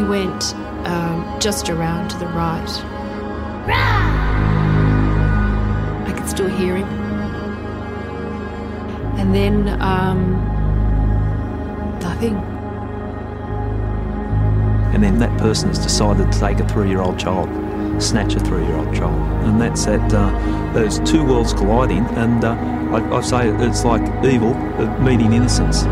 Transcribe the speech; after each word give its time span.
He 0.00 0.06
went 0.06 0.54
um, 0.86 1.38
just 1.38 1.68
around 1.68 2.08
to 2.08 2.16
the 2.16 2.26
right. 2.28 2.70
I 6.08 6.12
could 6.16 6.26
still 6.26 6.48
hear 6.48 6.74
him. 6.74 6.88
And 9.18 9.34
then 9.34 9.68
um, 9.82 10.36
nothing. 12.00 12.34
And 14.94 15.04
then 15.04 15.18
that 15.18 15.38
person 15.38 15.68
has 15.68 15.78
decided 15.78 16.32
to 16.32 16.40
take 16.40 16.60
a 16.60 16.68
three 16.70 16.88
year 16.88 17.02
old 17.02 17.18
child, 17.18 17.50
snatch 18.02 18.34
a 18.36 18.40
three 18.40 18.64
year 18.64 18.76
old 18.76 18.94
child. 18.96 19.20
And 19.44 19.60
that's 19.60 19.86
at 19.86 20.14
uh, 20.14 20.30
those 20.72 20.98
two 21.00 21.22
worlds 21.22 21.52
colliding. 21.52 22.06
And 22.16 22.42
uh, 22.42 22.52
I, 22.90 23.18
I 23.18 23.20
say 23.20 23.50
it's 23.50 23.84
like 23.84 24.00
evil 24.24 24.54
meeting 25.00 25.34
innocence. 25.34 25.84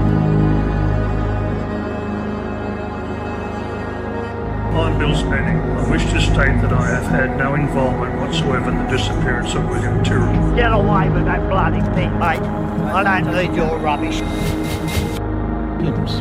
Bill 4.98 5.14
Spenning. 5.14 5.60
I 5.76 5.88
wish 5.88 6.02
to 6.06 6.20
state 6.20 6.60
that 6.60 6.72
I 6.72 6.88
have 6.88 7.04
had 7.04 7.36
no 7.38 7.54
involvement 7.54 8.20
whatsoever 8.20 8.70
in 8.70 8.78
the 8.78 8.90
disappearance 8.90 9.54
of 9.54 9.64
William 9.68 10.02
Tyrrell. 10.02 10.56
Get 10.56 10.72
away 10.72 11.08
with 11.10 11.24
that 11.24 11.48
bloody 11.48 11.80
thing, 11.94 12.10
mate. 12.18 12.40
I 12.90 13.04
don't 13.04 13.32
need 13.32 13.54
your 13.56 13.78
rubbish. 13.78 14.18
Killings 15.78 16.20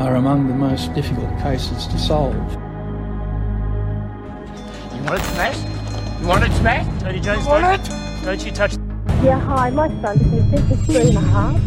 are 0.00 0.16
among 0.16 0.48
the 0.48 0.54
most 0.54 0.94
difficult 0.94 1.28
cases 1.40 1.86
to 1.88 1.98
solve. 1.98 2.34
You 4.94 5.02
want 5.04 5.20
it 5.20 5.24
smashed? 5.24 5.66
You 6.20 6.26
want 6.28 6.44
it 6.44 6.52
smashed? 6.52 7.00
Tony 7.00 7.20
Jones, 7.20 7.44
you 7.44 7.50
want 7.50 7.78
it? 7.78 7.90
Don't 8.24 8.42
you 8.42 8.52
touch 8.52 8.72
Yeah, 9.22 9.38
hi, 9.38 9.68
my 9.68 9.88
son 10.00 10.18
is 10.18 10.50
just 10.50 10.84
three 10.86 11.08
and 11.08 11.16
a 11.16 11.20
half. 11.20 11.60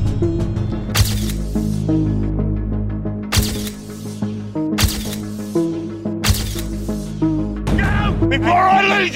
Vous 9.02 9.08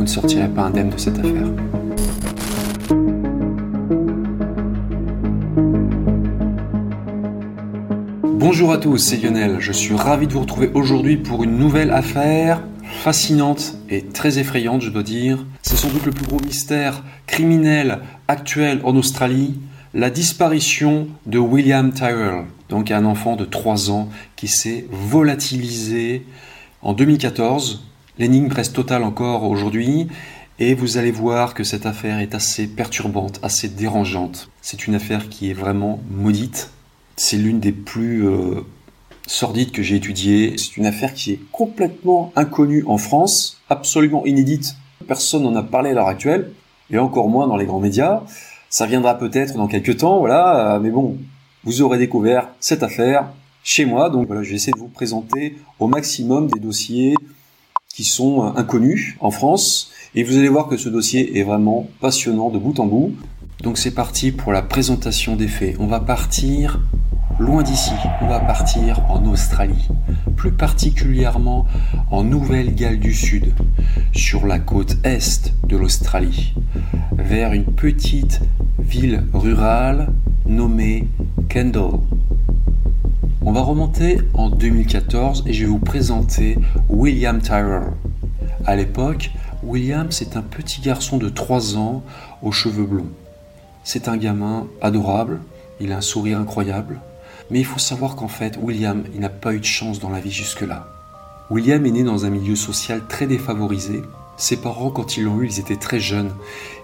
ne 0.00 0.06
sortirez 0.06 0.48
pas 0.48 0.62
indemne 0.62 0.88
de 0.88 0.96
cette 0.96 1.18
affaire. 1.18 1.46
Bonjour 8.24 8.72
à 8.72 8.78
tous, 8.78 8.96
c'est 8.96 9.18
Lionel. 9.18 9.56
Je 9.58 9.72
suis 9.72 9.94
ravi 9.94 10.26
de 10.26 10.32
vous 10.32 10.40
retrouver 10.40 10.70
aujourd'hui 10.72 11.18
pour 11.18 11.44
une 11.44 11.58
nouvelle 11.58 11.90
affaire 11.90 12.62
fascinante 12.82 13.74
et 13.90 14.06
très 14.06 14.38
effrayante, 14.38 14.80
je 14.80 14.88
dois 14.88 15.02
dire. 15.02 15.44
C'est 15.60 15.76
sans 15.76 15.90
doute 15.90 16.06
le 16.06 16.12
plus 16.12 16.26
gros 16.26 16.40
mystère 16.40 17.02
criminel 17.26 17.98
actuel 18.26 18.80
en 18.84 18.96
Australie, 18.96 19.60
la 19.96 20.10
disparition 20.10 21.08
de 21.24 21.38
William 21.38 21.90
Tyrrell, 21.90 22.44
donc 22.68 22.90
un 22.90 23.06
enfant 23.06 23.34
de 23.34 23.46
3 23.46 23.90
ans 23.90 24.10
qui 24.36 24.46
s'est 24.46 24.86
volatilisé 24.90 26.26
en 26.82 26.92
2014. 26.92 27.82
L'énigme 28.18 28.52
reste 28.52 28.74
totale 28.74 29.04
encore 29.04 29.44
aujourd'hui. 29.44 30.08
Et 30.58 30.74
vous 30.74 30.98
allez 30.98 31.12
voir 31.12 31.54
que 31.54 31.64
cette 31.64 31.86
affaire 31.86 32.18
est 32.18 32.34
assez 32.34 32.66
perturbante, 32.66 33.40
assez 33.42 33.68
dérangeante. 33.68 34.50
C'est 34.60 34.86
une 34.86 34.94
affaire 34.94 35.30
qui 35.30 35.50
est 35.50 35.54
vraiment 35.54 36.00
maudite. 36.10 36.72
C'est 37.16 37.38
l'une 37.38 37.60
des 37.60 37.72
plus 37.72 38.26
euh, 38.26 38.60
sordides 39.26 39.70
que 39.70 39.82
j'ai 39.82 39.96
étudiées. 39.96 40.56
C'est 40.58 40.76
une 40.76 40.86
affaire 40.86 41.14
qui 41.14 41.32
est 41.32 41.40
complètement 41.52 42.32
inconnue 42.36 42.84
en 42.86 42.98
France, 42.98 43.62
absolument 43.70 44.26
inédite. 44.26 44.76
Personne 45.08 45.44
n'en 45.44 45.56
a 45.56 45.62
parlé 45.62 45.90
à 45.90 45.94
l'heure 45.94 46.08
actuelle, 46.08 46.52
et 46.90 46.98
encore 46.98 47.28
moins 47.30 47.46
dans 47.46 47.56
les 47.56 47.66
grands 47.66 47.80
médias. 47.80 48.22
Ça 48.68 48.86
viendra 48.86 49.16
peut-être 49.18 49.54
dans 49.56 49.68
quelques 49.68 49.98
temps, 49.98 50.18
voilà. 50.18 50.74
euh, 50.76 50.80
Mais 50.80 50.90
bon, 50.90 51.16
vous 51.64 51.82
aurez 51.82 51.98
découvert 51.98 52.48
cette 52.60 52.82
affaire 52.82 53.28
chez 53.62 53.84
moi. 53.84 54.10
Donc 54.10 54.26
voilà, 54.26 54.42
je 54.42 54.50
vais 54.50 54.56
essayer 54.56 54.72
de 54.72 54.78
vous 54.78 54.88
présenter 54.88 55.56
au 55.78 55.88
maximum 55.88 56.48
des 56.48 56.60
dossiers 56.60 57.14
qui 57.94 58.04
sont 58.04 58.44
euh, 58.44 58.50
inconnus 58.56 59.16
en 59.20 59.30
France. 59.30 59.90
Et 60.14 60.22
vous 60.22 60.36
allez 60.36 60.48
voir 60.48 60.68
que 60.68 60.76
ce 60.76 60.88
dossier 60.88 61.38
est 61.38 61.42
vraiment 61.42 61.88
passionnant 62.00 62.50
de 62.50 62.58
bout 62.58 62.78
en 62.80 62.86
bout. 62.86 63.12
Donc 63.62 63.78
c'est 63.78 63.94
parti 63.94 64.32
pour 64.32 64.52
la 64.52 64.62
présentation 64.62 65.36
des 65.36 65.48
faits. 65.48 65.76
On 65.78 65.86
va 65.86 66.00
partir 66.00 66.80
loin 67.38 67.62
d'ici. 67.62 67.92
On 68.20 68.28
va 68.28 68.40
partir 68.40 69.02
en 69.10 69.24
Australie. 69.26 69.88
Plus 70.36 70.52
particulièrement 70.52 71.66
en 72.10 72.22
Nouvelle-Galles 72.22 72.98
du 72.98 73.14
Sud, 73.14 73.54
sur 74.12 74.46
la 74.46 74.58
côte 74.58 74.96
est 75.04 75.52
de 75.66 75.76
l'Australie, 75.76 76.54
vers 77.12 77.52
une 77.52 77.64
petite 77.64 78.40
ville 78.78 79.24
rurale 79.32 80.08
nommée 80.46 81.08
Kendall. 81.48 82.00
On 83.42 83.52
va 83.52 83.62
remonter 83.62 84.18
en 84.34 84.50
2014 84.50 85.44
et 85.46 85.52
je 85.52 85.64
vais 85.64 85.70
vous 85.70 85.78
présenter 85.78 86.58
William 86.88 87.40
Tyrrell. 87.40 87.92
À 88.64 88.76
l'époque, 88.76 89.30
William 89.62 90.08
c'est 90.10 90.36
un 90.36 90.42
petit 90.42 90.80
garçon 90.80 91.16
de 91.16 91.28
3 91.28 91.76
ans 91.76 92.02
aux 92.42 92.52
cheveux 92.52 92.86
blonds. 92.86 93.10
C'est 93.84 94.08
un 94.08 94.16
gamin 94.16 94.66
adorable, 94.82 95.40
il 95.80 95.92
a 95.92 95.98
un 95.98 96.00
sourire 96.00 96.40
incroyable, 96.40 97.00
mais 97.50 97.58
il 97.60 97.64
faut 97.64 97.78
savoir 97.78 98.16
qu'en 98.16 98.28
fait, 98.28 98.58
William, 98.60 99.04
il 99.14 99.20
n'a 99.20 99.28
pas 99.28 99.54
eu 99.54 99.60
de 99.60 99.64
chance 99.64 100.00
dans 100.00 100.10
la 100.10 100.20
vie 100.20 100.30
jusque-là. 100.32 100.86
William 101.50 101.84
est 101.86 101.90
né 101.90 102.02
dans 102.02 102.24
un 102.24 102.30
milieu 102.30 102.56
social 102.56 103.02
très 103.08 103.26
défavorisé. 103.26 104.02
Ses 104.36 104.56
parents, 104.56 104.90
quand 104.90 105.16
ils 105.16 105.24
l'ont 105.24 105.40
eu, 105.40 105.46
ils 105.46 105.60
étaient 105.60 105.76
très 105.76 106.00
jeunes 106.00 106.32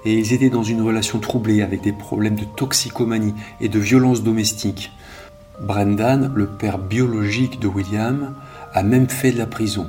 et 0.04 0.14
ils 0.14 0.32
étaient 0.32 0.50
dans 0.50 0.62
une 0.62 0.82
relation 0.82 1.18
troublée 1.18 1.62
avec 1.62 1.82
des 1.82 1.92
problèmes 1.92 2.36
de 2.36 2.44
toxicomanie 2.56 3.34
et 3.60 3.68
de 3.68 3.78
violence 3.78 4.22
domestique. 4.22 4.92
Brendan, 5.60 6.32
le 6.34 6.46
père 6.46 6.78
biologique 6.78 7.60
de 7.60 7.66
William, 7.68 8.34
a 8.72 8.82
même 8.82 9.08
fait 9.08 9.32
de 9.32 9.38
la 9.38 9.46
prison. 9.46 9.88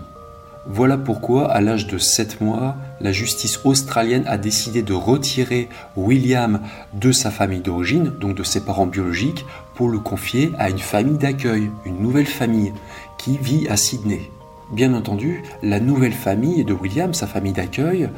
Voilà 0.65 0.97
pourquoi, 0.97 1.51
à 1.51 1.59
l'âge 1.59 1.87
de 1.87 1.97
7 1.97 2.39
mois, 2.39 2.77
la 3.01 3.11
justice 3.11 3.59
australienne 3.65 4.23
a 4.27 4.37
décidé 4.37 4.81
de 4.81 4.93
retirer 4.93 5.67
William 5.97 6.61
de 6.93 7.11
sa 7.11 7.31
famille 7.31 7.59
d'origine, 7.59 8.13
donc 8.19 8.35
de 8.35 8.43
ses 8.43 8.63
parents 8.63 8.85
biologiques, 8.85 9.45
pour 9.75 9.89
le 9.89 9.99
confier 9.99 10.51
à 10.57 10.69
une 10.69 10.79
famille 10.79 11.17
d'accueil, 11.17 11.71
une 11.85 11.99
nouvelle 11.99 12.27
famille, 12.27 12.73
qui 13.17 13.37
vit 13.37 13.67
à 13.67 13.77
Sydney. 13.77 14.31
Bien 14.71 14.93
entendu, 14.93 15.43
la 15.61 15.79
nouvelle 15.79 16.13
famille 16.13 16.63
de 16.63 16.73
William, 16.73 17.13
sa 17.13 17.27
famille 17.27 17.53
d'accueil, 17.53 18.09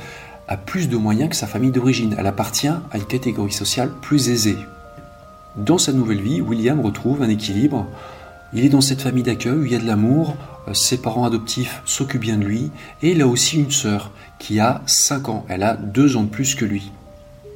a 0.47 0.57
plus 0.57 0.89
de 0.89 0.97
moyens 0.97 1.29
que 1.29 1.35
sa 1.35 1.47
famille 1.47 1.71
d'origine. 1.71 2.15
Elle 2.17 2.27
appartient 2.27 2.67
à 2.67 2.97
une 2.97 3.05
catégorie 3.05 3.51
sociale 3.51 3.91
plus 4.01 4.29
aisée. 4.29 4.57
Dans 5.55 5.77
sa 5.77 5.93
nouvelle 5.93 6.21
vie, 6.21 6.41
William 6.41 6.81
retrouve 6.81 7.21
un 7.21 7.29
équilibre. 7.29 7.87
Il 8.53 8.63
est 8.63 8.69
dans 8.69 8.81
cette 8.81 9.01
famille 9.01 9.23
d'accueil 9.23 9.53
où 9.53 9.65
il 9.65 9.71
y 9.71 9.75
a 9.75 9.79
de 9.79 9.87
l'amour, 9.87 10.35
euh, 10.67 10.73
ses 10.73 10.97
parents 10.97 11.25
adoptifs 11.25 11.81
s'occupent 11.85 12.21
bien 12.21 12.37
de 12.37 12.45
lui, 12.45 12.71
et 13.01 13.11
il 13.11 13.21
a 13.21 13.27
aussi 13.27 13.57
une 13.57 13.71
sœur 13.71 14.11
qui 14.39 14.59
a 14.59 14.81
5 14.85 15.29
ans, 15.29 15.45
elle 15.49 15.63
a 15.63 15.75
2 15.75 16.17
ans 16.17 16.23
de 16.23 16.29
plus 16.29 16.55
que 16.55 16.65
lui. 16.65 16.91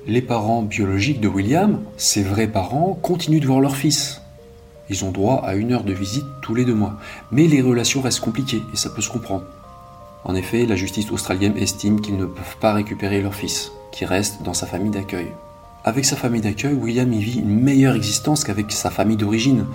Les 0.09 0.23
parents 0.23 0.63
biologiques 0.63 1.21
de 1.21 1.27
William, 1.27 1.81
ses 1.95 2.23
vrais 2.23 2.47
parents, 2.47 2.97
continuent 3.00 3.41
de 3.41 3.45
voir 3.45 3.59
leur 3.59 3.75
fils. 3.75 4.23
Ils 4.89 5.06
ont 5.06 5.11
droit 5.11 5.44
à 5.45 5.53
une 5.53 5.71
heure 5.71 5.83
de 5.83 5.94
visite 5.94 6.25
tous 6.41 6.56
les 6.56 6.65
deux 6.65 6.73
mois, 6.73 6.95
mais 7.31 7.45
les 7.45 7.61
relations 7.61 8.01
restent 8.01 8.21
compliquées, 8.21 8.63
et 8.73 8.75
ça 8.75 8.89
peut 8.89 9.03
se 9.03 9.11
comprendre. 9.11 9.44
En 10.23 10.33
effet, 10.33 10.65
la 10.65 10.75
justice 10.75 11.11
australienne 11.11 11.56
estime 11.57 12.01
qu'ils 12.01 12.17
ne 12.17 12.25
peuvent 12.25 12.57
pas 12.59 12.73
récupérer 12.73 13.21
leur 13.21 13.35
fils, 13.35 13.71
qui 13.91 14.03
reste 14.03 14.41
dans 14.41 14.56
sa 14.56 14.65
famille 14.65 14.89
d'accueil. 14.89 15.27
Avec 15.83 16.06
sa 16.06 16.15
famille 16.15 16.41
d'accueil, 16.41 16.73
William 16.73 17.13
y 17.13 17.21
vit 17.21 17.41
une 17.41 17.61
meilleure 17.61 17.94
existence 17.94 18.44
qu'avec 18.44 18.71
sa 18.71 18.89
famille 18.89 19.15
d'origine. 19.15 19.67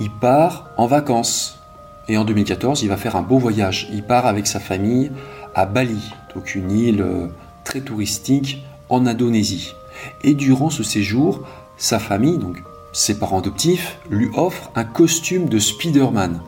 Il 0.00 0.10
part 0.10 0.68
en 0.78 0.88
vacances. 0.88 1.60
Et 2.08 2.18
en 2.18 2.24
2014, 2.24 2.82
il 2.82 2.88
va 2.88 2.96
faire 2.96 3.14
un 3.14 3.22
beau 3.22 3.38
voyage. 3.38 3.88
Il 3.92 4.02
part 4.02 4.26
avec 4.26 4.48
sa 4.48 4.58
famille 4.58 5.12
à 5.54 5.64
Bali, 5.64 6.12
donc 6.34 6.56
une 6.56 6.72
île 6.72 7.02
euh, 7.02 7.28
très 7.62 7.82
touristique 7.82 8.64
en 8.88 9.06
Indonésie. 9.06 9.74
Et 10.22 10.34
durant 10.34 10.70
ce 10.70 10.82
séjour, 10.82 11.46
sa 11.76 11.98
famille, 11.98 12.38
donc 12.38 12.62
ses 12.92 13.18
parents 13.18 13.40
adoptifs, 13.40 13.98
lui 14.10 14.28
offrent 14.34 14.70
un 14.74 14.84
costume 14.84 15.48
de 15.48 15.58
Spider-Man. 15.58 16.40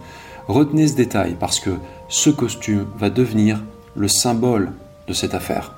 Retenez 0.46 0.88
ce 0.88 0.96
détail 0.96 1.36
parce 1.38 1.60
que 1.60 1.70
ce 2.08 2.30
costume 2.30 2.86
va 2.98 3.10
devenir 3.10 3.62
le 3.94 4.08
symbole 4.08 4.72
de 5.06 5.12
cette 5.12 5.34
affaire. 5.34 5.74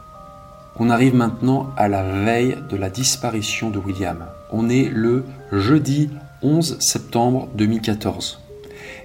On 0.78 0.90
arrive 0.90 1.14
maintenant 1.14 1.70
à 1.76 1.88
la 1.88 2.02
veille 2.02 2.56
de 2.70 2.76
la 2.76 2.88
disparition 2.88 3.70
de 3.70 3.78
William. 3.78 4.26
On 4.52 4.68
est 4.68 4.88
le 4.88 5.24
jeudi 5.52 6.10
11 6.42 6.78
septembre 6.78 7.48
2014. 7.54 8.40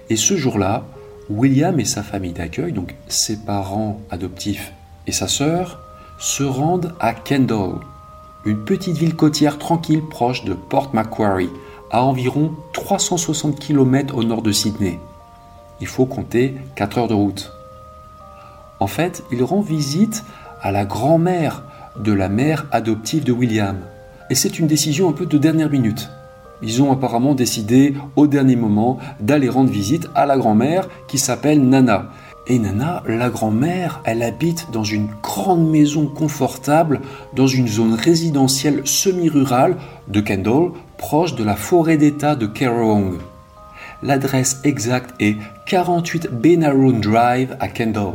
Et 0.08 0.16
ce 0.16 0.36
jour-là, 0.36 0.84
William 1.28 1.78
et 1.80 1.84
sa 1.84 2.02
famille 2.02 2.32
d'accueil, 2.32 2.72
donc 2.72 2.94
ses 3.08 3.36
parents 3.36 4.00
adoptifs 4.10 4.72
et 5.06 5.12
sa 5.12 5.26
sœur, 5.26 5.80
se 6.18 6.42
rendent 6.42 6.94
à 7.00 7.12
Kendall, 7.12 7.74
une 8.44 8.64
petite 8.64 8.96
ville 8.96 9.16
côtière 9.16 9.58
tranquille 9.58 10.02
proche 10.02 10.44
de 10.44 10.54
Port 10.54 10.90
Macquarie, 10.94 11.50
à 11.90 12.02
environ 12.02 12.52
360 12.72 13.58
km 13.58 14.16
au 14.16 14.24
nord 14.24 14.42
de 14.42 14.52
Sydney. 14.52 14.98
Il 15.80 15.86
faut 15.86 16.06
compter 16.06 16.54
4 16.74 16.98
heures 16.98 17.08
de 17.08 17.14
route. 17.14 17.52
En 18.80 18.86
fait, 18.86 19.24
il 19.30 19.42
rend 19.44 19.60
visite 19.60 20.24
à 20.62 20.72
la 20.72 20.84
grand-mère 20.84 21.62
de 21.98 22.12
la 22.12 22.28
mère 22.28 22.66
adoptive 22.72 23.24
de 23.24 23.32
William. 23.32 23.78
Et 24.30 24.34
c'est 24.34 24.58
une 24.58 24.66
décision 24.66 25.08
un 25.08 25.12
peu 25.12 25.26
de 25.26 25.38
dernière 25.38 25.70
minute. 25.70 26.10
Ils 26.62 26.82
ont 26.82 26.90
apparemment 26.90 27.34
décidé 27.34 27.94
au 28.16 28.26
dernier 28.26 28.56
moment 28.56 28.98
d'aller 29.20 29.48
rendre 29.48 29.70
visite 29.70 30.08
à 30.14 30.26
la 30.26 30.38
grand-mère 30.38 30.88
qui 31.06 31.18
s'appelle 31.18 31.62
Nana. 31.62 32.06
Et 32.48 32.60
Nana, 32.60 33.02
la 33.08 33.28
grand-mère, 33.28 34.00
elle 34.04 34.22
habite 34.22 34.68
dans 34.70 34.84
une 34.84 35.08
grande 35.20 35.68
maison 35.68 36.06
confortable 36.06 37.00
dans 37.34 37.48
une 37.48 37.66
zone 37.66 37.94
résidentielle 37.94 38.82
semi-rurale 38.84 39.76
de 40.06 40.20
Kendall, 40.20 40.70
proche 40.96 41.34
de 41.34 41.42
la 41.42 41.56
forêt 41.56 41.96
d'État 41.96 42.36
de 42.36 42.46
Kerrong. 42.46 43.14
L'adresse 44.02 44.60
exacte 44.62 45.10
est 45.20 45.36
48 45.66 46.28
Benaroon 46.30 47.00
Drive 47.00 47.56
à 47.58 47.66
Kendall. 47.66 48.14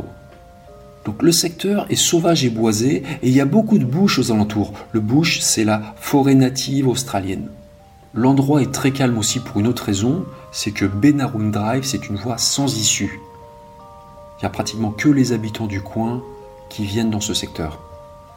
Donc 1.04 1.22
le 1.22 1.32
secteur 1.32 1.84
est 1.90 1.96
sauvage 1.96 2.44
et 2.44 2.50
boisé 2.50 3.02
et 3.22 3.28
il 3.28 3.34
y 3.34 3.40
a 3.40 3.44
beaucoup 3.44 3.76
de 3.76 3.84
bush 3.84 4.18
aux 4.18 4.32
alentours. 4.32 4.72
Le 4.92 5.00
bush, 5.00 5.40
c'est 5.40 5.64
la 5.64 5.82
forêt 5.96 6.36
native 6.36 6.88
australienne. 6.88 7.48
L'endroit 8.14 8.62
est 8.62 8.72
très 8.72 8.92
calme 8.92 9.18
aussi 9.18 9.40
pour 9.40 9.60
une 9.60 9.66
autre 9.66 9.84
raison, 9.84 10.24
c'est 10.52 10.70
que 10.70 10.86
Benaroon 10.86 11.50
Drive, 11.50 11.84
c'est 11.84 12.08
une 12.08 12.16
voie 12.16 12.38
sans 12.38 12.78
issue. 12.78 13.20
Il 14.42 14.46
n'y 14.46 14.48
a 14.48 14.50
pratiquement 14.50 14.90
que 14.90 15.08
les 15.08 15.32
habitants 15.32 15.68
du 15.68 15.80
coin 15.80 16.20
qui 16.68 16.84
viennent 16.84 17.10
dans 17.10 17.20
ce 17.20 17.32
secteur. 17.32 17.78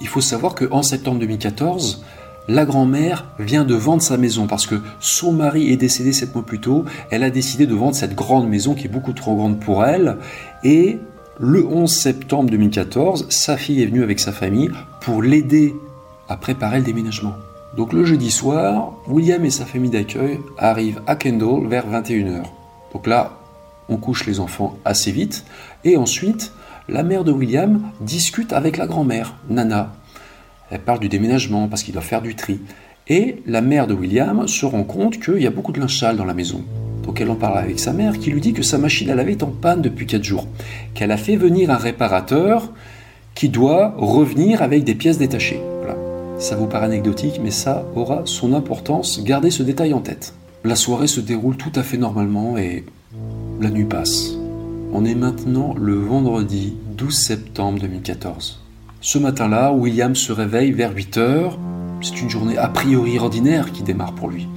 Il 0.01 0.07
faut 0.07 0.21
savoir 0.21 0.53
qu'en 0.53 0.83
septembre 0.83 1.19
2014, 1.19 2.05
la 2.47 2.63
grand-mère 2.63 3.25
vient 3.39 3.65
de 3.65 3.73
vendre 3.73 4.03
sa 4.03 4.15
maison 4.15 4.45
parce 4.45 4.67
que 4.67 4.75
son 4.99 5.31
mari 5.31 5.71
est 5.71 5.77
décédé 5.77 6.13
sept 6.13 6.35
mois 6.35 6.45
plus 6.45 6.59
tôt. 6.59 6.85
Elle 7.09 7.23
a 7.23 7.31
décidé 7.31 7.65
de 7.65 7.73
vendre 7.73 7.95
cette 7.95 8.13
grande 8.13 8.47
maison 8.47 8.75
qui 8.75 8.85
est 8.85 8.89
beaucoup 8.89 9.13
trop 9.13 9.35
grande 9.35 9.59
pour 9.59 9.83
elle. 9.83 10.17
Et 10.63 10.99
le 11.39 11.65
11 11.65 11.91
septembre 11.91 12.51
2014, 12.51 13.25
sa 13.29 13.57
fille 13.57 13.81
est 13.81 13.87
venue 13.87 14.03
avec 14.03 14.19
sa 14.19 14.31
famille 14.31 14.69
pour 15.01 15.23
l'aider 15.23 15.73
à 16.29 16.37
préparer 16.37 16.77
le 16.77 16.85
déménagement. 16.85 17.33
Donc 17.75 17.93
le 17.93 18.05
jeudi 18.05 18.29
soir, 18.29 18.93
William 19.07 19.43
et 19.43 19.49
sa 19.49 19.65
famille 19.65 19.89
d'accueil 19.89 20.39
arrivent 20.59 21.01
à 21.07 21.15
Kendall 21.15 21.65
vers 21.67 21.89
21h. 21.89 22.43
Donc 22.93 23.07
là, 23.07 23.39
on 23.89 23.97
couche 23.97 24.25
les 24.25 24.39
enfants 24.39 24.77
assez 24.85 25.11
vite. 25.11 25.45
Et 25.83 25.97
ensuite, 25.97 26.51
la 26.87 27.03
mère 27.03 27.23
de 27.23 27.31
William 27.31 27.81
discute 28.01 28.53
avec 28.53 28.77
la 28.77 28.87
grand-mère, 28.87 29.35
Nana, 29.49 29.93
elle 30.71 30.81
parle 30.81 30.99
du 30.99 31.09
déménagement 31.09 31.67
parce 31.67 31.83
qu'il 31.83 31.93
doit 31.93 32.01
faire 32.03 32.21
du 32.21 32.35
tri. 32.35 32.59
Et 33.07 33.43
la 33.45 33.61
mère 33.61 33.85
de 33.85 33.93
William 33.93 34.47
se 34.47 34.65
rend 34.65 34.83
compte 34.83 35.19
qu'il 35.19 35.41
y 35.41 35.47
a 35.47 35.51
beaucoup 35.51 35.71
de 35.71 35.79
linge 35.79 35.99
sale 35.99 36.17
dans 36.17 36.25
la 36.25 36.33
maison. 36.33 36.63
Donc 37.03 37.21
elle 37.21 37.29
en 37.29 37.35
parle 37.35 37.59
avec 37.59 37.79
sa 37.79 37.93
mère 37.93 38.17
qui 38.17 38.31
lui 38.31 38.41
dit 38.41 38.53
que 38.53 38.63
sa 38.63 38.79
machine 38.79 39.11
à 39.11 39.15
laver 39.15 39.33
est 39.33 39.43
en 39.43 39.51
panne 39.51 39.83
depuis 39.83 40.07
4 40.07 40.23
jours. 40.23 40.47
Qu'elle 40.95 41.11
a 41.11 41.17
fait 41.17 41.35
venir 41.35 41.69
un 41.69 41.77
réparateur 41.77 42.71
qui 43.35 43.49
doit 43.49 43.93
revenir 43.97 44.63
avec 44.63 44.83
des 44.83 44.95
pièces 44.95 45.19
détachées. 45.19 45.61
Voilà. 45.83 45.97
Ça 46.39 46.55
vous 46.55 46.65
paraît 46.65 46.87
anecdotique, 46.87 47.39
mais 47.43 47.51
ça 47.51 47.85
aura 47.95 48.23
son 48.25 48.53
importance. 48.53 49.23
Gardez 49.23 49.51
ce 49.51 49.61
détail 49.61 49.93
en 49.93 50.01
tête. 50.01 50.33
La 50.63 50.75
soirée 50.75 51.07
se 51.07 51.19
déroule 51.19 51.57
tout 51.57 51.71
à 51.75 51.83
fait 51.83 51.97
normalement 51.97 52.57
et 52.57 52.85
la 53.59 53.69
nuit 53.69 53.85
passe. 53.85 54.35
On 54.91 55.05
est 55.05 55.15
maintenant 55.15 55.75
le 55.77 55.95
vendredi 55.95 56.73
12 56.97 57.13
septembre 57.13 57.79
2014. 57.79 58.61
Ce 59.01 59.17
matin-là, 59.17 59.73
William 59.73 60.15
se 60.15 60.31
réveille 60.31 60.71
vers 60.71 60.95
8 60.95 61.17
heures. 61.17 61.59
C'est 62.01 62.21
une 62.21 62.29
journée 62.29 62.57
a 62.57 62.67
priori 62.67 63.17
ordinaire 63.19 63.71
qui 63.71 63.83
démarre 63.83 64.13
pour 64.13 64.29
lui. 64.29 64.47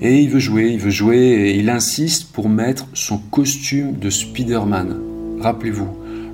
Et 0.00 0.20
il 0.20 0.28
veut 0.28 0.38
jouer, 0.38 0.70
il 0.72 0.78
veut 0.78 0.90
jouer, 0.90 1.16
et 1.16 1.58
il 1.58 1.70
insiste 1.70 2.32
pour 2.32 2.48
mettre 2.48 2.86
son 2.92 3.18
costume 3.18 3.98
de 3.98 4.10
Spider-Man. 4.10 4.96
Rappelez-vous, 5.40 5.88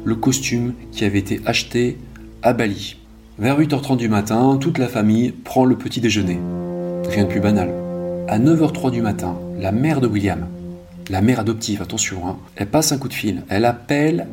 le 0.05 0.15
costume 0.15 0.75
qui 0.91 1.05
avait 1.05 1.19
été 1.19 1.41
acheté 1.47 1.97
à 2.43 2.53
Bali. 2.53 2.97
Vers 3.39 3.59
8h30 3.59 3.97
du 3.97 4.09
matin, 4.09 4.59
toute 4.61 4.79
la 4.79 4.89
famille 4.89 5.33
prend 5.33 5.65
le 5.65 5.77
petit 5.77 6.01
déjeuner. 6.01 6.39
Rien 7.09 7.25
de 7.25 7.29
plus 7.29 7.41
banal. 7.41 7.71
À 8.29 8.39
9h03 8.39 8.91
du 8.91 9.01
matin, 9.01 9.37
la 9.59 9.73
mère 9.73 10.01
de 10.01 10.07
William, 10.07 10.47
la 11.11 11.21
mère 11.21 11.41
adoptive, 11.41 11.83
attention, 11.83 12.27
hein, 12.27 12.39
elle 12.57 12.69
passe 12.69 12.93
un 12.93 12.99
coup 12.99 13.09
de 13.09 13.15
fil. 13.15 13.43
Elle 13.49 13.65
appelle 13.65 14.27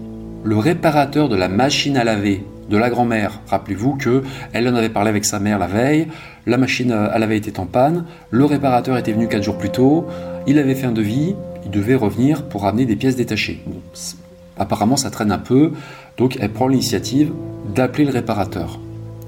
le 0.44 0.58
réparateur 0.58 1.30
de 1.30 1.36
la 1.36 1.50
machine 1.50 1.98
à 1.98 2.04
laver 2.04 2.44
de 2.70 2.78
la 2.78 2.90
grand-mère. 2.90 3.42
Rappelez-vous 3.48 3.96
que 3.96 4.24
elle 4.54 4.68
en 4.68 4.76
avait 4.76 4.90
parlé 4.90 5.10
avec 5.10 5.26
sa 5.26 5.40
mère 5.40 5.60
la 5.60 5.68
veille, 5.68 6.08
la 6.46 6.58
machine 6.58 6.92
à 6.92 7.18
laver 7.18 7.38
était 7.38 7.60
en 7.60 7.66
panne, 7.66 8.06
le 8.30 8.46
réparateur 8.46 8.98
était 8.98 9.12
venu 9.12 9.28
quatre 9.28 9.44
jours 9.44 9.58
plus 9.58 9.72
tôt, 9.72 10.08
il 10.48 10.60
avait 10.60 10.76
fait 10.76 10.88
un 10.88 10.92
devis, 10.92 11.36
il 11.66 11.72
devait 11.72 11.96
revenir 11.96 12.44
pour 12.44 12.62
ramener 12.62 12.86
des 12.86 12.96
pièces 12.96 13.16
détachées. 13.16 13.64
apparemment 14.58 14.98
ça 14.98 15.10
traîne 15.10 15.32
un 15.32 15.40
peu, 15.40 15.72
donc 16.18 16.38
elle 16.40 16.52
prend 16.52 16.68
l'initiative 16.68 17.32
d'appeler 17.74 18.06
le 18.06 18.12
réparateur. 18.12 18.80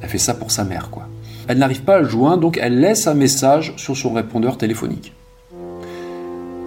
Elle 0.01 0.09
fait 0.09 0.17
ça 0.17 0.33
pour 0.33 0.51
sa 0.51 0.63
mère, 0.63 0.89
quoi. 0.89 1.07
Elle 1.47 1.57
n'arrive 1.57 1.81
pas 1.81 1.95
à 1.95 1.99
le 1.99 2.07
joindre, 2.07 2.41
donc 2.41 2.57
elle 2.61 2.79
laisse 2.79 3.07
un 3.07 3.13
message 3.13 3.73
sur 3.77 3.97
son 3.97 4.13
répondeur 4.13 4.57
téléphonique. 4.57 5.13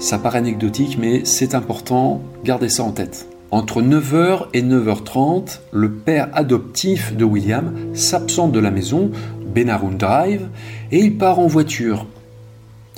Ça 0.04 0.18
paraît 0.18 0.40
anecdotique, 0.40 0.98
mais 1.00 1.24
c'est 1.24 1.54
important, 1.54 2.20
gardez 2.44 2.68
ça 2.68 2.82
en 2.82 2.90
tête. 2.90 3.26
Entre 3.50 3.80
9h 3.80 4.48
et 4.52 4.60
9h30, 4.60 5.60
le 5.72 5.92
père 5.92 6.28
adoptif 6.34 7.16
de 7.16 7.24
William 7.24 7.74
s'absente 7.94 8.52
de 8.52 8.58
la 8.58 8.70
maison, 8.70 9.10
Benaroun 9.54 9.96
Drive, 9.96 10.46
et 10.92 10.98
il 10.98 11.16
part 11.16 11.38
en 11.38 11.46
voiture. 11.46 12.04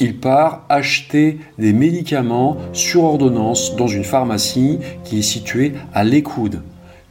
Il 0.01 0.19
part 0.19 0.67
acheter 0.69 1.39
des 1.61 1.73
médicaments 1.73 2.57
sur 2.73 3.05
ordonnance 3.05 3.77
dans 3.77 3.87
une 3.87 4.03
pharmacie 4.03 4.81
qui 5.05 5.21
est 5.21 5.23
située 5.23 5.75
à 5.95 6.03
Lakewood, 6.03 6.61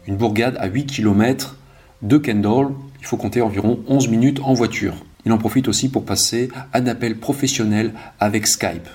une 0.07 0.17
bourgade 0.17 0.57
à 0.59 0.67
8 0.67 0.87
km 0.87 1.55
de 2.01 2.17
Kendall. 2.17 2.67
Il 2.99 3.05
faut 3.05 3.15
compter 3.15 3.41
environ 3.41 3.79
11 3.87 4.09
minutes 4.09 4.41
en 4.43 4.55
voiture. 4.55 4.95
Il 5.25 5.31
en 5.31 5.37
profite 5.37 5.69
aussi 5.69 5.87
pour 5.87 6.03
passer 6.03 6.49
un 6.73 6.85
appel 6.85 7.17
professionnel 7.17 7.93
avec 8.19 8.45
Skype. 8.45 8.89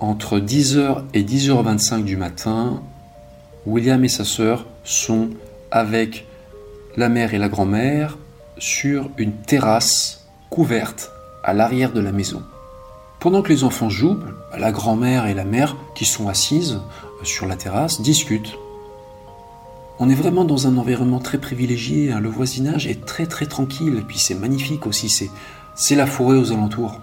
Entre 0.00 0.38
10h 0.38 1.02
et 1.12 1.22
10h25 1.22 2.04
du 2.04 2.16
matin, 2.16 2.82
William 3.66 4.02
et 4.02 4.08
sa 4.08 4.24
sœur 4.24 4.64
sont 4.82 5.28
avec 5.70 6.26
la 6.96 7.10
mère 7.10 7.34
et 7.34 7.38
la 7.38 7.50
grand-mère 7.50 8.16
sur 8.56 9.10
une 9.18 9.34
terrasse 9.34 10.26
couverte 10.48 11.12
à 11.44 11.52
l'arrière 11.52 11.92
de 11.92 12.00
la 12.00 12.12
maison. 12.12 12.42
Pendant 13.20 13.42
que 13.42 13.50
les 13.50 13.62
enfants 13.62 13.90
jouent, 13.90 14.16
la 14.58 14.72
grand-mère 14.72 15.26
et 15.26 15.34
la 15.34 15.44
mère, 15.44 15.76
qui 15.94 16.06
sont 16.06 16.28
assises 16.28 16.80
sur 17.22 17.44
la 17.44 17.56
terrasse, 17.56 18.00
discutent. 18.00 18.56
On 19.98 20.08
est 20.08 20.14
vraiment 20.14 20.46
dans 20.46 20.66
un 20.66 20.78
environnement 20.78 21.18
très 21.18 21.36
privilégié, 21.36 22.10
hein. 22.10 22.20
le 22.20 22.30
voisinage 22.30 22.86
est 22.86 23.04
très 23.04 23.26
très 23.26 23.44
tranquille, 23.44 24.02
puis 24.08 24.18
c'est 24.18 24.34
magnifique 24.34 24.86
aussi, 24.86 25.10
c'est 25.74 25.94
la 25.94 26.06
forêt 26.06 26.38
aux 26.38 26.52
alentours. 26.52 27.00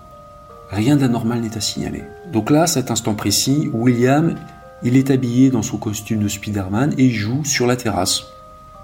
Rien 0.70 0.98
d'anormal 0.98 1.42
n'est 1.42 1.58
à 1.58 1.62
signaler. 1.62 2.04
Donc 2.32 2.50
là, 2.50 2.64
à 2.64 2.68
cet 2.68 2.92
instant 2.92 3.14
précis, 3.14 3.70
William 3.74 4.36
il 4.84 4.96
est 4.96 5.10
habillé 5.10 5.50
dans 5.50 5.64
son 5.64 5.78
costume 5.78 6.22
de 6.22 6.28
Spider-Man 6.28 6.94
et 6.98 7.10
joue 7.10 7.44
sur 7.44 7.66
la 7.66 7.76
terrasse 7.76 8.26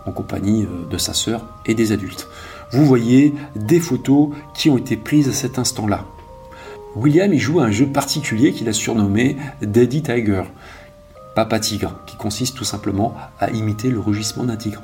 en 0.05 0.11
compagnie 0.11 0.63
euh, 0.63 0.89
de 0.89 0.97
sa 0.97 1.13
sœur 1.13 1.45
et 1.65 1.75
des 1.75 1.91
adultes. 1.91 2.27
Vous 2.71 2.85
voyez 2.85 3.33
des 3.55 3.79
photos 3.79 4.29
qui 4.55 4.69
ont 4.69 4.77
été 4.77 4.97
prises 4.97 5.29
à 5.29 5.33
cet 5.33 5.59
instant-là. 5.59 6.05
William 6.95 7.31
y 7.31 7.39
joue 7.39 7.59
à 7.59 7.65
un 7.65 7.71
jeu 7.71 7.87
particulier 7.87 8.53
qu'il 8.53 8.67
a 8.69 8.73
surnommé 8.73 9.37
Daddy 9.61 10.01
Tiger, 10.01 10.43
Papa 11.35 11.59
Tigre, 11.59 11.95
qui 12.05 12.17
consiste 12.17 12.55
tout 12.55 12.63
simplement 12.63 13.15
à 13.39 13.51
imiter 13.51 13.89
le 13.89 13.99
rugissement 13.99 14.43
d'un 14.43 14.55
tigre. 14.55 14.81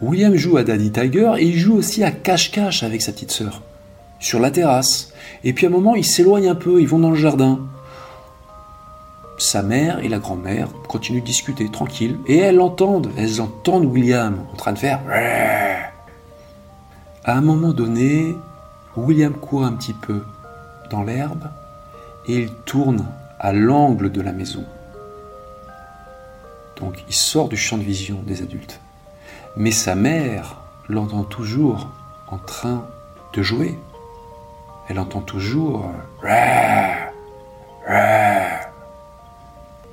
William 0.00 0.34
joue 0.36 0.56
à 0.56 0.64
Daddy 0.64 0.92
Tiger 0.92 1.32
et 1.38 1.44
il 1.44 1.58
joue 1.58 1.74
aussi 1.74 2.04
à 2.04 2.10
cache-cache 2.10 2.82
avec 2.84 3.02
sa 3.02 3.12
petite 3.12 3.32
sœur, 3.32 3.62
sur 4.18 4.40
la 4.40 4.50
terrasse. 4.50 5.12
Et 5.44 5.52
puis 5.52 5.66
à 5.66 5.68
un 5.68 5.72
moment, 5.72 5.94
ils 5.94 6.04
s'éloignent 6.04 6.50
un 6.50 6.54
peu, 6.54 6.80
ils 6.80 6.88
vont 6.88 6.98
dans 6.98 7.10
le 7.10 7.16
jardin 7.16 7.60
sa 9.38 9.62
mère 9.62 10.00
et 10.00 10.08
la 10.08 10.18
grand-mère 10.18 10.68
continuent 10.88 11.20
de 11.20 11.26
discuter 11.26 11.70
tranquille 11.70 12.18
et 12.26 12.38
elles 12.38 12.60
entendent, 12.60 13.10
elles 13.16 13.40
entendent 13.40 13.86
William 13.86 14.44
en 14.52 14.56
train 14.56 14.72
de 14.72 14.78
faire. 14.78 15.00
À 17.24 17.36
un 17.36 17.40
moment 17.40 17.72
donné, 17.72 18.36
William 18.96 19.32
court 19.32 19.64
un 19.64 19.72
petit 19.72 19.92
peu 19.92 20.24
dans 20.90 21.04
l'herbe 21.04 21.50
et 22.26 22.34
il 22.34 22.52
tourne 22.66 23.06
à 23.38 23.52
l'angle 23.52 24.10
de 24.10 24.20
la 24.20 24.32
maison. 24.32 24.64
Donc 26.76 27.04
il 27.08 27.14
sort 27.14 27.48
du 27.48 27.56
champ 27.56 27.78
de 27.78 27.82
vision 27.82 28.20
des 28.26 28.42
adultes. 28.42 28.80
Mais 29.56 29.70
sa 29.70 29.94
mère 29.94 30.56
l'entend 30.88 31.24
toujours 31.24 31.88
en 32.28 32.38
train 32.38 32.86
de 33.34 33.42
jouer. 33.42 33.78
Elle 34.88 34.98
entend 34.98 35.20
toujours. 35.20 35.90
À 36.26 37.10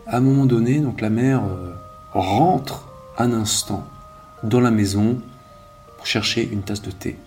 un 0.07 0.19
moment 0.21 0.45
donné, 0.45 0.79
donc 0.79 1.01
la 1.01 1.09
mère 1.09 1.43
euh, 1.43 1.75
rentre 2.13 2.87
un 3.17 3.33
instant 3.33 3.85
dans 4.43 4.61
la 4.61 4.71
maison 4.71 5.21
pour 5.97 6.05
chercher 6.05 6.47
une 6.47 6.61
tasse 6.61 6.81
de 6.81 6.91
thé. 6.91 7.17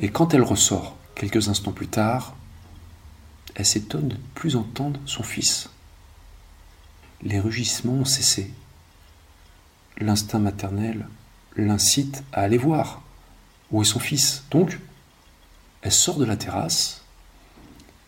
Et 0.00 0.10
quand 0.10 0.34
elle 0.34 0.42
ressort, 0.42 0.96
quelques 1.14 1.48
instants 1.48 1.72
plus 1.72 1.88
tard, 1.88 2.34
elle 3.54 3.64
s'étonne 3.64 4.08
de 4.08 4.16
ne 4.16 4.20
plus 4.34 4.56
entendre 4.56 5.00
son 5.06 5.22
fils. 5.22 5.70
Les 7.22 7.40
rugissements 7.40 7.94
ont 7.94 8.04
cessé. 8.04 8.52
L'instinct 9.98 10.40
maternel 10.40 11.08
l'incite 11.56 12.22
à 12.32 12.42
aller 12.42 12.58
voir 12.58 13.00
où 13.70 13.80
est 13.80 13.86
son 13.86 14.00
fils. 14.00 14.44
Donc, 14.50 14.78
elle 15.80 15.92
sort 15.92 16.18
de 16.18 16.26
la 16.26 16.36
terrasse, 16.36 17.05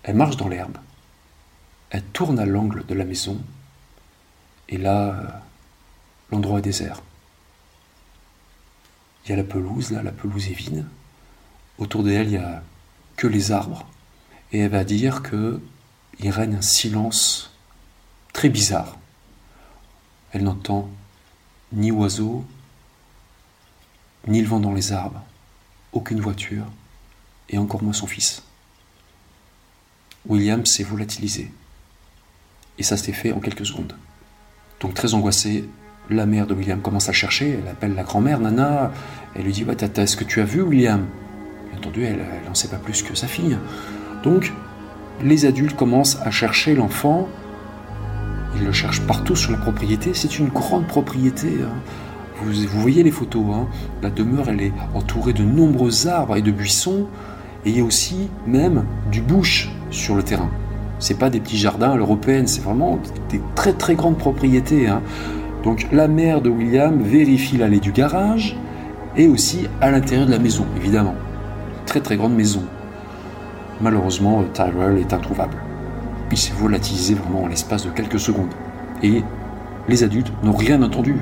elle 0.02 0.16
marche 0.16 0.36
dans 0.36 0.48
l'herbe, 0.48 0.78
elle 1.90 2.04
tourne 2.04 2.38
à 2.38 2.46
l'angle 2.46 2.84
de 2.86 2.94
la 2.94 3.04
maison, 3.04 3.40
et 4.68 4.76
là, 4.76 5.14
euh, 5.14 5.26
l'endroit 6.30 6.58
est 6.58 6.62
désert. 6.62 7.02
Il 9.24 9.30
y 9.30 9.32
a 9.32 9.36
la 9.36 9.44
pelouse, 9.44 9.90
là, 9.90 10.02
la 10.02 10.12
pelouse 10.12 10.48
est 10.48 10.54
vide. 10.54 10.86
Autour 11.78 12.02
d'elle, 12.02 12.26
il 12.26 12.30
n'y 12.30 12.36
a 12.36 12.62
que 13.16 13.26
les 13.26 13.52
arbres. 13.52 13.86
Et 14.52 14.60
elle 14.60 14.70
va 14.70 14.84
dire 14.84 15.22
que 15.22 15.60
il 16.20 16.30
règne 16.30 16.56
un 16.56 16.62
silence 16.62 17.54
très 18.32 18.48
bizarre. 18.48 18.96
Elle 20.32 20.44
n'entend 20.44 20.90
ni 21.72 21.90
oiseaux, 21.90 22.44
ni 24.26 24.40
le 24.40 24.48
vent 24.48 24.60
dans 24.60 24.72
les 24.72 24.92
arbres, 24.92 25.22
aucune 25.92 26.20
voiture, 26.20 26.64
et 27.48 27.58
encore 27.58 27.82
moins 27.82 27.92
son 27.92 28.06
fils. 28.06 28.42
William 30.28 30.64
s'est 30.66 30.84
volatilisé. 30.84 31.50
Et 32.78 32.82
ça 32.82 32.96
s'est 32.96 33.12
fait 33.12 33.32
en 33.32 33.40
quelques 33.40 33.66
secondes. 33.66 33.94
Donc 34.80 34.94
très 34.94 35.14
angoissée, 35.14 35.68
la 36.10 36.26
mère 36.26 36.46
de 36.46 36.54
William 36.54 36.80
commence 36.80 37.08
à 37.08 37.12
chercher, 37.12 37.58
elle 37.60 37.68
appelle 37.68 37.94
la 37.94 38.02
grand-mère, 38.02 38.40
Nana, 38.40 38.92
elle 39.34 39.42
lui 39.42 39.52
dit 39.52 39.64
Tata, 39.64 40.02
est-ce 40.02 40.16
que 40.16 40.24
tu 40.24 40.40
as 40.40 40.44
vu 40.44 40.62
William? 40.62 41.04
Bien 41.70 41.78
entendu, 41.78 42.04
elle 42.04 42.24
n'en 42.46 42.54
sait 42.54 42.68
pas 42.68 42.76
plus 42.76 43.02
que 43.02 43.14
sa 43.14 43.26
fille. 43.26 43.58
Donc, 44.22 44.52
les 45.22 45.46
adultes 45.46 45.76
commencent 45.76 46.18
à 46.22 46.30
chercher 46.30 46.74
l'enfant. 46.74 47.28
Ils 48.56 48.64
le 48.64 48.72
cherchent 48.72 49.02
partout 49.02 49.36
sur 49.36 49.52
la 49.52 49.58
propriété. 49.58 50.14
C'est 50.14 50.38
une 50.38 50.48
grande 50.48 50.86
propriété. 50.86 51.48
Hein. 51.62 51.74
Vous, 52.40 52.52
vous, 52.52 52.80
voyez 52.80 53.02
les 53.02 53.10
photos. 53.10 53.44
Hein. 53.52 53.68
La 54.02 54.10
demeure, 54.10 54.48
elle 54.48 54.62
est 54.62 54.72
entourée 54.94 55.32
de 55.32 55.42
nombreux 55.42 56.06
arbres 56.06 56.36
et 56.36 56.42
de 56.42 56.50
buissons. 56.50 57.06
Et 57.64 57.70
il 57.70 57.78
y 57.78 57.80
a 57.80 57.84
aussi 57.84 58.28
même 58.46 58.84
du 59.10 59.20
bush 59.20 59.70
sur 59.90 60.14
le 60.14 60.22
terrain. 60.22 60.50
C'est 60.98 61.18
pas 61.18 61.30
des 61.30 61.40
petits 61.40 61.58
jardins 61.58 61.92
à 61.92 61.96
l'européenne, 61.96 62.46
c'est 62.46 62.62
vraiment 62.62 62.98
des 63.30 63.40
très 63.54 63.72
très 63.72 63.94
grandes 63.94 64.18
propriétés. 64.18 64.88
Hein. 64.88 65.02
Donc 65.62 65.88
la 65.92 66.08
mère 66.08 66.40
de 66.40 66.50
William 66.50 67.00
vérifie 67.02 67.56
l'allée 67.56 67.80
du 67.80 67.92
garage 67.92 68.56
et 69.16 69.28
aussi 69.28 69.66
à 69.80 69.90
l'intérieur 69.90 70.26
de 70.26 70.32
la 70.32 70.38
maison, 70.38 70.64
évidemment. 70.76 71.14
Très 71.86 72.00
très 72.00 72.16
grande 72.16 72.34
maison. 72.34 72.62
Malheureusement, 73.80 74.44
Tyrell 74.52 74.98
est 74.98 75.12
introuvable. 75.12 75.56
Il 76.30 76.36
s'est 76.36 76.52
volatilisé 76.52 77.14
vraiment 77.14 77.44
en 77.44 77.46
l'espace 77.46 77.86
de 77.86 77.90
quelques 77.90 78.20
secondes. 78.20 78.52
Et 79.02 79.22
les 79.88 80.04
adultes 80.04 80.32
n'ont 80.42 80.52
rien 80.52 80.82
entendu. 80.82 81.16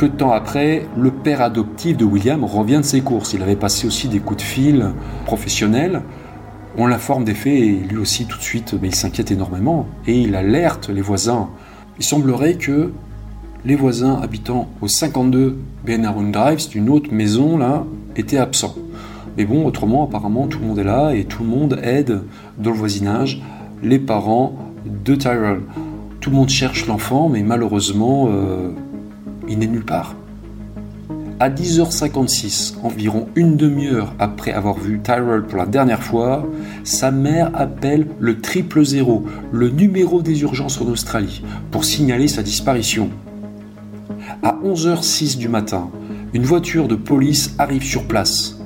Peu 0.00 0.08
de 0.08 0.16
temps 0.16 0.32
après, 0.32 0.86
le 0.96 1.10
père 1.10 1.42
adoptif 1.42 1.94
de 1.94 2.06
William 2.06 2.42
revient 2.42 2.78
de 2.78 2.84
ses 2.84 3.02
courses. 3.02 3.34
Il 3.34 3.42
avait 3.42 3.54
passé 3.54 3.86
aussi 3.86 4.08
des 4.08 4.18
coups 4.18 4.38
de 4.38 4.42
fil 4.42 4.92
professionnels. 5.26 6.00
On 6.78 6.86
l'informe 6.86 7.22
des 7.22 7.34
faits 7.34 7.52
et 7.52 7.72
lui 7.72 7.98
aussi 7.98 8.24
tout 8.24 8.38
de 8.38 8.42
suite, 8.42 8.74
mais 8.80 8.88
il 8.88 8.94
s'inquiète 8.94 9.30
énormément 9.30 9.86
et 10.06 10.18
il 10.18 10.34
alerte 10.36 10.88
les 10.88 11.02
voisins. 11.02 11.50
Il 11.98 12.02
semblerait 12.02 12.54
que 12.54 12.94
les 13.66 13.76
voisins 13.76 14.18
habitant 14.22 14.70
au 14.80 14.88
52 14.88 15.58
Benarun 15.84 16.30
Drive, 16.30 16.60
c'est 16.60 16.76
une 16.76 16.88
autre 16.88 17.12
maison 17.12 17.58
là, 17.58 17.84
étaient 18.16 18.38
absents. 18.38 18.76
Mais 19.36 19.44
bon, 19.44 19.66
autrement, 19.66 20.04
apparemment, 20.04 20.46
tout 20.46 20.60
le 20.60 20.66
monde 20.66 20.78
est 20.78 20.84
là 20.84 21.10
et 21.12 21.24
tout 21.24 21.42
le 21.42 21.50
monde 21.50 21.78
aide 21.82 22.22
dans 22.56 22.70
le 22.70 22.76
voisinage 22.76 23.42
les 23.82 23.98
parents 23.98 24.54
de 24.86 25.14
Tyrell. 25.14 25.60
Tout 26.20 26.30
le 26.30 26.36
monde 26.36 26.48
cherche 26.48 26.86
l'enfant, 26.86 27.28
mais 27.28 27.42
malheureusement, 27.42 28.28
euh, 28.30 28.70
il 29.50 29.58
n'est 29.58 29.66
nulle 29.66 29.84
part. 29.84 30.16
À 31.38 31.50
10h56, 31.50 32.76
environ 32.82 33.28
une 33.34 33.56
demi-heure 33.56 34.14
après 34.18 34.52
avoir 34.52 34.78
vu 34.78 35.00
Tyrell 35.02 35.42
pour 35.42 35.58
la 35.58 35.66
dernière 35.66 36.02
fois, 36.02 36.46
sa 36.84 37.10
mère 37.10 37.50
appelle 37.54 38.06
le 38.18 38.40
triple 38.40 38.82
zéro, 38.84 39.24
le 39.52 39.68
numéro 39.68 40.22
des 40.22 40.40
urgences 40.40 40.80
en 40.80 40.86
Australie, 40.86 41.42
pour 41.70 41.84
signaler 41.84 42.28
sa 42.28 42.42
disparition. 42.42 43.10
À 44.42 44.58
11h06 44.64 45.36
du 45.36 45.48
matin, 45.48 45.90
une 46.32 46.44
voiture 46.44 46.88
de 46.88 46.94
police 46.94 47.54
arrive 47.58 47.82
sur 47.82 48.04
place 48.06 48.60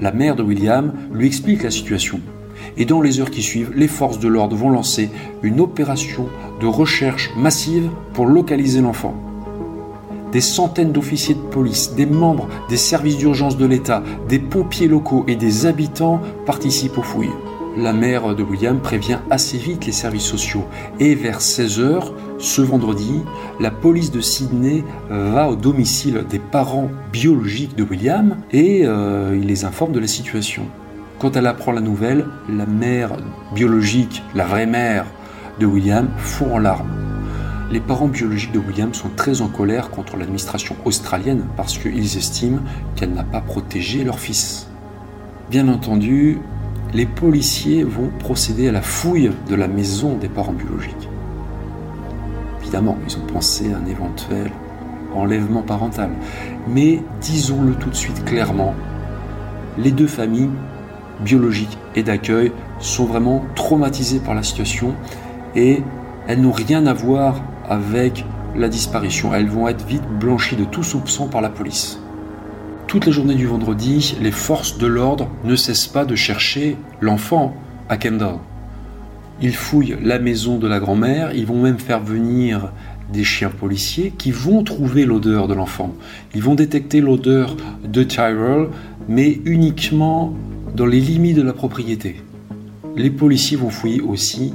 la 0.00 0.12
mère 0.12 0.36
de 0.36 0.42
William 0.42 0.92
lui 1.12 1.26
explique 1.26 1.62
la 1.62 1.70
situation. 1.70 2.20
Et 2.76 2.84
dans 2.84 3.00
les 3.00 3.20
heures 3.20 3.30
qui 3.30 3.42
suivent, 3.42 3.72
les 3.74 3.88
forces 3.88 4.18
de 4.18 4.28
l'ordre 4.28 4.56
vont 4.56 4.70
lancer 4.70 5.10
une 5.42 5.60
opération 5.60 6.28
de 6.60 6.66
recherche 6.66 7.30
massive 7.36 7.88
pour 8.12 8.26
localiser 8.26 8.80
l'enfant. 8.80 9.14
Des 10.34 10.40
centaines 10.40 10.90
d'officiers 10.90 11.36
de 11.36 11.40
police, 11.40 11.94
des 11.94 12.06
membres 12.06 12.48
des 12.68 12.76
services 12.76 13.18
d'urgence 13.18 13.56
de 13.56 13.66
l'État, 13.66 14.02
des 14.28 14.40
pompiers 14.40 14.88
locaux 14.88 15.24
et 15.28 15.36
des 15.36 15.64
habitants 15.64 16.20
participent 16.44 16.98
aux 16.98 17.02
fouilles. 17.02 17.30
La 17.76 17.92
mère 17.92 18.34
de 18.34 18.42
William 18.42 18.80
prévient 18.80 19.20
assez 19.30 19.58
vite 19.58 19.86
les 19.86 19.92
services 19.92 20.24
sociaux 20.24 20.64
et 20.98 21.14
vers 21.14 21.38
16h, 21.38 22.10
ce 22.38 22.62
vendredi, 22.62 23.22
la 23.60 23.70
police 23.70 24.10
de 24.10 24.20
Sydney 24.20 24.82
va 25.08 25.48
au 25.48 25.54
domicile 25.54 26.24
des 26.28 26.40
parents 26.40 26.90
biologiques 27.12 27.76
de 27.76 27.84
William 27.84 28.36
et 28.50 28.82
euh, 28.84 29.38
il 29.40 29.46
les 29.46 29.64
informe 29.64 29.92
de 29.92 30.00
la 30.00 30.08
situation. 30.08 30.64
Quand 31.20 31.36
elle 31.36 31.46
apprend 31.46 31.70
la 31.70 31.80
nouvelle, 31.80 32.26
la 32.48 32.66
mère 32.66 33.12
biologique, 33.54 34.24
la 34.34 34.46
vraie 34.46 34.66
mère 34.66 35.06
de 35.60 35.66
William, 35.66 36.08
fond 36.18 36.56
en 36.56 36.58
larmes. 36.58 37.03
Les 37.74 37.80
parents 37.80 38.06
biologiques 38.06 38.52
de 38.52 38.60
William 38.60 38.94
sont 38.94 39.08
très 39.08 39.40
en 39.40 39.48
colère 39.48 39.90
contre 39.90 40.16
l'administration 40.16 40.76
australienne 40.84 41.42
parce 41.56 41.76
qu'ils 41.76 42.16
estiment 42.16 42.60
qu'elle 42.94 43.12
n'a 43.12 43.24
pas 43.24 43.40
protégé 43.40 44.04
leur 44.04 44.20
fils. 44.20 44.68
Bien 45.50 45.66
entendu, 45.66 46.38
les 46.92 47.04
policiers 47.04 47.82
vont 47.82 48.12
procéder 48.20 48.68
à 48.68 48.70
la 48.70 48.80
fouille 48.80 49.32
de 49.48 49.56
la 49.56 49.66
maison 49.66 50.14
des 50.14 50.28
parents 50.28 50.52
biologiques. 50.52 51.08
Évidemment, 52.62 52.96
ils 53.08 53.16
ont 53.16 53.26
pensé 53.26 53.72
à 53.72 53.78
un 53.78 53.86
éventuel 53.86 54.52
enlèvement 55.12 55.62
parental. 55.62 56.10
Mais 56.68 57.02
disons-le 57.22 57.74
tout 57.74 57.90
de 57.90 57.96
suite 57.96 58.24
clairement, 58.24 58.72
les 59.78 59.90
deux 59.90 60.06
familles, 60.06 60.50
biologiques 61.24 61.76
et 61.96 62.04
d'accueil, 62.04 62.52
sont 62.78 63.06
vraiment 63.06 63.44
traumatisées 63.56 64.20
par 64.20 64.36
la 64.36 64.44
situation 64.44 64.94
et 65.56 65.82
elles 66.28 66.40
n'ont 66.40 66.52
rien 66.52 66.86
à 66.86 66.92
voir 66.92 67.42
avec 67.68 68.24
la 68.56 68.68
disparition. 68.68 69.34
Elles 69.34 69.48
vont 69.48 69.68
être 69.68 69.86
vite 69.86 70.06
blanchies 70.20 70.56
de 70.56 70.64
tout 70.64 70.82
soupçon 70.82 71.28
par 71.28 71.40
la 71.40 71.50
police. 71.50 71.98
Toute 72.86 73.06
la 73.06 73.12
journée 73.12 73.34
du 73.34 73.46
vendredi, 73.46 74.16
les 74.20 74.30
forces 74.30 74.78
de 74.78 74.86
l'ordre 74.86 75.28
ne 75.42 75.56
cessent 75.56 75.88
pas 75.88 76.04
de 76.04 76.14
chercher 76.14 76.76
l'enfant 77.00 77.54
à 77.88 77.96
Kendall. 77.96 78.36
Ils 79.40 79.56
fouillent 79.56 79.96
la 80.00 80.18
maison 80.18 80.58
de 80.58 80.68
la 80.68 80.78
grand-mère, 80.78 81.34
ils 81.34 81.46
vont 81.46 81.60
même 81.60 81.78
faire 81.78 82.00
venir 82.00 82.72
des 83.12 83.24
chiens 83.24 83.50
policiers 83.50 84.12
qui 84.16 84.30
vont 84.30 84.62
trouver 84.62 85.04
l'odeur 85.04 85.48
de 85.48 85.54
l'enfant. 85.54 85.92
Ils 86.34 86.42
vont 86.42 86.54
détecter 86.54 87.00
l'odeur 87.00 87.56
de 87.84 88.02
Tyrell, 88.02 88.68
mais 89.08 89.40
uniquement 89.44 90.34
dans 90.74 90.86
les 90.86 91.00
limites 91.00 91.36
de 91.36 91.42
la 91.42 91.52
propriété. 91.52 92.22
Les 92.96 93.10
policiers 93.10 93.56
vont 93.56 93.70
fouiller 93.70 94.00
aussi, 94.00 94.54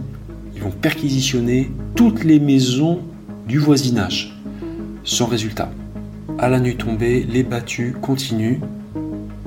ils 0.60 0.64
vont 0.64 0.72
perquisitionner 0.72 1.72
toutes 1.96 2.26
les 2.26 2.38
maisons 2.38 3.00
du 3.48 3.60
voisinage, 3.60 4.38
sans 5.06 5.26
résultat. 5.26 5.72
À 6.38 6.50
la 6.50 6.60
nuit 6.60 6.76
tombée, 6.76 7.26
les 7.32 7.44
battues 7.44 7.96
continuent, 8.02 8.60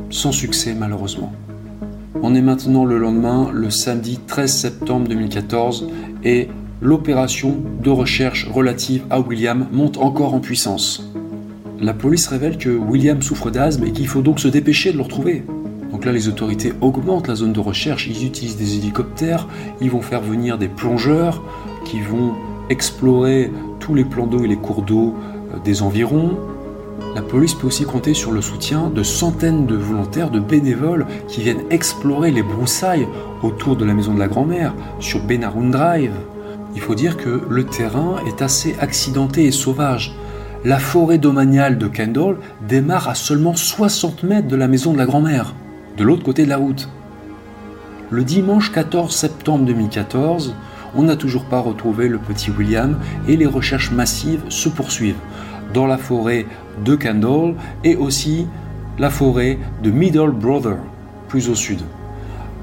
sans 0.08 0.32
succès 0.32 0.74
malheureusement. 0.74 1.30
On 2.22 2.34
est 2.34 2.40
maintenant 2.40 2.86
le 2.86 2.96
lendemain, 2.96 3.50
le 3.52 3.68
samedi 3.68 4.20
13 4.26 4.54
septembre 4.54 5.06
2014, 5.08 5.88
et 6.24 6.48
l'opération 6.80 7.58
de 7.82 7.90
recherche 7.90 8.48
relative 8.48 9.02
à 9.10 9.20
William 9.20 9.66
monte 9.70 9.98
encore 9.98 10.32
en 10.32 10.40
puissance. 10.40 11.12
La 11.78 11.92
police 11.92 12.26
révèle 12.26 12.56
que 12.56 12.70
William 12.70 13.20
souffre 13.20 13.50
d'asthme 13.50 13.84
et 13.84 13.92
qu'il 13.92 14.08
faut 14.08 14.22
donc 14.22 14.40
se 14.40 14.48
dépêcher 14.48 14.92
de 14.92 14.96
le 14.96 15.02
retrouver. 15.02 15.44
Donc 15.92 16.04
là, 16.04 16.12
les 16.12 16.28
autorités 16.28 16.72
augmentent 16.80 17.28
la 17.28 17.34
zone 17.34 17.52
de 17.52 17.60
recherche, 17.60 18.08
ils 18.08 18.26
utilisent 18.26 18.56
des 18.56 18.76
hélicoptères, 18.76 19.46
ils 19.80 19.90
vont 19.90 20.02
faire 20.02 20.22
venir 20.22 20.58
des 20.58 20.68
plongeurs 20.68 21.42
qui 21.84 22.00
vont 22.00 22.32
explorer 22.70 23.52
tous 23.78 23.94
les 23.94 24.04
plans 24.04 24.26
d'eau 24.26 24.44
et 24.44 24.48
les 24.48 24.56
cours 24.56 24.82
d'eau 24.82 25.14
euh, 25.52 25.58
des 25.64 25.82
environs, 25.82 26.38
la 27.14 27.20
police 27.20 27.54
peut 27.54 27.66
aussi 27.66 27.84
compter 27.84 28.14
sur 28.14 28.32
le 28.32 28.40
soutien 28.40 28.88
de 28.88 29.02
centaines 29.02 29.66
de 29.66 29.76
volontaires, 29.76 30.30
de 30.30 30.40
bénévoles 30.40 31.06
qui 31.28 31.42
viennent 31.42 31.64
explorer 31.68 32.30
les 32.30 32.42
broussailles 32.42 33.06
autour 33.42 33.76
de 33.76 33.84
la 33.84 33.92
maison 33.92 34.14
de 34.14 34.18
la 34.18 34.28
grand-mère, 34.28 34.74
sur 34.98 35.22
Benarun 35.22 35.68
Drive. 35.68 36.14
Il 36.74 36.80
faut 36.80 36.94
dire 36.94 37.18
que 37.18 37.42
le 37.50 37.64
terrain 37.64 38.16
est 38.26 38.40
assez 38.40 38.76
accidenté 38.80 39.44
et 39.44 39.50
sauvage. 39.50 40.14
La 40.64 40.78
forêt 40.78 41.18
domaniale 41.18 41.76
de 41.76 41.86
Kendall 41.86 42.38
démarre 42.66 43.08
à 43.08 43.14
seulement 43.14 43.54
60 43.54 44.22
mètres 44.22 44.48
de 44.48 44.56
la 44.56 44.68
maison 44.68 44.94
de 44.94 44.98
la 44.98 45.06
grand-mère, 45.06 45.54
de 45.96 46.04
l'autre 46.04 46.22
côté 46.22 46.44
de 46.44 46.48
la 46.48 46.56
route. 46.56 46.88
Le 48.10 48.24
dimanche 48.24 48.72
14 48.72 49.14
septembre 49.14 49.64
2014, 49.64 50.54
on 50.94 51.02
n'a 51.02 51.16
toujours 51.16 51.44
pas 51.44 51.60
retrouvé 51.60 52.08
le 52.08 52.18
petit 52.18 52.50
William 52.50 52.98
et 53.26 53.36
les 53.36 53.46
recherches 53.46 53.90
massives 53.90 54.42
se 54.48 54.68
poursuivent. 54.68 55.20
dans 55.72 55.86
la 55.86 55.96
forêt 55.96 56.44
de 56.84 56.94
Kendall 56.96 57.54
et 57.82 57.96
aussi 57.96 58.46
la 58.98 59.08
forêt 59.08 59.58
de 59.82 59.90
Middle 59.90 60.32
Brother, 60.32 60.76
plus 61.28 61.48
au 61.48 61.54
sud. 61.54 61.80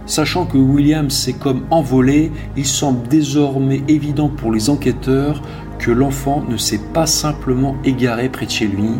Sachant 0.05 0.45
que 0.45 0.57
William 0.59 1.09
s'est 1.09 1.33
comme 1.33 1.63
envolé, 1.71 2.31
il 2.55 2.65
semble 2.65 3.07
désormais 3.07 3.81
évident 3.87 4.29
pour 4.29 4.51
les 4.51 4.69
enquêteurs 4.69 5.41
que 5.79 5.89
l'enfant 5.89 6.43
ne 6.47 6.57
s'est 6.57 6.81
pas 6.93 7.07
simplement 7.07 7.75
égaré 7.83 8.29
près 8.29 8.45
de 8.45 8.51
chez 8.51 8.67
lui. 8.67 8.91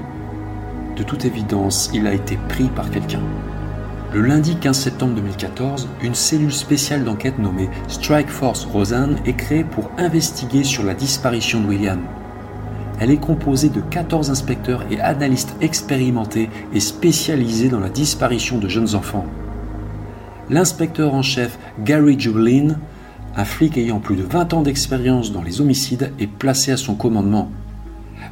De 0.97 1.03
toute 1.03 1.25
évidence, 1.25 1.91
il 1.93 2.07
a 2.07 2.13
été 2.13 2.37
pris 2.47 2.67
par 2.69 2.89
quelqu'un. 2.89 3.21
Le 4.11 4.21
lundi 4.21 4.55
15 4.55 4.75
septembre 4.75 5.13
2014, 5.17 5.87
une 6.01 6.15
cellule 6.15 6.51
spéciale 6.51 7.03
d'enquête 7.03 7.37
nommée 7.37 7.69
Strike 7.87 8.29
Force 8.29 8.65
Rosanne 8.65 9.19
est 9.27 9.35
créée 9.35 9.63
pour 9.63 9.91
investiguer 9.99 10.63
sur 10.63 10.83
la 10.83 10.95
disparition 10.95 11.61
de 11.61 11.67
William. 11.67 11.99
Elle 12.99 13.11
est 13.11 13.19
composée 13.19 13.69
de 13.69 13.81
14 13.81 14.31
inspecteurs 14.31 14.83
et 14.89 14.99
analystes 14.99 15.55
expérimentés 15.61 16.49
et 16.73 16.79
spécialisés 16.79 17.69
dans 17.69 17.79
la 17.79 17.89
disparition 17.89 18.57
de 18.57 18.67
jeunes 18.67 18.95
enfants. 18.95 19.27
L'inspecteur 20.49 21.13
en 21.13 21.21
chef 21.21 21.59
Gary 21.85 22.19
Jublin, 22.19 22.79
un 23.35 23.45
flic 23.45 23.77
ayant 23.77 23.99
plus 23.99 24.15
de 24.15 24.23
20 24.23 24.55
ans 24.55 24.61
d'expérience 24.63 25.31
dans 25.31 25.43
les 25.43 25.61
homicides, 25.61 26.13
est 26.19 26.25
placé 26.25 26.71
à 26.71 26.77
son 26.77 26.95
commandement. 26.95 27.51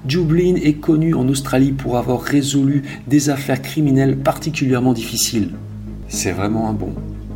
Jublin 0.08 0.56
est 0.56 0.76
connu 0.76 1.14
en 1.14 1.28
Australie 1.28 1.74
pour 1.74 1.98
avoir 1.98 2.22
résolu 2.22 2.84
des 3.08 3.30
affaires 3.30 3.62
criminelles 3.62 4.18
particulièrement 4.18 4.94
difficiles. 4.94 5.50
C'est 6.08 6.32
vraiment 6.32 6.70
un 6.70 6.74
bon. 6.74 6.94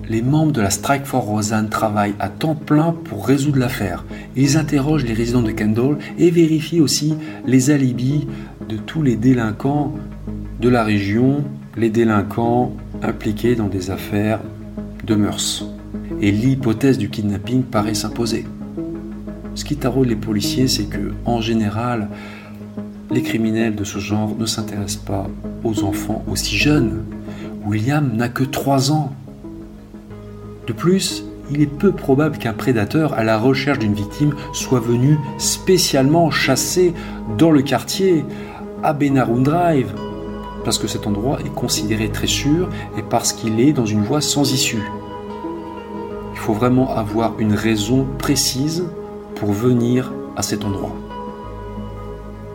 Les 0.08 0.22
membres 0.22 0.54
de 0.54 0.62
la 0.62 0.70
Strike 0.70 1.06
for 1.06 1.24
Rosanne 1.24 1.70
travaillent 1.70 2.16
à 2.20 2.30
temps 2.30 2.56
plein 2.56 2.96
pour 3.04 3.28
résoudre 3.28 3.60
l'affaire. 3.60 4.06
Ils 4.38 4.58
interrogent 4.58 5.04
les 5.04 5.14
résidents 5.14 5.42
de 5.42 5.52
Kendall 5.52 5.98
et 6.18 6.32
vérifient 6.32 6.80
aussi 6.80 7.16
les 7.46 7.72
alibis 7.72 8.28
de 8.70 8.78
tous 8.78 9.02
les 9.02 9.18
délinquants 9.18 9.94
de 10.62 10.70
la 10.70 10.84
région, 10.84 11.44
les 11.76 11.90
délinquants 11.90 12.74
impliqués 13.02 13.56
dans 13.56 13.68
des 13.68 13.92
affaires 13.92 14.40
de 15.06 15.16
mœurs. 15.16 15.66
Et 16.22 16.32
l'hypothèse 16.32 16.98
du 16.98 17.10
kidnapping 17.10 17.64
paraît 17.64 17.96
s'imposer. 17.96 18.46
Ce 19.56 19.66
qui 19.66 19.76
taraude 19.76 20.08
les 20.08 20.16
policiers, 20.16 20.70
c'est 20.70 20.86
que, 20.86 21.12
en 21.26 21.42
général, 21.42 22.08
les 23.12 23.22
criminels 23.22 23.76
de 23.76 23.84
ce 23.84 24.00
genre 24.00 24.36
ne 24.38 24.46
s'intéressent 24.46 25.04
pas 25.04 25.28
aux 25.64 25.84
enfants 25.84 26.24
aussi 26.32 26.58
jeunes. 26.58 27.04
William 27.66 28.16
n'a 28.16 28.30
que 28.30 28.44
3 28.44 28.92
ans. 28.92 29.12
De 30.66 30.74
plus, 30.74 31.26
il 31.52 31.62
est 31.62 31.68
peu 31.68 31.92
probable 31.92 32.38
qu'un 32.38 32.54
prédateur 32.54 33.14
à 33.14 33.24
la 33.24 33.38
recherche 33.38 33.80
d'une 33.80 33.94
victime 33.94 34.34
soit 34.54 34.80
venu 34.80 35.18
spécialement 35.38 36.32
chasser 36.32 36.94
dans 37.38 37.52
le 37.52 37.62
quartier 37.62 38.24
à 38.82 38.94
Benarun 38.94 39.42
Drive, 39.42 39.94
parce 40.64 40.78
que 40.78 40.88
cet 40.88 41.06
endroit 41.06 41.40
est 41.42 41.54
considéré 41.54 42.10
très 42.10 42.28
sûr 42.28 42.70
et 42.98 43.04
parce 43.04 43.34
qu'il 43.34 43.60
est 43.60 43.74
dans 43.74 43.86
une 43.86 44.04
voie 44.04 44.22
sans 44.22 44.54
issue. 44.54 44.84
Il 46.34 46.40
faut 46.40 46.54
vraiment 46.54 46.96
avoir 46.96 47.40
une 47.40 47.54
raison 47.54 48.08
précise 48.18 48.86
pour 49.36 49.52
venir 49.52 50.14
à 50.38 50.42
cet 50.42 50.64
endroit. 50.64 50.96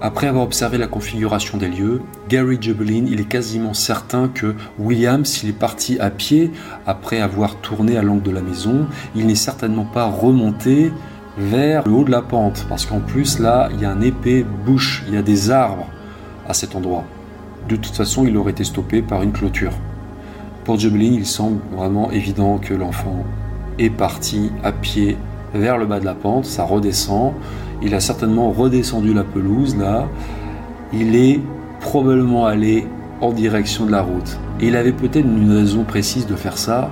Après 0.02 0.26
avoir 0.26 0.44
observé 0.44 0.76
la 0.76 0.88
configuration 0.88 1.56
des 1.56 1.68
lieux, 1.68 2.02
Gary 2.28 2.58
Jubelin, 2.60 3.06
il 3.08 3.18
est 3.18 3.28
quasiment 3.28 3.72
certain 3.72 4.28
que 4.28 4.54
William, 4.78 5.24
s'il 5.24 5.48
est 5.48 5.58
parti 5.58 5.98
à 5.98 6.10
pied 6.10 6.52
après 6.86 7.22
avoir 7.22 7.56
tourné 7.56 7.96
à 7.96 8.02
l'angle 8.02 8.22
de 8.22 8.30
la 8.30 8.42
maison, 8.42 8.86
il 9.14 9.26
n'est 9.26 9.34
certainement 9.34 9.86
pas 9.86 10.04
remonté 10.04 10.92
vers 11.38 11.88
le 11.88 11.94
haut 11.94 12.04
de 12.04 12.10
la 12.10 12.20
pente, 12.20 12.66
parce 12.68 12.84
qu'en 12.84 13.00
plus 13.00 13.38
là, 13.38 13.70
il 13.72 13.80
y 13.80 13.86
a 13.86 13.90
un 13.90 14.02
épais 14.02 14.44
bush, 14.66 15.02
il 15.08 15.14
y 15.14 15.16
a 15.16 15.22
des 15.22 15.50
arbres 15.50 15.86
à 16.46 16.52
cet 16.52 16.76
endroit. 16.76 17.04
De 17.66 17.76
toute 17.76 17.96
façon, 17.96 18.26
il 18.26 18.36
aurait 18.36 18.52
été 18.52 18.64
stoppé 18.64 19.00
par 19.00 19.22
une 19.22 19.32
clôture. 19.32 19.72
Pour 20.64 20.78
Jubelin, 20.78 21.12
il 21.14 21.26
semble 21.26 21.60
vraiment 21.74 22.10
évident 22.10 22.58
que 22.58 22.74
l'enfant 22.74 23.24
est 23.78 23.90
parti 23.90 24.50
à 24.62 24.72
pied 24.72 25.16
vers 25.54 25.78
le 25.78 25.86
bas 25.86 26.00
de 26.00 26.04
la 26.04 26.14
pente, 26.14 26.44
ça 26.44 26.64
redescend, 26.64 27.32
il 27.82 27.94
a 27.94 28.00
certainement 28.00 28.50
redescendu 28.50 29.12
la 29.12 29.24
pelouse 29.24 29.76
là. 29.76 30.08
Il 30.92 31.16
est 31.16 31.40
probablement 31.80 32.46
allé 32.46 32.86
en 33.20 33.32
direction 33.32 33.86
de 33.86 33.90
la 33.90 34.02
route. 34.02 34.38
Et 34.60 34.68
il 34.68 34.76
avait 34.76 34.92
peut-être 34.92 35.26
une 35.26 35.52
raison 35.52 35.84
précise 35.84 36.26
de 36.26 36.34
faire 36.34 36.58
ça. 36.58 36.90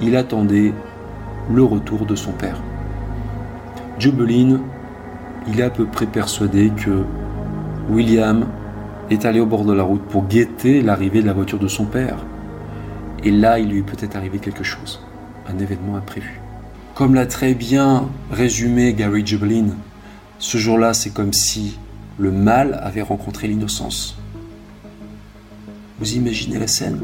Il 0.00 0.16
attendait 0.16 0.72
le 1.52 1.62
retour 1.62 2.06
de 2.06 2.14
son 2.14 2.32
père. 2.32 2.60
Jubelin, 3.98 4.60
il 5.48 5.60
est 5.60 5.64
à 5.64 5.70
peu 5.70 5.86
près 5.86 6.06
persuadé 6.06 6.70
que 6.70 7.04
William 7.90 8.46
est 9.10 9.24
allé 9.24 9.40
au 9.40 9.46
bord 9.46 9.64
de 9.64 9.72
la 9.72 9.82
route 9.82 10.02
pour 10.02 10.26
guetter 10.26 10.82
l'arrivée 10.82 11.22
de 11.22 11.26
la 11.26 11.32
voiture 11.32 11.58
de 11.58 11.68
son 11.68 11.86
père. 11.86 12.18
Et 13.24 13.30
là, 13.30 13.58
il 13.58 13.70
lui 13.70 13.78
est 13.78 13.82
peut-être 13.82 14.16
arrivé 14.16 14.38
quelque 14.38 14.62
chose, 14.62 15.00
un 15.48 15.58
événement 15.58 15.96
imprévu. 15.96 16.40
Comme 16.98 17.14
l'a 17.14 17.26
très 17.26 17.54
bien 17.54 18.08
résumé 18.28 18.92
Gary 18.92 19.24
Jublin, 19.24 19.66
ce 20.40 20.58
jour-là, 20.58 20.94
c'est 20.94 21.10
comme 21.10 21.32
si 21.32 21.78
le 22.18 22.32
mal 22.32 22.80
avait 22.82 23.02
rencontré 23.02 23.46
l'innocence. 23.46 24.18
Vous 26.00 26.14
imaginez 26.14 26.58
la 26.58 26.66
scène? 26.66 26.98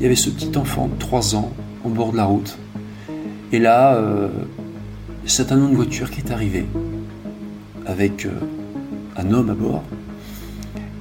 Il 0.00 0.04
y 0.04 0.06
avait 0.06 0.16
ce 0.16 0.30
petit 0.30 0.56
enfant 0.56 0.88
de 0.88 0.98
3 0.98 1.36
ans 1.36 1.52
au 1.84 1.90
bord 1.90 2.12
de 2.12 2.16
la 2.16 2.24
route. 2.24 2.56
Et 3.52 3.58
là, 3.58 3.94
euh, 3.96 4.30
c'est 5.26 5.52
un 5.52 5.58
homme 5.60 5.72
de 5.72 5.76
voiture 5.76 6.10
qui 6.10 6.22
est 6.22 6.30
arrivé 6.30 6.64
avec 7.84 8.24
euh, 8.24 8.30
un 9.18 9.32
homme 9.32 9.50
à 9.50 9.54
bord. 9.54 9.84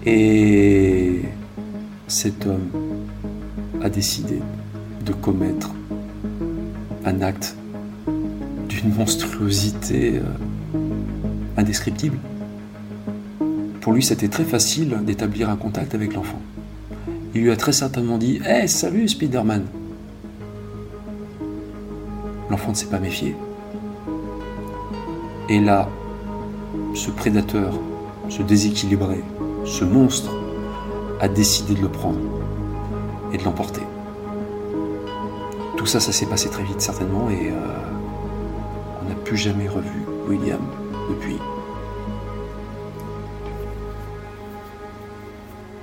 Et 0.05 1.21
cet 2.09 2.45
homme 2.47 2.67
a 3.81 3.89
décidé 3.89 4.41
de 5.05 5.13
commettre 5.13 5.71
un 7.05 7.21
acte 7.21 7.55
monstruosité 8.87 10.17
euh, 10.17 10.77
indescriptible. 11.57 12.17
Pour 13.81 13.93
lui, 13.93 14.03
c'était 14.03 14.27
très 14.27 14.43
facile 14.43 14.97
d'établir 15.03 15.49
un 15.49 15.55
contact 15.55 15.95
avec 15.95 16.13
l'enfant. 16.13 16.39
Il 17.33 17.41
lui 17.41 17.51
a 17.51 17.55
très 17.55 17.71
certainement 17.71 18.17
dit 18.17 18.39
Hé, 18.45 18.67
salut 18.67 19.07
Spider-Man 19.07 19.65
L'enfant 22.49 22.71
ne 22.71 22.75
s'est 22.75 22.87
pas 22.87 22.99
méfié. 22.99 23.35
Et 25.47 25.59
là, 25.59 25.89
ce 26.93 27.09
prédateur, 27.09 27.79
ce 28.29 28.41
déséquilibré, 28.41 29.23
ce 29.65 29.85
monstre, 29.85 30.31
a 31.19 31.27
décidé 31.27 31.75
de 31.75 31.81
le 31.81 31.89
prendre 31.89 32.19
et 33.33 33.37
de 33.37 33.43
l'emporter. 33.43 33.81
Tout 35.77 35.85
ça, 35.85 35.99
ça 35.99 36.11
s'est 36.11 36.25
passé 36.25 36.49
très 36.49 36.63
vite 36.63 36.81
certainement 36.81 37.29
et 37.29 37.49
euh, 37.51 37.90
plus 39.25 39.37
jamais 39.37 39.67
revu 39.67 40.01
William 40.27 40.61
depuis. 41.09 41.37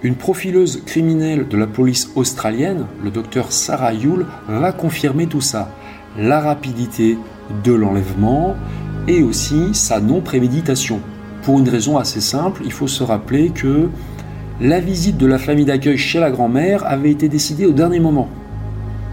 Une 0.03 0.15
profileuse 0.15 0.85
criminelle 0.87 1.49
de 1.49 1.57
la 1.57 1.67
police 1.67 2.13
australienne, 2.15 2.87
le 3.03 3.11
docteur 3.11 3.51
Sarah 3.51 3.93
Yule, 3.93 4.27
va 4.47 4.71
confirmer 4.71 5.27
tout 5.27 5.41
ça. 5.41 5.71
La 6.17 6.41
rapidité 6.41 7.19
de 7.65 7.73
l'enlèvement 7.73 8.55
et 9.09 9.23
aussi 9.23 9.75
sa 9.75 10.01
non-préméditation. 10.01 11.01
Pour 11.43 11.59
une 11.59 11.69
raison 11.69 11.99
assez 11.99 12.21
simple, 12.21 12.63
il 12.65 12.73
faut 12.73 12.87
se 12.87 13.03
rappeler 13.03 13.51
que 13.51 13.89
la 14.61 14.79
visite 14.79 15.17
de 15.17 15.27
la 15.27 15.39
famille 15.39 15.65
d'accueil 15.65 15.99
chez 15.99 16.21
la 16.21 16.31
grand-mère 16.31 16.87
avait 16.87 17.11
été 17.11 17.29
décidée 17.29 17.67
au 17.67 17.73
dernier 17.73 18.01
moment. 18.01 18.29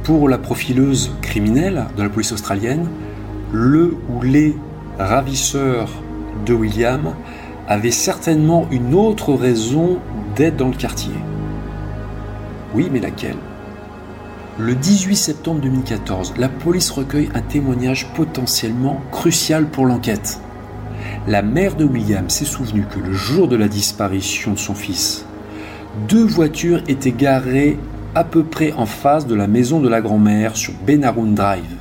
Pour 0.03 0.29
la 0.29 0.37
profileuse 0.37 1.11
criminelle 1.21 1.85
de 1.97 2.03
la 2.03 2.09
police 2.09 2.31
australienne, 2.31 2.87
le 3.55 3.95
ou 4.09 4.21
les 4.21 4.53
ravisseurs 4.99 5.89
de 6.45 6.53
William 6.53 7.15
avaient 7.69 7.89
certainement 7.89 8.67
une 8.69 8.93
autre 8.93 9.33
raison 9.33 9.97
d'être 10.35 10.57
dans 10.57 10.67
le 10.67 10.75
quartier. 10.75 11.13
Oui, 12.73 12.89
mais 12.91 12.99
laquelle? 12.99 13.37
Le 14.59 14.75
18 14.75 15.15
septembre 15.15 15.61
2014, 15.61 16.33
la 16.37 16.49
police 16.49 16.91
recueille 16.91 17.29
un 17.33 17.41
témoignage 17.41 18.07
potentiellement 18.13 18.99
crucial 19.11 19.67
pour 19.67 19.85
l'enquête. 19.85 20.41
La 21.27 21.41
mère 21.41 21.75
de 21.75 21.85
William 21.85 22.29
s'est 22.29 22.45
souvenue 22.45 22.85
que 22.93 22.99
le 22.99 23.13
jour 23.13 23.47
de 23.47 23.55
la 23.55 23.69
disparition 23.69 24.51
de 24.51 24.59
son 24.59 24.75
fils, 24.75 25.25
deux 26.09 26.25
voitures 26.25 26.83
étaient 26.89 27.11
garées 27.11 27.79
à 28.15 28.25
peu 28.25 28.43
près 28.43 28.73
en 28.73 28.85
face 28.85 29.27
de 29.27 29.35
la 29.35 29.47
maison 29.47 29.79
de 29.79 29.87
la 29.87 30.01
grand-mère 30.01 30.57
sur 30.57 30.73
Benarun 30.85 31.33
Drive. 31.33 31.74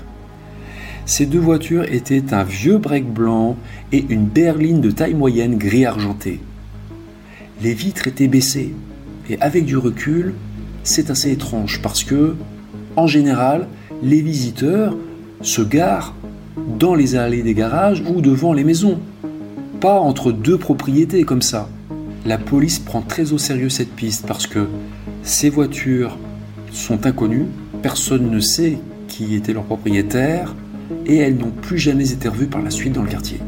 Ces 1.07 1.27
deux 1.27 1.39
voitures 1.39 1.85
étaient 1.93 2.33
un 2.33 2.45
vieux 2.45 2.79
break 2.79 3.13
blanc 3.13 3.57
et 3.93 4.07
une 4.09 4.25
berline 4.25 4.81
de 4.81 4.91
taille 4.91 5.13
moyenne 5.13 5.59
gris 5.59 5.85
argenté. 5.85 6.41
Les 7.63 7.75
vitres 7.75 8.09
étaient 8.09 8.27
baissées 8.27 8.75
et 9.29 9.39
avec 9.41 9.67
du 9.67 9.77
recul, 9.77 10.33
c'est 10.83 11.11
assez 11.11 11.31
étrange 11.31 11.81
parce 11.83 12.05
que, 12.05 12.37
en 12.97 13.07
général, 13.07 13.69
les 14.03 14.23
visiteurs 14.23 14.97
se 15.43 15.61
garent 15.61 16.15
dans 16.79 16.95
les 16.95 17.17
allées 17.17 17.43
des 17.43 17.55
garages 17.55 18.03
ou 18.09 18.23
devant 18.23 18.55
les 18.55 18.65
maisons, 18.65 18.99
pas 19.81 20.01
entre 20.01 20.33
deux 20.33 20.57
propriétés 20.57 21.25
comme 21.25 21.43
ça. 21.43 21.69
la 22.25 22.39
police 22.39 22.79
prend 22.79 23.03
très 23.03 23.35
au 23.35 23.39
sérieux 23.39 23.69
cette 23.69 23.95
piste 23.95 24.27
parce 24.27 24.47
que 24.47 24.67
ces 25.23 25.51
voitures 25.51 26.17
sont 26.73 27.05
inconnues, 27.05 27.49
personne 27.83 28.31
ne 28.31 28.41
sait 28.41 28.79
qui 29.09 29.35
était 29.35 29.53
leur 29.53 29.65
propriétaire 29.65 30.55
et 31.07 31.17
elles 31.17 31.37
n'ont 31.37 31.51
plus 31.51 31.79
jamais 31.79 32.13
été 32.13 32.29
revues 32.29 32.47
par 32.47 32.63
la 32.63 32.71
suite 32.71 32.93
dans 32.93 33.03
le 33.03 33.09
quartier. 33.09 33.41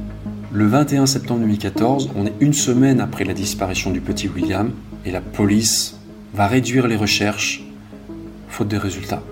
Le 0.53 0.67
21 0.67 1.07
septembre 1.07 1.41
2014, 1.41 2.11
on 2.17 2.27
est 2.27 2.33
une 2.41 2.53
semaine 2.53 3.01
après 3.01 3.25
la 3.25 3.35
disparition 3.35 3.91
du 3.91 4.01
petit 4.01 4.29
William 4.29 4.71
et 5.05 5.11
la 5.11 5.21
police 5.21 5.99
va 6.35 6.47
réduire 6.47 6.87
les 6.87 6.97
recherches 6.97 7.63
faute 8.49 8.69
de 8.69 8.77
résultats. 8.77 9.23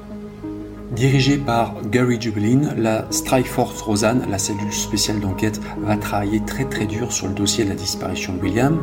Dirigée 0.95 1.39
par 1.39 1.75
Gary 1.91 2.21
Jubilin, 2.21 2.75
la 2.77 3.07
Strike 3.11 3.47
Force 3.47 3.81
Rosanne, 3.81 4.27
la 4.31 4.39
cellule 4.39 4.73
spéciale 4.73 5.19
d'enquête, 5.19 5.61
va 5.83 5.97
travailler 5.97 6.41
très 6.45 6.67
très 6.67 6.87
dur 6.87 7.11
sur 7.11 7.27
le 7.27 7.35
dossier 7.35 7.65
de 7.65 7.71
la 7.71 7.75
disparition 7.75 8.35
de 8.35 8.41
William. 8.41 8.79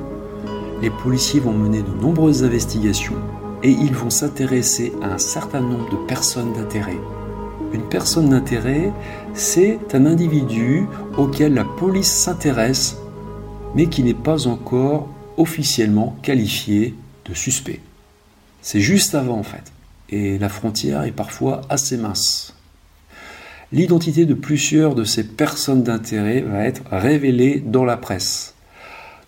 Les 0.82 0.90
policiers 0.90 1.40
vont 1.40 1.54
mener 1.54 1.84
de 1.84 2.02
nombreuses 2.02 2.44
investigations 2.44 3.16
et 3.64 3.70
ils 3.70 3.94
vont 3.94 4.10
s'intéresser 4.10 4.92
à 5.02 5.14
un 5.14 5.20
certain 5.20 5.62
nombre 5.62 5.90
de 5.92 6.08
personnes 6.08 6.54
d'intérêt. 6.54 6.98
Une 7.74 7.88
personne 7.90 8.30
d'intérêt, 8.30 8.92
c'est 9.34 9.80
un 9.94 10.06
individu 10.06 10.86
auquel 11.18 11.54
la 11.54 11.64
police 11.64 12.12
s'intéresse, 12.12 12.98
mais 13.76 13.88
qui 13.88 14.04
n'est 14.04 14.14
pas 14.14 14.48
encore 14.48 15.08
officiellement 15.38 16.16
qualifié 16.22 16.96
de 17.26 17.34
suspect. 17.34 17.80
C'est 18.62 18.82
juste 18.82 19.16
avant 19.16 19.40
en 19.40 19.44
fait 19.44 19.72
et 20.12 20.38
la 20.38 20.50
frontière 20.50 21.04
est 21.04 21.12
parfois 21.12 21.62
assez 21.70 21.98
mince. 21.98 22.54
L'identité 23.72 24.26
de 24.26 24.34
plusieurs 24.34 24.96
de 24.96 25.06
ces 25.06 25.24
personnes 25.24 25.84
d'intérêt 25.84 26.42
va 26.42 26.66
être 26.66 26.82
révélée 26.92 27.64
dans 27.66 27.86
la 27.86 27.96
presse. 27.96 28.54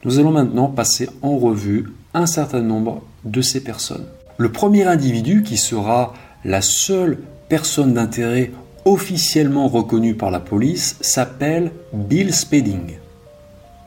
Nous 0.03 0.19
allons 0.19 0.31
maintenant 0.31 0.67
passer 0.67 1.09
en 1.21 1.37
revue 1.37 1.93
un 2.13 2.25
certain 2.25 2.61
nombre 2.61 3.01
de 3.23 3.41
ces 3.41 3.63
personnes. 3.63 4.05
Le 4.37 4.51
premier 4.51 4.83
individu 4.83 5.43
qui 5.43 5.55
sera 5.55 6.13
la 6.43 6.61
seule 6.61 7.19
personne 7.53 7.93
d'intérêt 7.93 8.49
officiellement 8.83 9.67
reconnue 9.67 10.15
par 10.15 10.31
la 10.31 10.39
police 10.39 10.97
s'appelle 11.01 11.71
Bill 11.93 12.33
Spedding. 12.33 12.97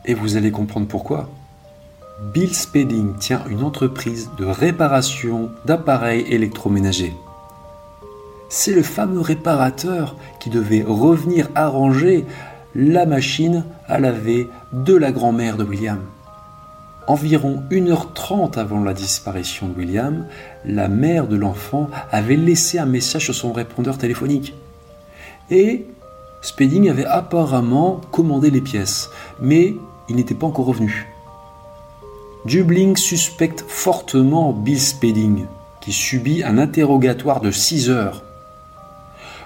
Et 0.05 0.15
vous 0.15 0.37
allez 0.37 0.53
comprendre 0.53 0.87
pourquoi. 0.87 1.29
Bill 2.33 2.55
Spedding 2.55 3.17
tient 3.19 3.43
une 3.51 3.65
entreprise 3.65 4.31
de 4.39 4.45
réparation 4.45 5.51
d'appareils 5.65 6.27
électroménagers. 6.29 7.13
C'est 8.49 8.73
le 8.73 8.85
fameux 8.85 9.21
réparateur 9.21 10.15
qui 10.39 10.49
devait 10.49 10.85
revenir 10.87 11.49
arranger 11.57 12.25
la 12.77 13.05
machine 13.05 13.65
à 13.89 13.99
laver 13.99 14.47
de 14.73 14.95
la 14.95 15.11
grand-mère 15.11 15.57
de 15.57 15.65
William. 15.65 16.05
Environ 17.09 17.62
1h30 17.71 18.59
avant 18.59 18.83
la 18.83 18.92
disparition 18.92 19.69
de 19.69 19.79
William, 19.79 20.27
la 20.64 20.88
mère 20.88 21.29
de 21.29 21.37
l'enfant 21.37 21.88
avait 22.11 22.35
laissé 22.35 22.79
un 22.79 22.87
message 22.87 23.27
sur 23.27 23.35
son 23.35 23.53
répondeur 23.53 23.97
téléphonique. 23.97 24.55
Et 25.51 25.87
Spedding 26.42 26.88
avait 26.88 27.05
apparemment 27.05 28.01
commandé 28.11 28.51
les 28.51 28.61
pièces, 28.61 29.11
mais 29.40 29.77
il 30.09 30.16
n'était 30.16 30.35
pas 30.35 30.49
encore 30.49 30.66
revenu. 30.66 31.07
Dubling 32.45 32.97
suspecte 32.97 33.64
fortement 33.66 34.53
Bill 34.53 34.81
Spedding, 34.81 35.47
qui 35.81 35.92
subit 35.92 36.42
un 36.42 36.59
interrogatoire 36.59 37.40
de 37.40 37.53
6 37.53 37.88
heures. 37.88 38.25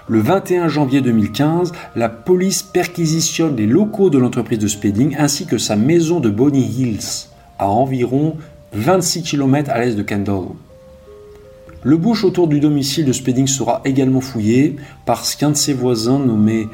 Le 0.07 0.19
21 0.19 0.67
janvier 0.67 1.01
2015, 1.01 1.73
la 1.95 2.09
police 2.09 2.63
perquisitionne 2.63 3.55
les 3.55 3.67
locaux 3.67 4.09
de 4.09 4.17
l'entreprise 4.17 4.59
de 4.59 4.67
Spedding 4.67 5.15
ainsi 5.17 5.45
que 5.45 5.59
sa 5.59 5.75
maison 5.75 6.19
de 6.19 6.29
Bonny 6.29 6.65
Hills, 6.65 7.30
à 7.61 7.69
environ 7.69 8.35
26 8.73 9.23
km 9.23 9.69
à 9.69 9.79
l'est 9.79 9.95
de 9.95 10.01
Kendall. 10.01 10.47
Le 11.83 11.95
bush 11.95 12.25
autour 12.25 12.47
du 12.47 12.59
domicile 12.59 13.05
de 13.05 13.13
Spedding 13.13 13.47
sera 13.47 13.81
également 13.85 14.21
fouillé 14.21 14.75
parce 15.05 15.35
qu'un 15.35 15.51
de 15.51 15.55
ses 15.55 15.73
voisins 15.73 16.19
nommé 16.19 16.67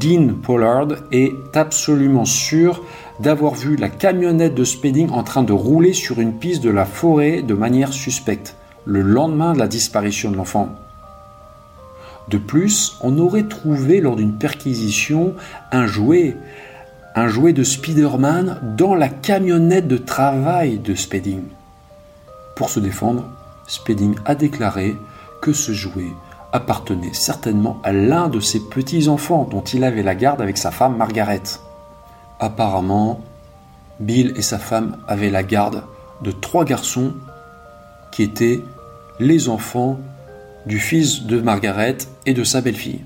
Dean 0.00 0.34
Pollard 0.42 0.88
est 1.12 1.32
absolument 1.54 2.24
sûr 2.24 2.82
d'avoir 3.20 3.54
vu 3.54 3.76
la 3.76 3.88
camionnette 3.88 4.54
de 4.54 4.64
Spedding 4.64 5.10
en 5.10 5.22
train 5.22 5.42
de 5.42 5.52
rouler 5.52 5.92
sur 5.92 6.20
une 6.20 6.34
piste 6.34 6.62
de 6.62 6.70
la 6.70 6.84
forêt 6.84 7.42
de 7.42 7.54
manière 7.54 7.92
suspecte, 7.92 8.56
le 8.84 9.00
lendemain 9.00 9.54
de 9.54 9.58
la 9.58 9.68
disparition 9.68 10.30
de 10.30 10.36
l'enfant. 10.36 10.68
De 12.28 12.38
plus, 12.38 12.96
on 13.02 13.18
aurait 13.18 13.48
trouvé 13.48 14.00
lors 14.00 14.16
d'une 14.16 14.38
perquisition 14.38 15.34
un 15.72 15.86
jouet, 15.86 16.36
un 17.14 17.28
jouet 17.28 17.52
de 17.52 17.62
Spider-Man 17.62 18.74
dans 18.76 18.94
la 18.94 19.08
camionnette 19.08 19.86
de 19.86 19.98
travail 19.98 20.78
de 20.78 20.94
Spedding. 20.94 21.42
Pour 22.56 22.70
se 22.70 22.80
défendre, 22.80 23.24
Spedding 23.66 24.14
a 24.24 24.34
déclaré 24.34 24.96
que 25.42 25.52
ce 25.52 25.72
jouet 25.72 26.12
appartenait 26.52 27.12
certainement 27.12 27.80
à 27.82 27.92
l'un 27.92 28.28
de 28.28 28.40
ses 28.40 28.60
petits-enfants 28.60 29.46
dont 29.50 29.62
il 29.62 29.84
avait 29.84 30.02
la 30.02 30.14
garde 30.14 30.40
avec 30.40 30.56
sa 30.56 30.70
femme 30.70 30.96
Margaret. 30.96 31.42
Apparemment, 32.40 33.20
Bill 34.00 34.32
et 34.36 34.42
sa 34.42 34.58
femme 34.58 34.96
avaient 35.06 35.30
la 35.30 35.42
garde 35.42 35.82
de 36.22 36.30
trois 36.30 36.64
garçons 36.64 37.12
qui 38.10 38.22
étaient 38.22 38.60
les 39.18 39.48
enfants 39.48 39.98
du 40.66 40.78
fils 40.78 41.24
de 41.24 41.40
Margaret 41.40 41.98
et 42.26 42.34
de 42.34 42.44
sa 42.44 42.60
belle-fille. 42.60 43.00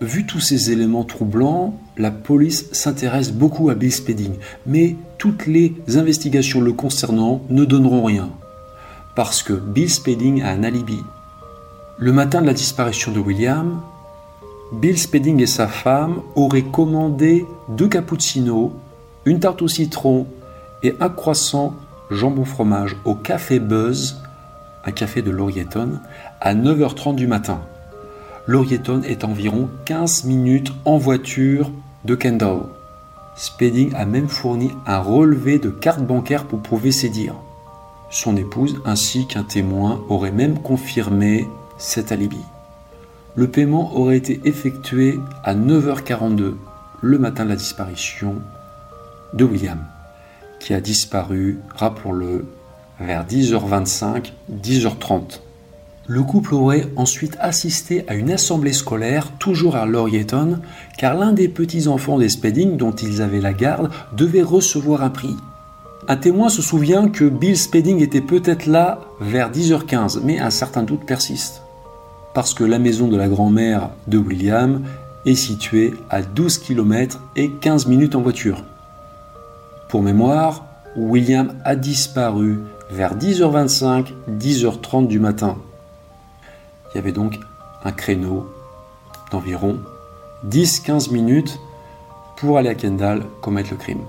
Vu 0.00 0.26
tous 0.26 0.40
ces 0.40 0.70
éléments 0.70 1.04
troublants, 1.04 1.78
la 1.98 2.10
police 2.10 2.68
s'intéresse 2.72 3.32
beaucoup 3.32 3.70
à 3.70 3.74
Bill 3.74 3.92
Spedding, 3.92 4.34
mais 4.66 4.96
toutes 5.18 5.46
les 5.46 5.74
investigations 5.96 6.60
le 6.60 6.72
concernant 6.72 7.42
ne 7.48 7.64
donneront 7.64 8.04
rien, 8.04 8.30
parce 9.14 9.42
que 9.42 9.54
Bill 9.54 9.90
Spedding 9.90 10.42
a 10.42 10.50
un 10.50 10.62
alibi. 10.62 10.98
Le 11.98 12.12
matin 12.12 12.42
de 12.42 12.46
la 12.46 12.52
disparition 12.52 13.12
de 13.12 13.20
William, 13.20 13.80
Bill 14.72 14.98
Spedding 14.98 15.40
et 15.40 15.46
sa 15.46 15.68
femme 15.68 16.20
auraient 16.34 16.62
commandé 16.62 17.46
deux 17.70 17.88
cappuccinos, 17.88 18.72
une 19.24 19.40
tarte 19.40 19.62
au 19.62 19.68
citron 19.68 20.26
et 20.82 20.94
un 21.00 21.08
croissant 21.08 21.74
jambon 22.10 22.44
fromage 22.44 22.96
au 23.04 23.14
Café 23.14 23.58
Buzz, 23.58 24.20
un 24.84 24.92
café 24.92 25.22
de 25.22 25.30
Laurieton, 25.30 26.00
à 26.40 26.54
9h30 26.54 27.14
du 27.14 27.26
matin. 27.26 27.60
Laurieton 28.46 29.02
est 29.02 29.24
environ 29.24 29.68
15 29.86 30.24
minutes 30.24 30.72
en 30.84 30.98
voiture 30.98 31.70
de 32.06 32.14
Kendall. 32.14 32.60
Spedding 33.34 33.92
a 33.94 34.06
même 34.06 34.28
fourni 34.28 34.70
un 34.86 35.00
relevé 35.00 35.58
de 35.58 35.70
carte 35.70 36.02
bancaire 36.02 36.44
pour 36.44 36.62
prouver 36.62 36.92
ses 36.92 37.08
dires. 37.08 37.34
Son 38.10 38.36
épouse 38.36 38.80
ainsi 38.84 39.26
qu'un 39.26 39.42
témoin 39.42 40.00
auraient 40.08 40.30
même 40.30 40.62
confirmé 40.62 41.48
cet 41.78 42.12
alibi. 42.12 42.40
Le 43.34 43.48
paiement 43.48 43.94
aurait 43.96 44.16
été 44.16 44.40
effectué 44.44 45.18
à 45.42 45.54
9h42 45.54 46.54
le 47.02 47.18
matin 47.18 47.44
de 47.44 47.50
la 47.50 47.56
disparition 47.56 48.36
de 49.34 49.44
William, 49.44 49.80
qui 50.60 50.72
a 50.72 50.80
disparu, 50.80 51.58
rappelons-le, 51.74 52.46
vers 53.00 53.26
10h25, 53.26 54.32
10h30. 54.50 55.40
Le 56.08 56.22
couple 56.22 56.54
aurait 56.54 56.86
ensuite 56.96 57.36
assisté 57.40 58.04
à 58.08 58.14
une 58.14 58.30
assemblée 58.30 58.72
scolaire, 58.72 59.32
toujours 59.38 59.76
à 59.76 59.86
Laurieton, 59.86 60.60
car 60.98 61.14
l'un 61.14 61.32
des 61.32 61.48
petits-enfants 61.48 62.18
des 62.18 62.28
Spedding, 62.28 62.76
dont 62.76 62.92
ils 62.92 63.22
avaient 63.22 63.40
la 63.40 63.52
garde, 63.52 63.90
devait 64.16 64.42
recevoir 64.42 65.02
un 65.02 65.10
prix. 65.10 65.36
Un 66.08 66.16
témoin 66.16 66.48
se 66.48 66.62
souvient 66.62 67.08
que 67.08 67.24
Bill 67.24 67.58
Spedding 67.58 68.00
était 68.00 68.20
peut-être 68.20 68.66
là 68.66 69.00
vers 69.20 69.50
10h15, 69.50 70.20
mais 70.22 70.38
un 70.38 70.50
certain 70.50 70.84
doute 70.84 71.04
persiste 71.04 71.62
parce 72.36 72.52
que 72.52 72.64
la 72.64 72.78
maison 72.78 73.08
de 73.08 73.16
la 73.16 73.28
grand-mère 73.28 73.88
de 74.08 74.18
William 74.18 74.82
est 75.24 75.34
située 75.34 75.94
à 76.10 76.20
12 76.20 76.58
km 76.58 77.22
et 77.34 77.50
15 77.50 77.86
minutes 77.86 78.14
en 78.14 78.20
voiture. 78.20 78.62
Pour 79.88 80.02
mémoire, 80.02 80.66
William 80.96 81.54
a 81.64 81.76
disparu 81.76 82.58
vers 82.90 83.16
10h25, 83.16 84.08
10h30 84.38 85.06
du 85.06 85.18
matin. 85.18 85.56
Il 86.96 87.00
y 87.00 87.02
avait 87.02 87.12
donc 87.12 87.38
un 87.84 87.92
créneau 87.92 88.46
d'environ 89.30 89.80
10-15 90.48 91.12
minutes 91.12 91.60
pour 92.38 92.56
aller 92.56 92.70
à 92.70 92.74
Kendall 92.74 93.22
commettre 93.42 93.72
le 93.72 93.76
crime. 93.76 94.00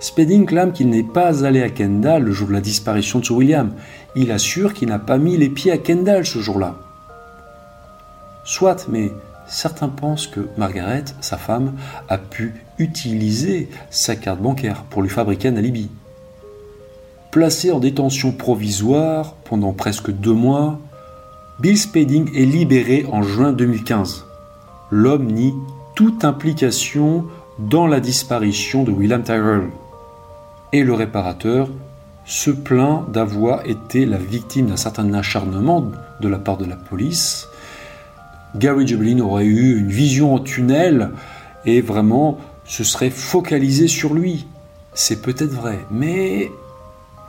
Spedding 0.00 0.44
clame 0.44 0.74
qu'il 0.74 0.90
n'est 0.90 1.02
pas 1.02 1.46
allé 1.46 1.62
à 1.62 1.70
Kendall 1.70 2.24
le 2.24 2.32
jour 2.32 2.48
de 2.48 2.52
la 2.52 2.60
disparition 2.60 3.20
de 3.20 3.32
William. 3.32 3.72
Il 4.16 4.32
assure 4.32 4.74
qu'il 4.74 4.88
n'a 4.90 4.98
pas 4.98 5.16
mis 5.16 5.38
les 5.38 5.48
pieds 5.48 5.72
à 5.72 5.78
Kendall 5.78 6.26
ce 6.26 6.40
jour-là. 6.40 6.76
Soit, 8.44 8.86
mais 8.90 9.12
certains 9.46 9.88
pensent 9.88 10.26
que 10.26 10.46
Margaret, 10.58 11.06
sa 11.22 11.38
femme, 11.38 11.72
a 12.10 12.18
pu 12.18 12.54
utiliser 12.76 13.70
sa 13.88 14.14
carte 14.14 14.42
bancaire 14.42 14.82
pour 14.90 15.00
lui 15.00 15.08
fabriquer 15.08 15.48
un 15.48 15.56
alibi. 15.56 15.88
Placé 17.30 17.72
en 17.72 17.78
détention 17.78 18.30
provisoire 18.32 19.36
pendant 19.44 19.72
presque 19.72 20.10
deux 20.10 20.34
mois, 20.34 20.78
Bill 21.60 21.76
Spedding 21.76 22.34
est 22.34 22.46
libéré 22.46 23.04
en 23.12 23.22
juin 23.22 23.52
2015. 23.52 24.24
L'homme 24.90 25.26
nie 25.26 25.52
toute 25.94 26.24
implication 26.24 27.26
dans 27.58 27.86
la 27.86 28.00
disparition 28.00 28.82
de 28.82 28.90
William 28.90 29.22
Tyrrell. 29.22 29.68
Et 30.72 30.82
le 30.82 30.94
réparateur 30.94 31.68
se 32.24 32.50
plaint 32.50 33.10
d'avoir 33.10 33.66
été 33.66 34.06
la 34.06 34.16
victime 34.16 34.68
d'un 34.68 34.78
certain 34.78 35.12
acharnement 35.12 35.84
de 36.22 36.28
la 36.28 36.38
part 36.38 36.56
de 36.56 36.64
la 36.64 36.76
police. 36.76 37.46
Gary 38.56 38.86
Jubelin 38.86 39.20
aurait 39.20 39.44
eu 39.44 39.80
une 39.80 39.90
vision 39.90 40.34
en 40.34 40.38
tunnel 40.38 41.10
et 41.66 41.82
vraiment 41.82 42.38
se 42.64 42.84
serait 42.84 43.10
focalisé 43.10 43.86
sur 43.86 44.14
lui. 44.14 44.46
C'est 44.94 45.20
peut-être 45.20 45.52
vrai, 45.52 45.80
mais 45.90 46.50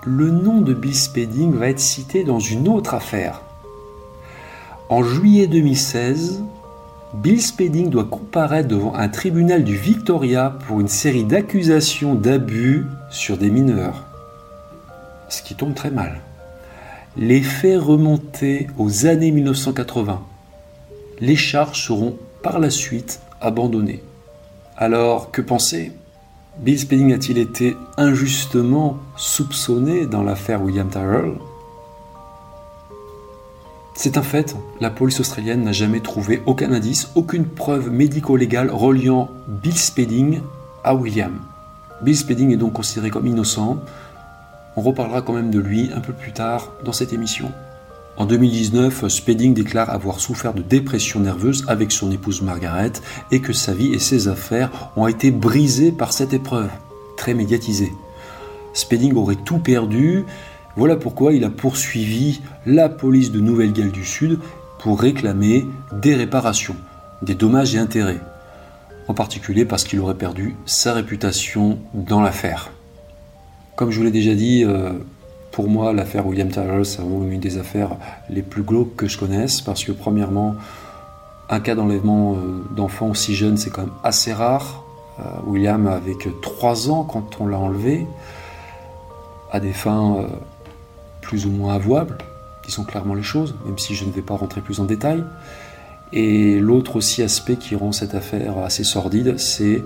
le 0.05 0.31
nom 0.31 0.61
de 0.61 0.73
Bill 0.73 0.95
Spedding 0.95 1.51
va 1.51 1.67
être 1.67 1.81
cité 1.81 2.23
dans 2.23 2.39
une 2.39 2.69
autre 2.69 2.93
affaire. 2.93 3.41
En 4.91 5.04
juillet 5.04 5.47
2016, 5.47 6.43
Bill 7.13 7.41
Spedding 7.41 7.89
doit 7.89 8.04
comparaître 8.04 8.67
devant 8.67 8.93
un 8.93 9.08
tribunal 9.08 9.63
du 9.63 9.77
Victoria 9.77 10.58
pour 10.67 10.82
une 10.82 10.89
série 10.89 11.23
d'accusations 11.23 12.13
d'abus 12.13 12.86
sur 13.10 13.38
des 13.38 13.49
mineurs. 13.49 14.04
Ce 15.30 15.43
qui 15.43 15.56
tombe 15.56 15.75
très 15.75 15.91
mal. 15.91 16.19
Les 17.15 17.41
faits 17.41 17.80
remontaient 17.80 18.67
aux 18.77 19.06
années 19.06 19.32
1980. 19.32 20.21
Les 21.21 21.38
charges 21.38 21.86
seront 21.86 22.17
par 22.43 22.60
la 22.60 22.69
suite 22.69 23.21
abandonnées. 23.39 24.04
Alors, 24.75 25.32
que 25.32 25.41
penser? 25.41 25.93
Bill 26.58 26.77
Spedding 26.77 27.13
a-t-il 27.13 27.38
été 27.38 27.77
injustement 27.95 28.97
soupçonné 29.15 30.06
dans 30.06 30.21
l'affaire 30.21 30.62
William 30.62 30.89
Tyrrell? 30.89 31.36
C'est 33.93 34.17
un 34.17 34.23
fait, 34.23 34.56
la 34.80 34.89
police 34.89 35.19
australienne 35.19 35.63
n'a 35.63 35.73
jamais 35.73 35.99
trouvé 35.99 36.41
aucun 36.45 36.71
indice, 36.71 37.12
aucune 37.15 37.45
preuve 37.45 37.91
médico-légale 37.91 38.71
reliant 38.71 39.30
Bill 39.47 39.77
Spedding 39.77 40.41
à 40.84 40.95
William. 40.95 41.39
Bill 42.01 42.17
Spedding 42.17 42.51
est 42.51 42.58
donc 42.58 42.73
considéré 42.73 43.10
comme 43.10 43.27
innocent. 43.27 43.77
On 44.75 44.82
reparlera 44.82 45.21
quand 45.21 45.34
même 45.34 45.51
de 45.51 45.60
lui 45.60 45.91
un 45.93 45.99
peu 45.99 46.13
plus 46.13 46.32
tard 46.32 46.71
dans 46.84 46.93
cette 46.93 47.13
émission. 47.13 47.51
En 48.17 48.25
2019, 48.25 49.08
Spedding 49.08 49.54
déclare 49.54 49.89
avoir 49.89 50.19
souffert 50.19 50.54
de 50.54 50.62
dépression 50.62 51.19
nerveuse 51.19 51.65
avec 51.67 51.91
son 51.91 52.12
épouse 52.12 52.41
Margaret 52.41 52.93
et 53.32 53.41
que 53.41 53.54
sa 53.54 53.73
vie 53.73 53.93
et 53.93 53.99
ses 53.99 54.27
affaires 54.27 54.91
ont 54.95 55.08
été 55.08 55.32
brisées 55.32 55.91
par 55.91 56.13
cette 56.13 56.34
épreuve, 56.34 56.69
très 57.17 57.34
médiatisée. 57.34 57.91
Spedding 58.73 59.15
aurait 59.15 59.36
tout 59.36 59.60
perdu, 59.60 60.25
voilà 60.75 60.95
pourquoi 60.95 61.34
il 61.34 61.43
a 61.43 61.49
poursuivi 61.49 62.41
la 62.65 62.89
police 62.89 63.31
de 63.31 63.39
Nouvelle-Galles 63.39 63.91
du 63.91 64.05
Sud 64.05 64.39
pour 64.79 64.99
réclamer 64.99 65.65
des 65.91 66.15
réparations, 66.15 66.75
des 67.21 67.36
dommages 67.36 67.75
et 67.75 67.77
intérêts, 67.77 68.19
en 69.07 69.13
particulier 69.13 69.65
parce 69.65 69.84
qu'il 69.84 69.99
aurait 69.99 70.15
perdu 70.15 70.55
sa 70.65 70.93
réputation 70.93 71.77
dans 71.93 72.21
l'affaire. 72.21 72.71
Comme 73.75 73.91
je 73.91 73.97
vous 73.97 74.03
l'ai 74.03 74.12
déjà 74.12 74.34
dit, 74.34 74.63
euh, 74.63 74.93
pour 75.51 75.67
moi, 75.67 75.93
l'affaire 75.93 76.25
William 76.25 76.49
Tyler, 76.49 76.84
c'est 76.84 77.01
vraiment 77.01 77.29
une 77.29 77.39
des 77.39 77.57
affaires 77.57 77.97
les 78.29 78.41
plus 78.41 78.63
glauques 78.63 78.95
que 78.95 79.07
je 79.07 79.17
connaisse, 79.17 79.62
parce 79.62 79.84
que 79.84 79.91
premièrement, 79.91 80.55
un 81.49 81.60
cas 81.60 81.75
d'enlèvement 81.75 82.34
euh, 82.34 82.63
d'enfants 82.75 83.10
aussi 83.10 83.36
jeune, 83.36 83.57
c'est 83.57 83.69
quand 83.69 83.81
même 83.81 83.91
assez 84.03 84.34
rare. 84.34 84.84
Euh, 85.19 85.23
William 85.45 85.99
que 86.19 86.29
3 86.41 86.89
ans 86.89 87.03
quand 87.03 87.41
on 87.41 87.47
l'a 87.47 87.60
enlevé, 87.60 88.07
à 89.51 89.60
des 89.60 89.73
fins 89.73 90.25
plus 91.21 91.45
ou 91.45 91.51
moins 91.51 91.75
avouables, 91.75 92.17
sont 92.71 92.84
clairement 92.84 93.13
les 93.13 93.23
choses, 93.23 93.53
même 93.65 93.77
si 93.77 93.93
je 93.93 94.05
ne 94.05 94.12
vais 94.12 94.21
pas 94.21 94.36
rentrer 94.36 94.62
plus 94.62 94.79
en 94.79 94.86
détail. 94.86 95.23
Et 96.13 96.60
l'autre 96.60 96.95
aussi 96.95 97.21
aspect 97.21 97.57
qui 97.57 97.75
rend 97.75 97.91
cette 97.91 98.15
affaire 98.15 98.57
assez 98.57 98.84
sordide, 98.84 99.38
c'est 99.38 99.84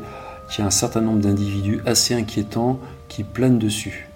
qu'il 0.49 0.59
y 0.59 0.61
a 0.61 0.67
un 0.67 0.71
certain 0.71 1.01
nombre 1.01 1.19
d'individus 1.19 1.81
assez 1.85 2.13
inquiétants 2.13 2.79
qui 3.09 3.23
planent 3.23 3.59
dessus. 3.59 4.09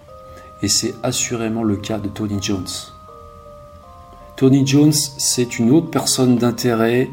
Et 0.62 0.68
c'est 0.68 0.94
assurément 1.04 1.64
le 1.64 1.76
cas 1.76 2.00
de 2.00 2.08
Tony 2.08 2.38
Jones. 2.42 2.68
Tony 4.36 4.66
Jones, 4.66 4.94
c'est 4.94 5.60
une 5.60 5.72
autre 5.72 5.90
personne 5.90 6.38
d'intérêt 6.38 7.10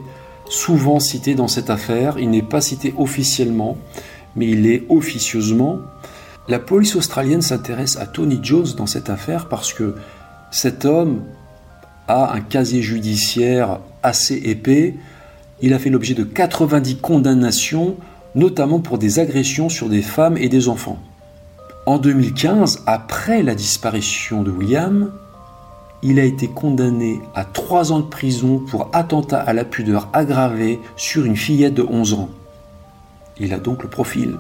souvent 0.48 1.00
citée 1.00 1.34
dans 1.34 1.48
cette 1.48 1.70
affaire. 1.70 2.18
Il 2.18 2.30
n'est 2.30 2.42
pas 2.42 2.60
cité 2.60 2.94
officiellement, 2.96 3.76
mais 4.36 4.46
il 4.48 4.66
est 4.66 4.84
officieusement 4.88 5.80
la 6.48 6.58
police 6.58 6.94
australienne 6.94 7.42
s'intéresse 7.42 7.96
à 7.96 8.06
Tony 8.06 8.38
Jones 8.42 8.68
dans 8.76 8.86
cette 8.86 9.10
affaire 9.10 9.48
parce 9.48 9.72
que 9.72 9.96
cet 10.50 10.84
homme 10.84 11.22
a 12.06 12.32
un 12.32 12.40
casier 12.40 12.82
judiciaire 12.82 13.80
assez 14.02 14.36
épais. 14.36 14.94
Il 15.60 15.74
a 15.74 15.78
fait 15.78 15.90
l'objet 15.90 16.14
de 16.14 16.22
90 16.22 16.98
condamnations, 16.98 17.96
notamment 18.36 18.78
pour 18.78 18.98
des 18.98 19.18
agressions 19.18 19.68
sur 19.68 19.88
des 19.88 20.02
femmes 20.02 20.36
et 20.36 20.48
des 20.48 20.68
enfants. 20.68 20.98
En 21.84 21.98
2015, 21.98 22.82
après 22.86 23.42
la 23.42 23.54
disparition 23.54 24.42
de 24.42 24.50
William, 24.50 25.12
il 26.02 26.20
a 26.20 26.24
été 26.24 26.46
condamné 26.46 27.20
à 27.34 27.44
3 27.44 27.90
ans 27.90 28.00
de 28.00 28.06
prison 28.06 28.58
pour 28.58 28.90
attentat 28.92 29.40
à 29.40 29.52
la 29.52 29.64
pudeur 29.64 30.08
aggravé 30.12 30.78
sur 30.96 31.24
une 31.24 31.36
fillette 31.36 31.74
de 31.74 31.82
11 31.82 32.14
ans. 32.14 32.28
Il 33.40 33.52
a 33.52 33.58
donc 33.58 33.82
le 33.82 33.88
profil. 33.88 34.36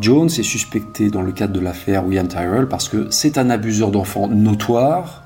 Jones 0.00 0.28
est 0.28 0.42
suspecté 0.42 1.10
dans 1.10 1.20
le 1.20 1.30
cadre 1.30 1.52
de 1.52 1.60
l'affaire 1.60 2.06
William 2.06 2.26
Tyrrell 2.26 2.68
parce 2.68 2.88
que 2.88 3.08
c'est 3.10 3.36
un 3.36 3.50
abuseur 3.50 3.90
d'enfants 3.90 4.28
notoire. 4.28 5.22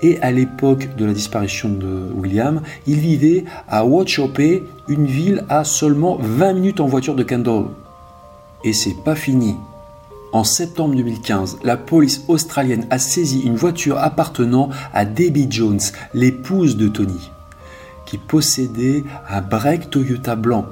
Et 0.00 0.20
à 0.20 0.30
l'époque 0.30 0.90
de 0.96 1.04
la 1.04 1.12
disparition 1.12 1.68
de 1.68 2.08
William, 2.14 2.62
il 2.86 3.00
vivait 3.00 3.44
à 3.68 3.84
Watchopé, 3.84 4.62
une 4.86 5.06
ville 5.06 5.44
à 5.48 5.64
seulement 5.64 6.16
20 6.20 6.52
minutes 6.52 6.80
en 6.80 6.86
voiture 6.86 7.16
de 7.16 7.24
Kendall. 7.24 7.64
Et 8.62 8.72
c'est 8.72 8.94
pas 9.04 9.16
fini. 9.16 9.56
En 10.32 10.44
septembre 10.44 10.94
2015, 10.94 11.58
la 11.64 11.76
police 11.76 12.22
australienne 12.28 12.86
a 12.90 13.00
saisi 13.00 13.40
une 13.40 13.56
voiture 13.56 13.98
appartenant 13.98 14.68
à 14.94 15.04
Debbie 15.04 15.48
Jones, 15.50 15.80
l'épouse 16.14 16.76
de 16.76 16.86
Tony, 16.86 17.30
qui 18.06 18.18
possédait 18.18 19.02
un 19.28 19.40
break 19.40 19.90
Toyota 19.90 20.36
blanc 20.36 20.66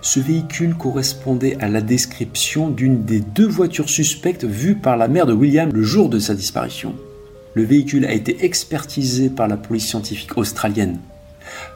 ce 0.00 0.20
véhicule 0.20 0.74
correspondait 0.74 1.56
à 1.60 1.68
la 1.68 1.80
description 1.80 2.68
d'une 2.68 3.04
des 3.04 3.20
deux 3.20 3.46
voitures 3.46 3.90
suspectes 3.90 4.44
vues 4.44 4.76
par 4.76 4.96
la 4.96 5.08
mère 5.08 5.26
de 5.26 5.32
William 5.32 5.70
le 5.72 5.82
jour 5.82 6.08
de 6.08 6.18
sa 6.18 6.34
disparition. 6.34 6.94
Le 7.54 7.64
véhicule 7.64 8.04
a 8.04 8.12
été 8.12 8.44
expertisé 8.44 9.30
par 9.30 9.48
la 9.48 9.56
police 9.56 9.86
scientifique 9.86 10.36
australienne. 10.36 10.98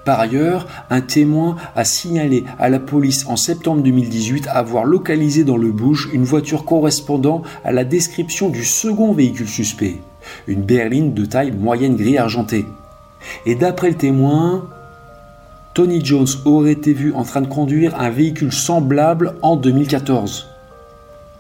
Par 0.05 0.21
ailleurs, 0.21 0.67
un 0.91 1.01
témoin 1.01 1.57
a 1.75 1.85
signalé 1.85 2.45
à 2.59 2.69
la 2.69 2.79
police 2.79 3.25
en 3.27 3.37
septembre 3.37 3.83
2018 3.83 4.49
avoir 4.49 4.85
localisé 4.85 5.45
dans 5.45 5.57
le 5.57 5.73
bush 5.73 6.09
une 6.13 6.25
voiture 6.25 6.65
correspondant 6.65 7.43
à 7.65 7.73
la 7.73 7.85
description 7.85 8.49
du 8.49 8.65
second 8.65 9.13
véhicule 9.13 9.49
suspect, 9.49 9.97
une 10.47 10.63
berline 10.63 11.15
de 11.15 11.25
taille 11.25 11.53
moyenne 11.53 11.97
gris 11.97 12.19
argenté. 12.19 12.67
Et 13.47 13.55
d'après 13.55 13.91
le 13.91 13.97
témoin, 13.97 14.69
Tony 15.75 16.05
Jones 16.05 16.27
aurait 16.45 16.73
été 16.73 16.93
vu 16.93 17.15
en 17.15 17.25
train 17.25 17.41
de 17.41 17.47
conduire 17.47 17.99
un 17.99 18.11
véhicule 18.11 18.53
semblable 18.53 19.37
en 19.41 19.57
2014. 19.57 20.49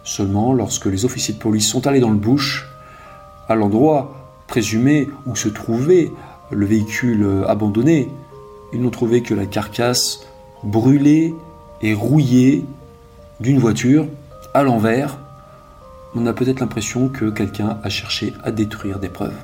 Seulement, 0.05 0.55
lorsque 0.55 0.87
les 0.87 1.05
officiers 1.05 1.35
de 1.35 1.38
police 1.38 1.68
sont 1.68 1.87
allés 1.87 2.01
dans 2.01 2.11
le 2.11 2.16
bush, 2.16 2.66
à 3.49 3.55
l'endroit 3.55 4.14
présumé 4.47 5.11
où 5.27 5.37
se 5.37 5.51
trouvait 5.51 6.11
le 6.51 6.64
véhicule 6.64 7.45
abandonné, 7.47 8.09
ils 8.73 8.81
n'ont 8.81 8.90
trouvé 8.90 9.23
que 9.23 9.35
la 9.35 9.45
carcasse 9.45 10.21
brûlée 10.62 11.35
et 11.83 11.92
rouillée 11.92 12.64
d'une 13.40 13.59
voiture 13.59 14.07
à 14.55 14.62
l'envers. 14.62 15.18
On 16.14 16.27
a 16.27 16.33
peut-être 16.33 16.61
l'impression 16.61 17.09
que 17.09 17.29
quelqu'un 17.29 17.79
a 17.83 17.90
cherché 17.90 18.33
à 18.42 18.51
détruire 18.51 18.99
des 18.99 19.11
preuves. 19.11 19.37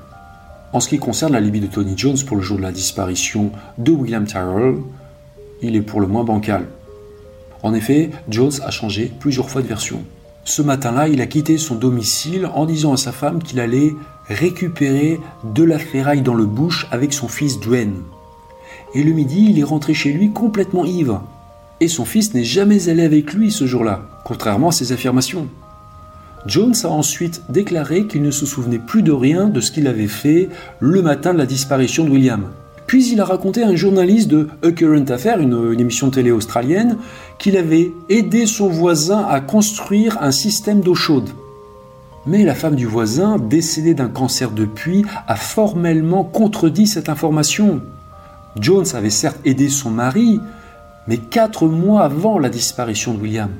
En 0.73 0.81
ce 0.81 0.89
qui 0.89 0.99
concerne 0.99 1.33
la 1.33 1.41
libye 1.41 1.61
de 1.61 1.67
Tony 1.67 1.95
Jones 1.97 2.19
pour 2.27 2.37
le 2.37 2.43
jour 2.43 2.59
de 2.59 2.63
la 2.63 2.73
disparition 2.73 3.53
de 3.79 3.91
William 3.91 4.27
Tyrrell, 4.27 4.77
il 5.63 5.77
est 5.77 5.83
pour 5.83 6.01
le 6.01 6.07
moins 6.07 6.25
bancal. 6.25 6.67
En 7.63 7.73
effet, 7.73 8.11
Jones 8.29 8.53
a 8.63 8.71
changé 8.71 9.11
plusieurs 9.19 9.49
fois 9.49 9.63
de 9.63 9.67
version. 9.67 10.03
Ce 10.45 10.61
matin-là, 10.61 11.09
il 11.09 11.21
a 11.21 11.27
quitté 11.27 11.57
son 11.57 11.75
domicile 11.75 12.47
en 12.55 12.67
disant 12.67 12.93
à 12.93 12.97
sa 12.99 13.13
femme 13.13 13.43
qu'il 13.43 13.61
allait 13.61 13.93
récupérer 14.29 15.19
de 15.43 15.65
la 15.65 15.79
ferraille 15.79 16.23
dans 16.23 16.35
le 16.35 16.47
bush 16.47 16.87
avec 16.91 17.13
son 17.15 17.29
fils 17.29 17.61
Dwayne. 17.61 17.97
Et 18.95 19.03
le 19.03 19.13
midi, 19.13 19.47
il 19.49 19.59
est 19.59 19.65
rentré 19.65 19.95
chez 19.95 20.13
lui 20.13 20.33
complètement 20.33 20.85
ivre. 20.85 21.23
Et 21.81 21.89
son 21.89 22.05
fils 22.05 22.35
n'est 22.35 22.45
jamais 22.45 22.89
allé 22.89 23.05
avec 23.05 23.33
lui 23.33 23.51
ce 23.51 23.67
jour-là, 23.67 24.03
contrairement 24.25 24.69
à 24.69 24.73
ses 24.73 24.93
affirmations. 24.93 25.49
Jones 26.49 26.75
a 26.85 26.89
ensuite 26.89 27.43
déclaré 27.51 28.07
qu'il 28.07 28.23
ne 28.23 28.31
se 28.31 28.47
souvenait 28.47 28.79
plus 28.79 29.03
de 29.03 29.13
rien 29.13 29.49
de 29.49 29.61
ce 29.61 29.71
qu'il 29.71 29.87
avait 29.87 30.07
fait 30.07 30.49
le 30.81 31.03
matin 31.03 31.35
de 31.35 31.39
la 31.39 31.45
disparition 31.45 32.05
de 32.05 32.11
William. 32.11 32.49
Puis 32.87 33.07
il 33.13 33.21
a 33.21 33.27
raconté 33.27 33.63
à 33.63 33.69
un 33.69 33.77
journaliste 33.77 34.29
de 34.29 34.49
A 34.63 34.71
Current 34.71 35.11
Affair, 35.11 35.41
une, 35.41 35.79
émission 35.79 36.09
télé 36.09 36.31
australienne, 36.31 36.97
qu'il 37.39 37.59
avait 37.59 37.93
aidé 38.09 38.47
son 38.47 38.69
voisin 38.69 39.27
à 39.29 39.41
construire 39.41 40.17
un 40.23 40.31
système 40.31 40.81
d'eau 40.81 40.95
chaude. 40.95 41.29
Mais 42.25 42.45
la 42.45 42.55
femme 42.55 42.77
du 42.77 42.87
voisin, 42.87 43.37
décédée 43.39 43.93
d'un 43.93 44.09
cancer 44.09 44.51
de 44.51 44.65
puits, 44.65 45.05
a 45.27 45.37
formellement 45.37 46.25
contredit 46.25 46.87
cette 46.87 47.11
information. 47.11 47.83
Jones 48.59 48.87
avait 48.95 49.11
certes 49.11 49.41
aidé 49.45 49.69
son 49.69 49.91
mari, 49.91 50.41
mais 51.07 51.19
quatre 51.19 51.69
mois 51.69 52.05
avant 52.05 52.39
la 52.39 52.49
disparition 52.49 53.13
de 53.13 53.21
William. 53.21 53.51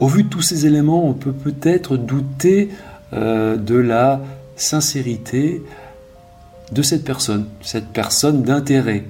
Au 0.00 0.06
vu 0.06 0.22
de 0.22 0.28
tous 0.28 0.42
ces 0.42 0.66
éléments, 0.66 1.04
on 1.06 1.12
peut 1.12 1.32
peut-être 1.32 1.96
douter 1.96 2.70
euh, 3.12 3.56
de 3.56 3.74
la 3.74 4.20
sincérité 4.54 5.62
de 6.70 6.82
cette 6.82 7.04
personne, 7.04 7.46
cette 7.62 7.88
personne 7.88 8.42
d'intérêt. 8.42 9.04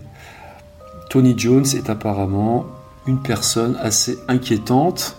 Tony 1.11 1.35
Jones 1.37 1.67
est 1.75 1.91
apparemment 1.91 2.67
une 3.07 3.21
personne 3.21 3.77
assez 3.81 4.19
inquiétante, 4.29 5.17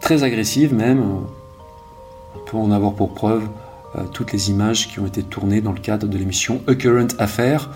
très 0.00 0.24
agressive 0.24 0.74
même. 0.74 1.02
On 2.34 2.38
peut 2.50 2.56
en 2.56 2.70
avoir 2.70 2.92
pour 2.92 3.14
preuve 3.14 3.44
euh, 3.96 4.04
toutes 4.12 4.32
les 4.32 4.50
images 4.50 4.88
qui 4.88 5.00
ont 5.00 5.06
été 5.06 5.22
tournées 5.22 5.60
dans 5.60 5.72
le 5.72 5.80
cadre 5.80 6.06
de 6.06 6.18
l'émission 6.18 6.60
A 6.66 6.74
Current 6.74 7.14
Affair. 7.18 7.70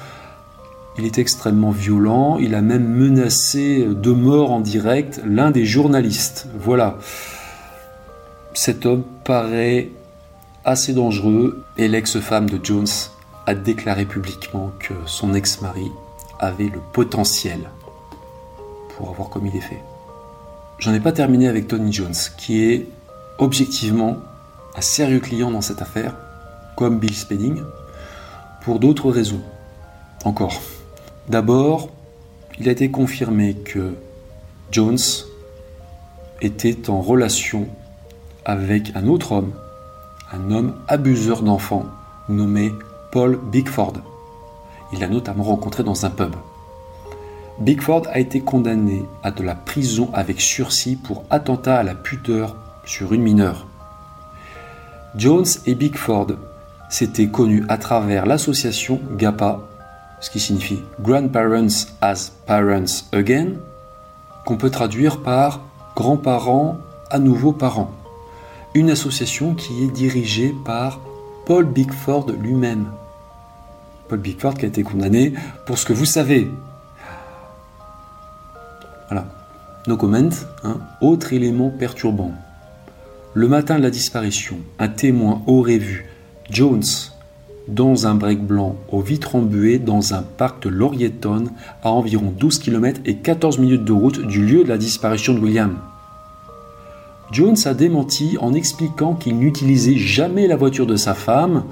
Il 0.99 1.05
est 1.05 1.19
extrêmement 1.19 1.73
violent, 1.73 2.39
il 2.39 2.55
a 2.55 2.63
même 2.63 2.89
menacé 2.89 3.85
de 3.85 4.11
mort 4.13 4.51
en 4.51 4.61
direct 4.61 5.21
l'un 5.27 5.51
des 5.51 5.67
journalistes. 5.67 6.49
Voilà. 6.59 6.99
Cet 8.55 8.87
homme 8.87 9.05
paraît 9.25 9.91
assez 10.65 10.95
dangereux 10.95 11.63
et 11.77 11.87
l'ex-femme 11.87 12.49
de 12.49 12.59
Jones 12.63 12.87
a 13.47 13.55
déclaré 13.55 14.07
publiquement 14.07 14.73
que 14.79 14.95
son 15.05 15.35
ex-mari 15.35 15.91
avait 16.41 16.69
le 16.69 16.81
potentiel 16.93 17.71
pour 18.97 19.11
avoir 19.11 19.29
commis 19.29 19.51
des 19.51 19.61
faits. 19.61 19.83
J'en 20.79 20.95
ai 20.95 21.01
pas 21.01 21.13
terminé 21.13 21.47
avec 21.49 21.69
Tony 21.69 21.93
Jones, 21.93 22.15
qui 22.37 22.63
est 22.63 22.89
objectivement 23.39 24.19
un 24.75 24.81
sérieux 24.81 25.21
client 25.21 25.51
dans 25.51 25.61
cette 25.61 25.83
affaire, 25.83 26.17
comme 26.77 26.99
Bill 26.99 27.15
Spedding, 27.15 27.63
pour 28.63 28.79
d'autres 28.79 29.11
raisons. 29.11 29.41
Encore. 30.25 30.61
D'abord, 31.29 31.91
il 32.59 32.69
a 32.69 32.73
été 32.73 32.91
confirmé 32.91 33.55
que 33.55 33.95
Jones 34.71 34.99
était 36.41 36.89
en 36.89 37.01
relation 37.01 37.67
avec 38.45 38.93
un 38.95 39.09
autre 39.09 39.33
homme, 39.33 39.53
un 40.33 40.51
homme 40.53 40.75
abuseur 40.87 41.43
d'enfants 41.43 41.87
nommé 42.29 42.73
Paul 43.11 43.39
Bigford. 43.51 43.95
Il 44.93 45.01
l'a 45.01 45.09
notamment 45.09 45.45
rencontré 45.45 45.83
dans 45.83 46.07
un 46.07 46.11
pub. 46.11 46.35
Bigford 47.59 48.03
a 48.13 48.21
été 48.21 48.41
condamné 48.41 49.05
à 49.23 49.31
de 49.31 49.43
la 49.43 49.55
prison 49.55 50.11
avec 50.13 50.41
sursis 50.41 50.95
pour 50.95 51.25
attentat 51.31 51.79
à 51.79 51.83
la 51.83 51.95
pudeur 51.95 52.57
sur 52.85 53.13
une 53.13 53.23
mineure. 53.23 53.67
Jones 55.17 55.47
et 55.65 55.75
Bigford 55.75 56.33
s'étaient 56.91 57.29
connus 57.29 57.65
à 57.69 57.79
travers 57.79 58.27
l'association 58.27 59.01
GAPA, 59.17 59.61
ce 60.21 60.31
qui 60.31 60.41
signifie 60.41 60.83
Grandparents 61.01 61.87
as 62.01 62.33
Parents 62.47 63.05
Again, 63.13 63.55
qu'on 64.45 64.57
peut 64.57 64.71
traduire 64.71 65.23
par 65.23 65.61
Grands-parents 65.95 66.79
à 67.11 67.19
nouveau 67.19 67.53
parents. 67.53 67.91
Une 68.75 68.91
association 68.91 69.55
qui 69.55 69.85
est 69.85 69.91
dirigée 69.91 70.55
par 70.65 71.01
Paul 71.47 71.65
Bigford 71.65 72.27
lui-même. 72.33 72.87
Paul 74.09 74.19
Bigford 74.19 74.55
qui 74.55 74.67
a 74.67 74.69
été 74.69 74.83
condamné 74.83 75.33
pour 75.65 75.79
ce 75.79 75.87
que 75.87 75.93
vous 75.93 76.05
savez. 76.05 76.51
Voilà. 79.09 79.27
No 79.87 79.97
comment. 79.97 80.29
Hein. 80.65 80.81
Autre 81.01 81.33
élément 81.33 81.71
perturbant. 81.71 82.33
Le 83.35 83.49
matin 83.49 83.79
de 83.79 83.83
la 83.83 83.91
disparition, 83.91 84.59
un 84.79 84.89
témoin 84.89 85.43
aurait 85.47 85.79
vu 85.79 86.11
Jones 86.51 86.83
dans 87.69 88.07
un 88.07 88.15
break 88.15 88.43
blanc 88.43 88.77
au 88.89 89.01
vitres 89.01 89.35
embuées 89.35 89.79
dans 89.79 90.15
un 90.15 90.23
parc 90.23 90.63
de 90.63 90.69
Laurieton 90.69 91.47
à 91.83 91.91
environ 91.91 92.33
12 92.37 92.59
km 92.59 93.01
et 93.05 93.17
14 93.17 93.59
minutes 93.59 93.85
de 93.85 93.93
route 93.93 94.27
du 94.27 94.45
lieu 94.45 94.65
de 94.65 94.69
la 94.69 94.79
disparition 94.79 95.35
de 95.35 95.41
William. 95.41 95.77
Jones 97.33 97.57
a 97.65 97.75
démenti 97.75 98.37
en 98.41 98.55
expliquant 98.55 99.15
qu'il 99.15 99.39
n'utilisait 99.39 99.97
jamais 99.97 100.47
la 100.47 100.57
voiture 100.57 100.87
de 100.87 100.97
sa 100.97 101.15
femme, 101.15 101.65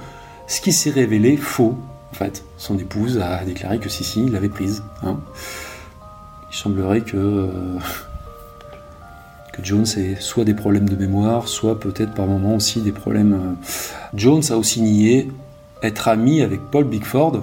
ce 0.48 0.60
qui 0.60 0.72
s'est 0.72 0.90
révélé 0.90 1.36
faux. 1.36 1.76
En 2.10 2.14
fait, 2.14 2.44
son 2.56 2.76
épouse 2.78 3.18
a 3.18 3.44
déclaré 3.44 3.78
que 3.78 3.88
si, 3.88 4.04
si, 4.04 4.24
il 4.24 4.32
l'avait 4.32 4.48
prise. 4.48 4.82
Hein. 5.04 5.20
Il 6.50 6.56
semblerait 6.56 7.02
que 7.02 7.16
euh, 7.16 7.78
que 9.52 9.64
Jones 9.64 9.86
ait 9.96 10.16
soit 10.18 10.44
des 10.44 10.54
problèmes 10.54 10.88
de 10.88 10.96
mémoire, 10.96 11.46
soit 11.46 11.78
peut-être 11.78 12.12
par 12.12 12.26
moments 12.26 12.56
aussi 12.56 12.80
des 12.80 12.92
problèmes. 12.92 13.32
Euh. 13.32 13.68
Jones 14.14 14.42
a 14.50 14.56
aussi 14.56 14.82
nié 14.82 15.30
être 15.86 16.08
ami 16.08 16.42
avec 16.42 16.60
Paul 16.70 16.84
Bigford. 16.84 17.42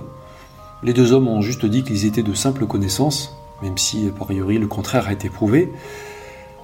Les 0.84 0.94
deux 0.94 1.12
hommes 1.14 1.28
ont 1.28 1.42
juste 1.42 1.66
dit 1.66 1.84
qu'ils 1.84 2.06
étaient 2.06 2.24
de 2.24 2.34
simples 2.34 2.66
connaissances, 2.66 3.36
même 3.62 3.78
si 3.78 4.08
a 4.08 4.12
priori 4.12 4.58
le 4.58 4.68
contraire 4.68 5.08
a 5.08 5.14
été 5.14 5.30
prouvé. 5.30 5.72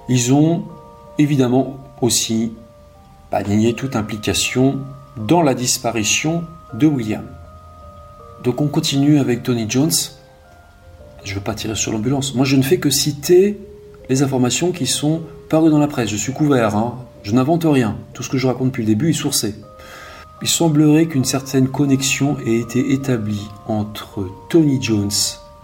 Ils 0.10 0.34
ont 0.34 0.63
évidemment 1.18 1.78
aussi 2.02 2.54
bah, 3.32 3.44
nié 3.44 3.74
toute 3.74 3.96
implication 3.96 4.80
dans 5.18 5.42
la 5.42 5.54
disparition 5.54 6.44
de 6.74 6.88
William. 6.88 7.26
Donc 8.44 8.62
on 8.62 8.68
continue 8.68 9.20
avec 9.20 9.44
Tony 9.44 9.66
Jones. 9.70 9.92
Je 11.24 11.32
ne 11.32 11.36
veux 11.36 11.44
pas 11.44 11.56
tirer 11.56 11.76
sur 11.76 11.92
l'ambulance. 11.92 12.36
Moi 12.36 12.46
je 12.46 12.56
ne 12.56 12.62
fais 12.62 12.78
que 12.78 12.90
citer 12.90 13.60
les 14.10 14.24
informations 14.24 14.72
qui 14.72 14.86
sont 14.86 15.22
parues 15.50 15.70
dans 15.70 15.80
la 15.80 15.88
presse. 15.88 16.10
Je 16.10 16.16
suis 16.16 16.34
couvert, 16.34 16.76
hein. 16.76 16.98
je 17.24 17.34
n'invente 17.34 17.66
rien. 17.66 17.98
Tout 18.13 18.24
ce 18.24 18.30
que 18.30 18.38
je 18.38 18.48
raconte 18.48 18.68
depuis 18.68 18.84
le 18.84 18.88
début 18.88 19.10
est 19.10 19.13
sourcé. 19.13 19.56
Il 20.41 20.47
semblerait 20.47 21.08
qu'une 21.08 21.26
certaine 21.26 21.67
connexion 21.67 22.38
ait 22.45 22.60
été 22.60 22.93
établie 22.93 23.50
entre 23.65 24.30
Tony 24.50 24.80
Jones 24.80 25.10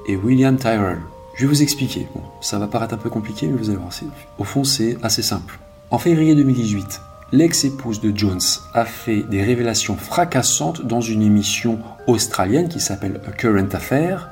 et 0.08 0.16
William 0.16 0.58
Tyrrell. 0.58 1.00
Je 1.36 1.42
vais 1.42 1.48
vous 1.48 1.62
expliquer. 1.62 2.08
Bon, 2.16 2.22
ça 2.42 2.58
va 2.58 2.68
paraître 2.68 2.96
un 2.96 2.98
peu 2.98 3.10
compliqué, 3.10 3.48
mais 3.48 3.58
vous 3.58 3.70
allez 3.70 3.78
voir. 3.78 3.92
Au 4.40 4.44
fond, 4.44 4.64
c'est 4.64 4.98
assez 5.04 5.22
simple. 5.22 5.60
En 5.92 6.00
février 6.00 6.34
2018, 6.34 7.02
l'ex-épouse 7.32 8.02
de 8.02 8.16
Jones 8.18 8.42
a 8.74 8.86
fait 8.86 9.22
des 9.22 9.44
révélations 9.44 9.96
fracassantes 9.96 10.84
dans 10.86 11.02
une 11.02 11.22
émission 11.22 11.80
australienne 12.08 12.68
qui 12.68 12.80
s'appelle 12.80 13.22
Current 13.38 13.74
Affair, 13.74 14.30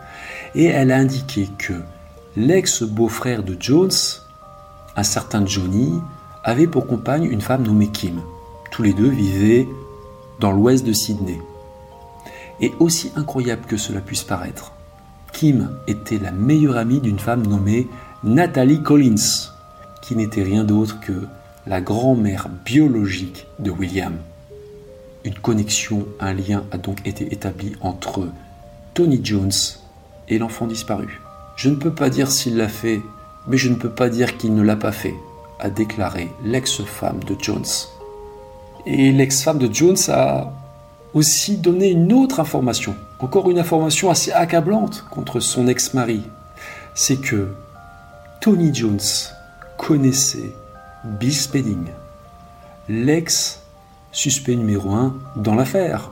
et 0.56 0.66
elle 0.66 0.92
a 0.92 0.98
indiqué 0.98 1.50
que 1.60 1.74
l'ex-beau-frère 2.36 3.44
de 3.44 3.56
Jones, 3.60 3.92
un 4.96 5.04
certain 5.04 5.46
Johnny, 5.46 6.02
avait 6.44 6.68
pour 6.68 6.88
compagne 6.88 7.26
une 7.26 7.42
femme 7.42 7.62
nommée 7.62 7.90
Kim. 7.90 8.22
Tous 8.72 8.82
les 8.82 8.94
deux 8.94 9.10
vivaient 9.10 9.68
dans 10.42 10.52
l'ouest 10.52 10.86
de 10.86 10.92
Sydney. 10.92 11.40
Et 12.60 12.74
aussi 12.80 13.12
incroyable 13.16 13.66
que 13.68 13.78
cela 13.78 14.02
puisse 14.02 14.24
paraître, 14.24 14.74
Kim 15.32 15.70
était 15.88 16.20
la 16.20 16.32
meilleure 16.32 16.78
amie 16.78 17.00
d'une 17.00 17.20
femme 17.20 17.46
nommée 17.48 17.88
Natalie 18.24 18.82
Collins, 18.82 19.50
qui 20.02 20.16
n'était 20.16 20.44
rien 20.44 20.64
d'autre 20.64 21.00
que 21.00 21.14
la 21.66 21.80
grand-mère 21.80 22.50
biologique 22.66 23.48
de 23.60 23.72
William. 23.72 24.16
Une 25.24 25.36
connexion, 25.36 26.08
un 26.20 26.34
lien 26.34 26.64
a 26.72 26.78
donc 26.78 27.08
été 27.08 27.32
établi 27.32 27.76
entre 27.82 28.28
Tony 28.96 29.22
Jones 29.24 29.52
et 30.28 30.40
l'enfant 30.40 30.66
disparu. 30.66 31.22
Je 31.56 31.70
ne 31.70 31.76
peux 31.76 31.94
pas 31.94 32.10
dire 32.10 32.32
s'il 32.32 32.58
l'a 32.58 32.68
fait, 32.68 33.00
mais 33.48 33.58
je 33.58 33.70
ne 33.70 33.76
peux 33.76 33.92
pas 33.92 34.10
dire 34.10 34.38
qu'il 34.38 34.56
ne 34.56 34.64
l'a 34.64 34.76
pas 34.76 34.92
fait, 34.92 35.14
a 35.60 35.70
déclaré 35.70 36.30
l'ex-femme 36.44 37.24
de 37.24 37.36
Jones. 37.40 37.64
Et 38.86 39.12
l'ex-femme 39.12 39.60
de 39.60 39.72
Jones 39.72 39.98
a 40.10 40.52
aussi 41.14 41.58
donné 41.58 41.90
une 41.90 42.14
autre 42.14 42.40
information, 42.40 42.96
encore 43.20 43.50
une 43.50 43.60
information 43.60 44.10
assez 44.10 44.32
accablante 44.32 45.06
contre 45.12 45.40
son 45.40 45.68
ex-mari. 45.68 46.24
C'est 46.96 47.18
que 47.18 47.50
Tony 48.40 48.74
Jones 48.74 49.00
connaissait 49.78 50.52
Bill 51.04 51.36
Spedding, 51.36 51.86
l'ex-suspect 52.90 54.56
numéro 54.56 54.92
un 54.92 55.16
dans 55.36 55.56
l'affaire, 55.56 56.12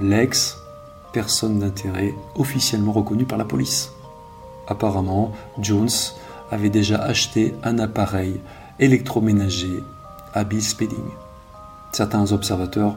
l'ex-personne 0.00 1.58
d'intérêt 1.58 2.14
officiellement 2.36 2.92
reconnue 2.92 3.26
par 3.26 3.38
la 3.38 3.44
police. 3.44 3.90
Apparemment, 4.66 5.32
Jones 5.60 5.90
avait 6.50 6.70
déjà 6.70 7.02
acheté 7.02 7.54
un 7.64 7.78
appareil 7.78 8.40
électroménager 8.78 9.82
à 10.32 10.44
Bill 10.44 10.62
Spedding. 10.62 10.96
Certains 11.92 12.32
observateurs 12.32 12.96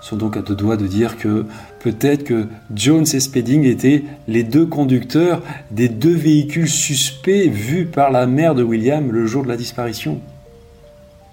sont 0.00 0.16
donc 0.16 0.36
à 0.36 0.42
deux 0.42 0.54
doigts 0.54 0.76
de 0.76 0.86
dire 0.86 1.18
que 1.18 1.44
peut-être 1.80 2.24
que 2.24 2.46
Jones 2.74 3.06
et 3.12 3.20
Spedding 3.20 3.64
étaient 3.64 4.04
les 4.28 4.42
deux 4.42 4.66
conducteurs 4.66 5.42
des 5.70 5.88
deux 5.88 6.14
véhicules 6.14 6.68
suspects 6.68 7.48
vus 7.48 7.86
par 7.86 8.10
la 8.10 8.26
mère 8.26 8.54
de 8.54 8.62
William 8.62 9.10
le 9.12 9.26
jour 9.26 9.42
de 9.42 9.48
la 9.48 9.56
disparition. 9.56 10.20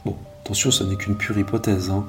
Bon, 0.05 0.15
attention, 0.43 0.71
ce 0.71 0.83
n'est 0.83 0.95
qu'une 0.95 1.15
pure 1.15 1.37
hypothèse. 1.37 1.89
Hein. 1.89 2.05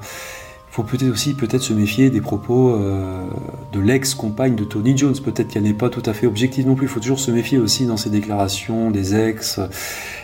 Faut 0.71 0.83
peut-être 0.83 1.11
aussi 1.11 1.35
peut-être 1.35 1.63
se 1.63 1.73
méfier 1.73 2.11
des 2.11 2.21
propos 2.21 2.75
euh, 2.75 3.27
de 3.73 3.81
l'ex-compagne 3.81 4.55
de 4.55 4.65
Tony 4.65 4.97
Jones. 4.97 5.15
Peut-être 5.25 5.49
qu'elle 5.49 5.63
n'est 5.63 5.73
pas 5.73 5.89
tout 5.89 6.03
à 6.05 6.13
fait 6.13 6.27
objective 6.27 6.67
non 6.67 6.75
plus. 6.75 6.87
Il 6.87 6.91
faut 6.91 7.01
toujours 7.01 7.19
se 7.21 7.31
méfier 7.31 7.59
aussi 7.59 7.87
dans 7.87 7.97
ses 7.97 8.11
déclarations 8.11 8.91
des 8.91 9.15
ex. 9.15 9.61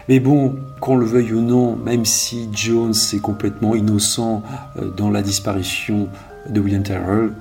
Mais 0.08 0.20
bon, 0.20 0.54
qu'on 0.80 0.96
le 0.96 1.06
veuille 1.06 1.32
ou 1.32 1.40
non, 1.40 1.76
même 1.76 2.04
si 2.04 2.48
Jones 2.52 2.94
est 3.12 3.20
complètement 3.20 3.74
innocent 3.74 4.42
euh, 4.76 4.90
dans 4.90 5.10
la 5.10 5.22
disparition 5.22 6.08
de 6.48 6.60
William 6.60 6.82
Tyrrell, 6.82 7.32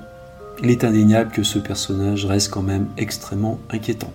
il 0.62 0.70
est 0.70 0.84
indéniable 0.84 1.30
que 1.30 1.42
ce 1.42 1.58
personnage 1.58 2.24
reste 2.24 2.50
quand 2.50 2.62
même 2.62 2.86
extrêmement 2.96 3.58
inquiétant. 3.70 4.12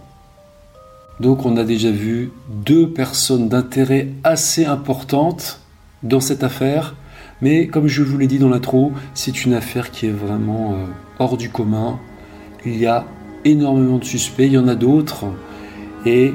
Donc 1.20 1.46
on 1.46 1.58
a 1.58 1.64
déjà 1.64 1.92
vu 1.92 2.32
deux 2.48 2.90
personnes 2.90 3.50
d'intérêt 3.50 4.08
assez 4.24 4.66
importantes 4.66 5.60
dans 6.02 6.22
cette 6.22 6.44
affaire 6.44 6.96
Mais 7.42 7.68
comme 7.68 7.88
je 7.88 8.04
vous 8.04 8.18
l'ai 8.18 8.28
dit 8.28 8.40
dans 8.40 8.50
l'intro, 8.50 8.92
c'est 9.14 9.46
une 9.46 9.54
affaire 9.54 9.92
qui 9.92 10.08
est 10.08 10.12
vraiment 10.12 10.74
euh, 10.74 10.86
hors 11.20 11.38
du 11.38 11.50
commun. 11.50 12.00
Il 12.66 12.78
y 12.78 12.86
a 12.86 13.06
énormément 13.46 13.98
de 13.98 14.04
suspects, 14.04 14.46
il 14.46 14.54
y 14.54 14.58
en 14.58 14.68
a 14.68 14.76
d'autres, 14.76 15.26
et 16.06 16.34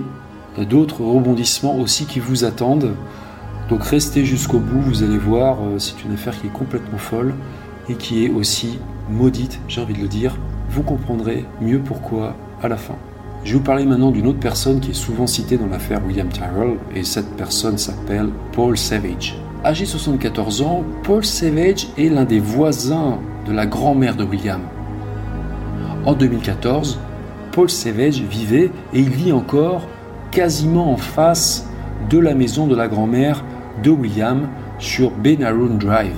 d'autres 0.62 1.02
rebondissements 1.02 1.76
aussi 1.76 2.06
qui 2.06 2.20
vous 2.20 2.44
attendent. 2.44 2.94
Donc 3.68 3.84
restez 3.84 4.24
jusqu'au 4.24 4.58
bout, 4.58 4.80
vous 4.80 5.02
allez 5.02 5.18
voir, 5.18 5.58
euh, 5.62 5.78
c'est 5.78 6.04
une 6.04 6.12
affaire 6.12 6.38
qui 6.40 6.46
est 6.46 6.52
complètement 6.52 6.98
folle 6.98 7.34
et 7.88 7.94
qui 7.94 8.24
est 8.24 8.30
aussi 8.30 8.78
maudite, 9.10 9.60
j'ai 9.68 9.80
envie 9.80 9.94
de 9.94 10.00
le 10.00 10.08
dire. 10.08 10.36
Vous 10.70 10.82
comprendrez 10.82 11.44
mieux 11.60 11.80
pourquoi 11.80 12.36
à 12.62 12.68
la 12.68 12.76
fin. 12.76 12.96
Je 13.44 13.52
vais 13.52 13.58
vous 13.58 13.64
parler 13.64 13.84
maintenant 13.84 14.10
d'une 14.10 14.26
autre 14.26 14.40
personne 14.40 14.80
qui 14.80 14.92
est 14.92 14.94
souvent 14.94 15.26
citée 15.26 15.58
dans 15.58 15.66
l'affaire 15.66 16.00
William 16.06 16.28
Tyrrell, 16.28 16.78
et 16.94 17.04
cette 17.04 17.36
personne 17.36 17.76
s'appelle 17.76 18.30
Paul 18.52 18.78
Savage. 18.78 19.36
Âgé 19.64 19.86
74 19.86 20.60
ans, 20.60 20.84
Paul 21.04 21.24
Savage 21.24 21.88
est 21.96 22.10
l'un 22.10 22.26
des 22.26 22.38
voisins 22.38 23.18
de 23.46 23.52
la 23.52 23.64
grand-mère 23.64 24.14
de 24.14 24.22
William. 24.22 24.60
En 26.04 26.12
2014, 26.12 26.98
Paul 27.50 27.70
Savage 27.70 28.20
vivait, 28.20 28.70
et 28.92 29.00
il 29.00 29.08
vit 29.08 29.32
encore, 29.32 29.88
quasiment 30.30 30.92
en 30.92 30.98
face 30.98 31.66
de 32.10 32.18
la 32.18 32.34
maison 32.34 32.66
de 32.66 32.76
la 32.76 32.88
grand-mère 32.88 33.42
de 33.82 33.88
William 33.88 34.48
sur 34.78 35.10
Benaroon 35.12 35.78
Drive. 35.78 36.16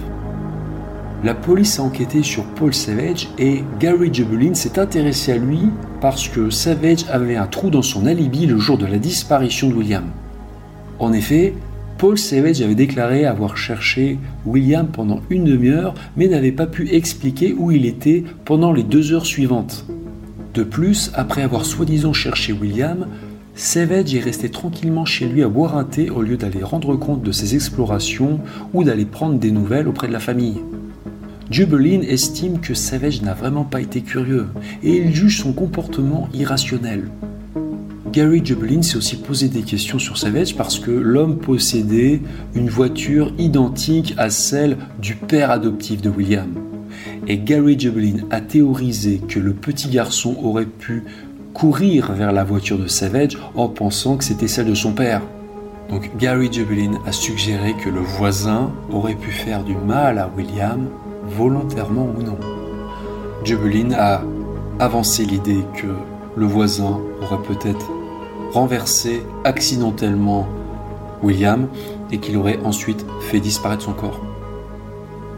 La 1.22 1.34
police 1.34 1.78
a 1.78 1.84
enquêté 1.84 2.24
sur 2.24 2.42
Paul 2.46 2.74
Savage 2.74 3.28
et 3.38 3.62
Gary 3.78 4.12
Jubelin 4.12 4.54
s'est 4.54 4.80
intéressé 4.80 5.30
à 5.30 5.36
lui 5.36 5.70
parce 6.00 6.28
que 6.28 6.50
Savage 6.50 7.06
avait 7.12 7.36
un 7.36 7.46
trou 7.46 7.70
dans 7.70 7.82
son 7.82 8.06
alibi 8.06 8.46
le 8.46 8.58
jour 8.58 8.76
de 8.76 8.86
la 8.86 8.98
disparition 8.98 9.68
de 9.68 9.74
William. 9.74 10.06
En 10.98 11.12
effet, 11.12 11.54
Paul 11.98 12.18
Savage 12.18 12.60
avait 12.60 12.74
déclaré 12.74 13.24
avoir 13.24 13.56
cherché 13.56 14.18
William 14.44 14.86
pendant 14.86 15.22
une 15.30 15.44
demi-heure 15.44 15.94
mais 16.14 16.28
n'avait 16.28 16.52
pas 16.52 16.66
pu 16.66 16.94
expliquer 16.94 17.54
où 17.56 17.70
il 17.70 17.86
était 17.86 18.22
pendant 18.44 18.72
les 18.72 18.82
deux 18.82 19.14
heures 19.14 19.24
suivantes. 19.24 19.86
De 20.52 20.62
plus, 20.62 21.10
après 21.14 21.42
avoir 21.42 21.64
soi-disant 21.64 22.12
cherché 22.12 22.52
William, 22.52 23.06
Savage 23.54 24.14
est 24.14 24.20
resté 24.20 24.50
tranquillement 24.50 25.06
chez 25.06 25.26
lui 25.26 25.42
à 25.42 25.48
boire 25.48 25.78
un 25.78 25.84
thé 25.84 26.10
au 26.10 26.20
lieu 26.20 26.36
d'aller 26.36 26.62
rendre 26.62 26.96
compte 26.96 27.22
de 27.22 27.32
ses 27.32 27.54
explorations 27.54 28.40
ou 28.74 28.84
d'aller 28.84 29.06
prendre 29.06 29.38
des 29.38 29.50
nouvelles 29.50 29.88
auprès 29.88 30.08
de 30.08 30.12
la 30.12 30.20
famille. 30.20 30.60
Jubelin 31.50 32.02
estime 32.02 32.60
que 32.60 32.74
Savage 32.74 33.22
n'a 33.22 33.32
vraiment 33.32 33.64
pas 33.64 33.80
été 33.80 34.02
curieux 34.02 34.48
et 34.82 34.96
il 34.98 35.14
juge 35.14 35.40
son 35.40 35.54
comportement 35.54 36.28
irrationnel. 36.34 37.04
Gary 38.16 38.40
Jubelin 38.42 38.80
s'est 38.80 38.96
aussi 38.96 39.16
posé 39.16 39.48
des 39.48 39.60
questions 39.60 39.98
sur 39.98 40.16
Savage 40.16 40.56
parce 40.56 40.78
que 40.78 40.90
l'homme 40.90 41.36
possédait 41.36 42.22
une 42.54 42.70
voiture 42.70 43.30
identique 43.36 44.14
à 44.16 44.30
celle 44.30 44.78
du 45.02 45.16
père 45.16 45.50
adoptif 45.50 46.00
de 46.00 46.08
William. 46.08 46.48
Et 47.26 47.36
Gary 47.36 47.78
Jubelin 47.78 48.24
a 48.30 48.40
théorisé 48.40 49.20
que 49.28 49.38
le 49.38 49.52
petit 49.52 49.90
garçon 49.90 50.34
aurait 50.42 50.64
pu 50.64 51.04
courir 51.52 52.12
vers 52.12 52.32
la 52.32 52.42
voiture 52.42 52.78
de 52.78 52.86
Savage 52.86 53.36
en 53.54 53.68
pensant 53.68 54.16
que 54.16 54.24
c'était 54.24 54.48
celle 54.48 54.68
de 54.68 54.74
son 54.74 54.92
père. 54.92 55.20
Donc 55.90 56.10
Gary 56.16 56.50
Jubelin 56.50 56.98
a 57.04 57.12
suggéré 57.12 57.74
que 57.74 57.90
le 57.90 58.00
voisin 58.00 58.72
aurait 58.90 59.14
pu 59.14 59.30
faire 59.30 59.62
du 59.62 59.74
mal 59.74 60.16
à 60.16 60.30
William, 60.34 60.88
volontairement 61.36 62.08
ou 62.18 62.22
non. 62.22 62.38
Jubelin 63.44 63.92
a 63.92 64.22
avancé 64.78 65.26
l'idée 65.26 65.66
que 65.76 65.88
le 66.34 66.46
voisin 66.46 66.98
aurait 67.20 67.42
peut-être 67.42 67.95
renversé 68.56 69.22
accidentellement 69.44 70.48
William 71.22 71.68
et 72.10 72.16
qu'il 72.16 72.38
aurait 72.38 72.58
ensuite 72.64 73.04
fait 73.20 73.38
disparaître 73.38 73.82
son 73.82 73.92
corps. 73.92 74.24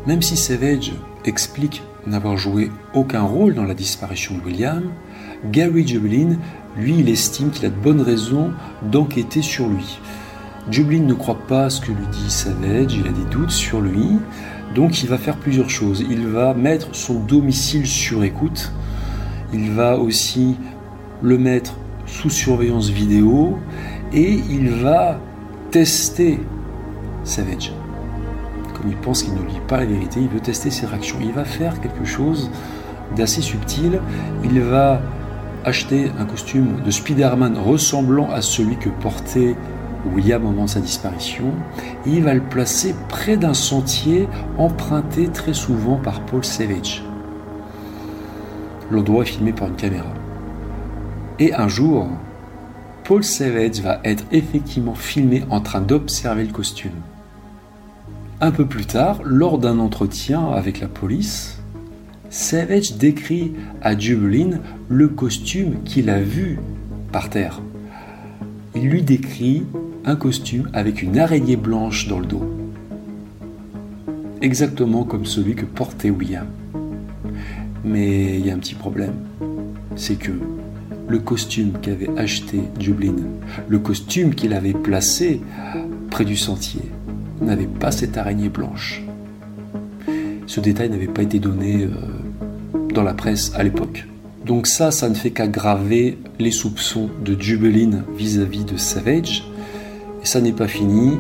Même 0.07 0.23
si 0.23 0.37
Savage 0.37 0.93
explique 1.25 1.83
n'avoir 2.07 2.37
joué 2.37 2.71
aucun 2.95 3.23
rôle 3.23 3.55
dans 3.55 3.65
la 3.65 3.75
disparition 3.75 4.37
de 4.37 4.43
William, 4.45 4.85
Gary 5.51 5.85
Jubelin, 5.85 6.37
lui, 6.77 6.95
il 6.97 7.09
estime 7.09 7.51
qu'il 7.51 7.67
a 7.67 7.71
de 7.71 7.75
bonnes 7.75 8.03
raisons 8.03 8.53
d'enquêter 8.83 9.43
sur 9.43 9.67
lui. 9.67 9.99
Jubelin 10.71 11.03
ne 11.03 11.15
croit 11.15 11.45
pas 11.49 11.71
ce 11.71 11.81
que 11.81 11.91
lui 11.91 12.07
dit 12.13 12.31
Savage, 12.31 12.95
il 12.95 13.09
a 13.09 13.11
des 13.11 13.29
doutes 13.33 13.51
sur 13.51 13.81
lui, 13.81 14.21
donc 14.77 15.03
il 15.03 15.09
va 15.09 15.19
faire 15.19 15.39
plusieurs 15.39 15.71
choses. 15.71 16.05
Il 16.09 16.29
va 16.29 16.55
mettre 16.55 16.95
son 16.95 17.19
domicile 17.19 17.89
sur 17.89 18.23
écoute, 18.23 18.71
il 19.53 19.73
va 19.73 19.99
aussi 19.99 20.57
le 21.21 21.37
mettre 21.37 21.75
sous 22.09 22.31
surveillance 22.31 22.89
vidéo 22.89 23.59
et 24.13 24.41
il 24.51 24.71
va 24.71 25.21
tester 25.71 26.41
Savage. 27.25 27.73
Comme 28.75 28.91
il 28.91 28.97
pense 28.97 29.23
qu'il 29.23 29.35
ne 29.35 29.41
lit 29.41 29.61
pas 29.69 29.77
la 29.77 29.85
vérité, 29.85 30.21
il 30.21 30.29
veut 30.29 30.41
tester 30.41 30.71
ses 30.71 30.87
réactions. 30.87 31.19
Il 31.21 31.33
va 31.33 31.45
faire 31.45 31.81
quelque 31.81 32.05
chose 32.05 32.51
d'assez 33.17 33.43
subtil. 33.43 34.01
Il 34.45 34.61
va 34.61 35.01
acheter 35.65 36.11
un 36.19 36.25
costume 36.25 36.83
de 36.85 36.91
Spider-Man 36.91 37.59
ressemblant 37.59 38.31
à 38.31 38.41
celui 38.41 38.77
que 38.77 38.89
portait 38.89 39.57
William 40.15 40.45
au 40.45 40.51
moment 40.51 40.65
de 40.65 40.71
sa 40.71 40.81
disparition, 40.81 41.53
il 42.07 42.23
va 42.23 42.35
le 42.35 42.41
placer 42.41 42.95
près 43.09 43.37
d'un 43.37 43.55
sentier 43.55 44.29
emprunté 44.57 45.29
très 45.29 45.55
souvent 45.55 45.97
par 45.97 46.21
Paul 46.23 46.45
Savage. 46.45 47.03
L'endroit 48.91 49.23
est 49.23 49.27
filmé 49.27 49.53
par 49.53 49.69
une 49.69 49.77
caméra. 49.77 50.18
Et 51.41 51.55
un 51.55 51.69
jour, 51.69 52.09
Paul 53.05 53.23
Savage 53.23 53.81
va 53.81 54.01
être 54.03 54.25
effectivement 54.33 54.95
filmé 54.95 55.45
en 55.51 55.61
train 55.61 55.81
d'observer 55.81 56.45
le 56.45 56.53
costume. 56.53 56.91
Un 58.41 58.51
peu 58.51 58.67
plus 58.67 58.87
tard, 58.87 59.21
lors 59.25 59.59
d'un 59.59 59.79
entretien 59.79 60.49
avec 60.51 60.81
la 60.81 60.89
police, 60.89 61.61
Savage 62.29 62.97
décrit 62.97 63.53
à 63.83 63.97
Jubelin 63.97 64.59
le 64.89 65.09
costume 65.09 65.83
qu'il 65.85 66.11
a 66.11 66.21
vu 66.21 66.59
par 67.13 67.31
terre. 67.31 67.63
Il 68.75 68.89
lui 68.89 69.03
décrit 69.03 69.65
un 70.05 70.17
costume 70.17 70.69
avec 70.73 71.03
une 71.03 71.19
araignée 71.19 71.57
blanche 71.57 72.09
dans 72.09 72.19
le 72.19 72.27
dos. 72.27 72.45
Exactement 74.43 75.05
comme 75.05 75.25
celui 75.25 75.55
que 75.55 75.65
portait 75.65 76.11
William. 76.11 76.47
Mais 77.85 78.39
il 78.39 78.47
y 78.47 78.51
a 78.51 78.55
un 78.55 78.59
petit 78.59 78.75
problème. 78.75 79.15
C'est 79.97 80.17
que 80.17 80.33
le 81.09 81.19
costume 81.19 81.73
qu'avait 81.81 82.11
acheté 82.19 82.61
Jublin, 82.79 83.17
le 83.69 83.79
costume 83.79 84.35
qu'il 84.35 84.53
avait 84.53 84.75
placé 84.75 85.41
près 86.11 86.25
du 86.25 86.37
sentier, 86.37 86.83
n'avait 87.41 87.67
pas 87.67 87.91
cette 87.91 88.17
araignée 88.17 88.49
blanche. 88.49 89.03
Ce 90.47 90.61
détail 90.61 90.91
n'avait 90.91 91.07
pas 91.07 91.23
été 91.23 91.39
donné 91.39 91.85
euh, 91.85 91.91
dans 92.95 93.03
la 93.03 93.15
presse 93.15 93.53
à 93.55 93.63
l'époque. 93.63 94.07
Donc 94.45 94.67
ça, 94.67 94.91
ça 94.91 95.09
ne 95.09 95.15
fait 95.15 95.31
qu'aggraver 95.31 96.17
les 96.39 96.51
soupçons 96.51 97.11
de 97.23 97.39
Jubelin 97.39 98.05
vis-à-vis 98.17 98.65
de 98.65 98.77
Savage. 98.77 99.45
Et 100.23 100.27
ça 100.27 100.41
n'est 100.41 100.53
pas 100.53 100.69
fini. 100.69 101.19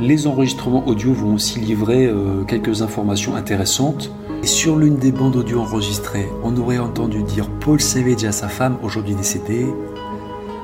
Les 0.00 0.26
enregistrements 0.26 0.86
audio 0.86 1.12
vont 1.12 1.34
aussi 1.34 1.58
livrer 1.58 2.06
euh, 2.06 2.44
quelques 2.44 2.82
informations 2.82 3.34
intéressantes. 3.34 4.12
Et 4.42 4.46
sur 4.46 4.76
l'une 4.76 4.96
des 4.96 5.12
bandes 5.12 5.36
audio 5.36 5.60
enregistrées, 5.60 6.30
on 6.42 6.56
aurait 6.56 6.78
entendu 6.78 7.22
dire 7.22 7.48
Paul 7.60 7.78
Savage 7.78 8.24
à 8.24 8.32
sa 8.32 8.48
femme, 8.48 8.78
aujourd'hui 8.82 9.14
décédée 9.14 9.66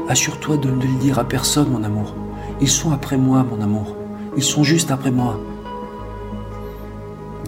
Assure-toi 0.09 0.57
de 0.57 0.71
ne 0.71 0.81
le 0.81 0.99
dire 0.99 1.19
à 1.19 1.25
personne, 1.25 1.69
mon 1.69 1.85
amour. 1.85 2.15
Ils 2.61 2.71
sont 2.71 2.93
après 2.93 3.19
moi, 3.19 3.45
mon 3.45 3.61
amour. 3.61 3.97
Ils 4.37 4.43
sont 4.43 4.63
juste 4.63 4.91
après 4.91 5.11
moi. 5.11 5.39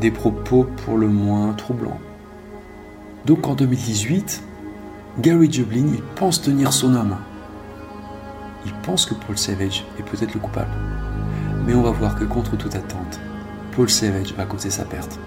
Des 0.00 0.10
propos 0.10 0.66
pour 0.84 0.98
le 0.98 1.08
moins 1.08 1.54
troublants. 1.54 2.00
Donc 3.24 3.46
en 3.46 3.54
2018, 3.54 4.42
Gary 5.20 5.50
Jublin, 5.50 5.86
il 5.94 6.02
pense 6.16 6.42
tenir 6.42 6.72
son 6.72 6.94
homme. 6.94 7.16
Il 8.66 8.72
pense 8.82 9.06
que 9.06 9.14
Paul 9.14 9.38
Savage 9.38 9.86
est 9.98 10.02
peut-être 10.02 10.34
le 10.34 10.40
coupable. 10.40 10.72
Mais 11.66 11.74
on 11.74 11.82
va 11.82 11.90
voir 11.90 12.16
que 12.16 12.24
contre 12.24 12.56
toute 12.56 12.74
attente, 12.74 13.18
Paul 13.74 13.88
Savage 13.88 14.34
va 14.34 14.44
causer 14.44 14.70
sa 14.70 14.84
perte. 14.84 15.18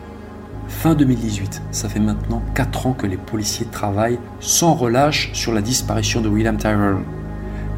Fin 0.72 0.96
2018, 0.96 1.62
ça 1.70 1.90
fait 1.90 2.00
maintenant 2.00 2.42
4 2.56 2.88
ans 2.88 2.94
que 2.94 3.06
les 3.06 3.18
policiers 3.18 3.68
travaillent 3.68 4.18
sans 4.40 4.74
relâche 4.74 5.30
sur 5.34 5.54
la 5.54 5.62
disparition 5.62 6.22
de 6.22 6.30
William 6.30 6.58
Tyrrell. 6.58 6.98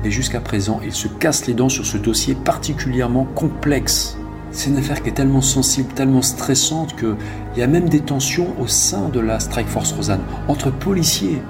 Et 0.06 0.12
jusqu'à 0.12 0.40
présent, 0.40 0.80
ils 0.86 0.94
se 0.94 1.10
cassent 1.10 1.46
les 1.46 1.54
dents 1.54 1.68
sur 1.68 1.86
ce 1.86 1.98
dossier 1.98 2.34
particulièrement 2.34 3.26
complexe. 3.36 4.18
C'est 4.52 4.70
une 4.70 4.78
affaire 4.78 5.04
qui 5.04 5.10
est 5.10 5.14
tellement 5.14 5.42
sensible, 5.42 5.92
tellement 5.94 6.22
stressante 6.22 6.96
qu'il 6.96 7.18
y 7.58 7.62
a 7.62 7.68
même 7.68 7.90
des 7.90 8.00
tensions 8.00 8.48
au 8.58 8.68
sein 8.68 9.10
de 9.10 9.20
la 9.20 9.42
Strike 9.42 9.68
Force 9.68 9.92
Rosanne, 9.92 10.22
entre 10.48 10.72
policiers. 10.72 11.42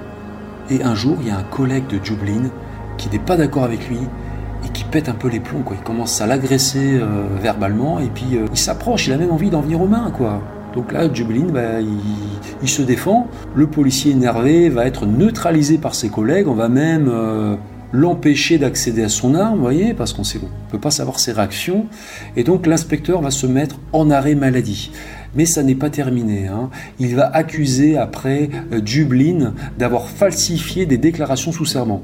Et 0.70 0.82
un 0.82 0.96
jour, 0.96 1.18
il 1.20 1.28
y 1.28 1.30
a 1.30 1.38
un 1.38 1.44
collègue 1.44 1.86
de 1.86 2.04
Jublin 2.04 2.50
qui 2.96 3.08
n'est 3.10 3.20
pas 3.20 3.36
d'accord 3.36 3.62
avec 3.62 3.88
lui 3.88 4.00
et 4.64 4.70
qui 4.70 4.82
pète 4.82 5.08
un 5.08 5.14
peu 5.14 5.28
les 5.28 5.40
plombs. 5.40 5.62
Il 5.70 5.84
commence 5.84 6.20
à 6.20 6.26
l'agresser 6.26 6.98
euh, 6.98 7.26
verbalement 7.40 8.00
et 8.00 8.08
puis 8.08 8.34
euh, 8.34 8.46
il 8.50 8.58
s'approche, 8.58 9.06
il 9.06 9.12
a 9.12 9.18
même 9.18 9.30
envie 9.30 9.50
d'en 9.50 9.60
venir 9.60 9.80
aux 9.80 9.86
mains. 9.86 10.10
Quoi. 10.10 10.42
Donc 10.74 10.92
là, 10.92 11.12
Jublin, 11.12 11.46
bah, 11.52 11.80
il, 12.62 12.68
se 12.68 12.82
défend. 12.82 13.28
Le 13.54 13.66
policier 13.68 14.12
énervé 14.12 14.68
va 14.68 14.86
être 14.86 15.06
neutralisé 15.06 15.78
par 15.78 15.94
ses 15.94 16.08
collègues. 16.08 16.48
On 16.48 16.54
va 16.54 16.68
même 16.68 17.08
euh, 17.08 17.54
l'empêcher 17.92 18.58
d'accéder 18.58 19.04
à 19.04 19.08
son 19.08 19.36
arme, 19.36 19.54
vous 19.54 19.62
voyez, 19.62 19.94
parce 19.94 20.12
qu'on 20.12 20.22
ne 20.22 20.48
peut 20.70 20.80
pas 20.80 20.90
savoir 20.90 21.20
ses 21.20 21.30
réactions. 21.30 21.86
Et 22.36 22.42
donc 22.42 22.66
l'inspecteur 22.66 23.22
va 23.22 23.30
se 23.30 23.46
mettre 23.46 23.76
en 23.92 24.10
arrêt 24.10 24.34
maladie. 24.34 24.90
Mais 25.36 25.46
ça 25.46 25.62
n'est 25.62 25.76
pas 25.76 25.90
terminé. 25.90 26.48
hein. 26.48 26.70
Il 26.98 27.14
va 27.14 27.26
accuser 27.26 27.96
après 27.96 28.50
euh, 28.72 29.50
d'avoir 29.78 30.08
falsifié 30.08 30.86
des 30.86 30.98
déclarations 30.98 31.52
sous 31.52 31.66
serment. 31.66 32.02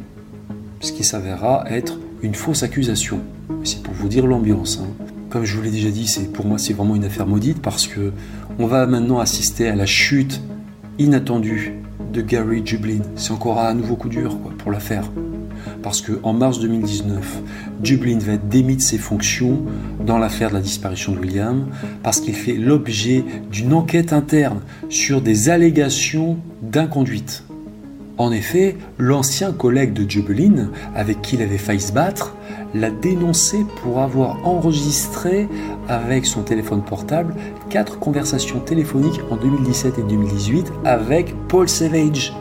Ce 0.80 0.92
qui 0.92 1.02
s'avérera 1.02 1.64
être 1.68 1.98
une 2.22 2.34
fausse 2.34 2.62
accusation. 2.62 3.20
C'est 3.64 3.82
pour 3.82 3.94
vous 3.94 4.08
dire 4.08 4.26
l'ambiance. 4.26 4.80
hein. 4.82 5.04
Comme 5.30 5.44
je 5.44 5.56
vous 5.56 5.62
l'ai 5.62 5.70
déjà 5.70 5.90
dit, 5.90 6.12
pour 6.34 6.44
moi 6.44 6.58
c'est 6.58 6.72
vraiment 6.72 6.96
une 6.96 7.04
affaire 7.04 7.26
maudite 7.26 7.62
parce 7.62 7.86
que 7.86 8.12
on 8.58 8.66
va 8.66 8.86
maintenant 8.86 9.20
assister 9.20 9.68
à 9.68 9.76
la 9.76 9.86
chute 9.86 10.40
inattendue 10.98 11.74
de 12.12 12.20
Gary 12.20 12.62
Dublin. 12.62 13.00
C'est 13.16 13.32
encore 13.32 13.60
un 13.60 13.74
nouveau 13.74 13.96
coup 13.96 14.08
dur 14.08 14.36
pour 14.58 14.70
l'affaire. 14.70 15.04
Parce 15.82 16.00
que 16.00 16.12
en 16.22 16.32
mars 16.32 16.58
2019, 16.60 17.42
Dublin 17.80 18.18
va 18.18 18.32
être 18.34 18.48
démis 18.48 18.76
de 18.76 18.82
ses 18.82 18.98
fonctions 18.98 19.60
dans 20.04 20.18
l'affaire 20.18 20.50
de 20.50 20.54
la 20.54 20.60
disparition 20.60 21.12
de 21.12 21.18
William 21.18 21.66
parce 22.02 22.20
qu'il 22.20 22.34
fait 22.34 22.54
l'objet 22.54 23.24
d'une 23.50 23.72
enquête 23.72 24.12
interne 24.12 24.60
sur 24.88 25.20
des 25.20 25.48
allégations 25.48 26.38
d'inconduite. 26.62 27.44
En 28.18 28.32
effet, 28.32 28.76
l'ancien 28.98 29.52
collègue 29.52 29.94
de 29.94 30.04
Dublin, 30.04 30.70
avec 30.94 31.22
qui 31.22 31.36
il 31.36 31.42
avait 31.42 31.56
failli 31.56 31.80
se 31.80 31.92
battre, 31.92 32.36
l'a 32.74 32.90
dénoncé 32.90 33.64
pour 33.82 34.00
avoir 34.00 34.46
enregistré 34.46 35.48
avec 35.88 36.26
son 36.26 36.42
téléphone 36.42 36.82
portable 36.82 37.34
quatre 37.68 37.98
conversations 37.98 38.60
téléphoniques 38.60 39.20
en 39.30 39.36
2017 39.36 39.98
et 39.98 40.02
2018 40.02 40.72
avec 40.84 41.34
Paul 41.48 41.68
Savage, 41.68 42.34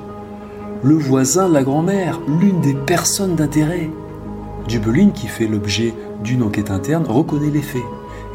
le 0.83 0.95
voisin 0.95 1.49
de 1.49 1.53
la 1.53 1.63
grand-mère, 1.63 2.19
l'une 2.27 2.61
des 2.61 2.73
personnes 2.73 3.35
d'intérêt. 3.35 3.89
Dublin, 4.67 5.09
qui 5.09 5.27
fait 5.27 5.47
l'objet 5.47 5.93
d'une 6.23 6.43
enquête 6.43 6.71
interne, 6.71 7.05
reconnaît 7.07 7.49
les 7.49 7.61
faits 7.61 7.81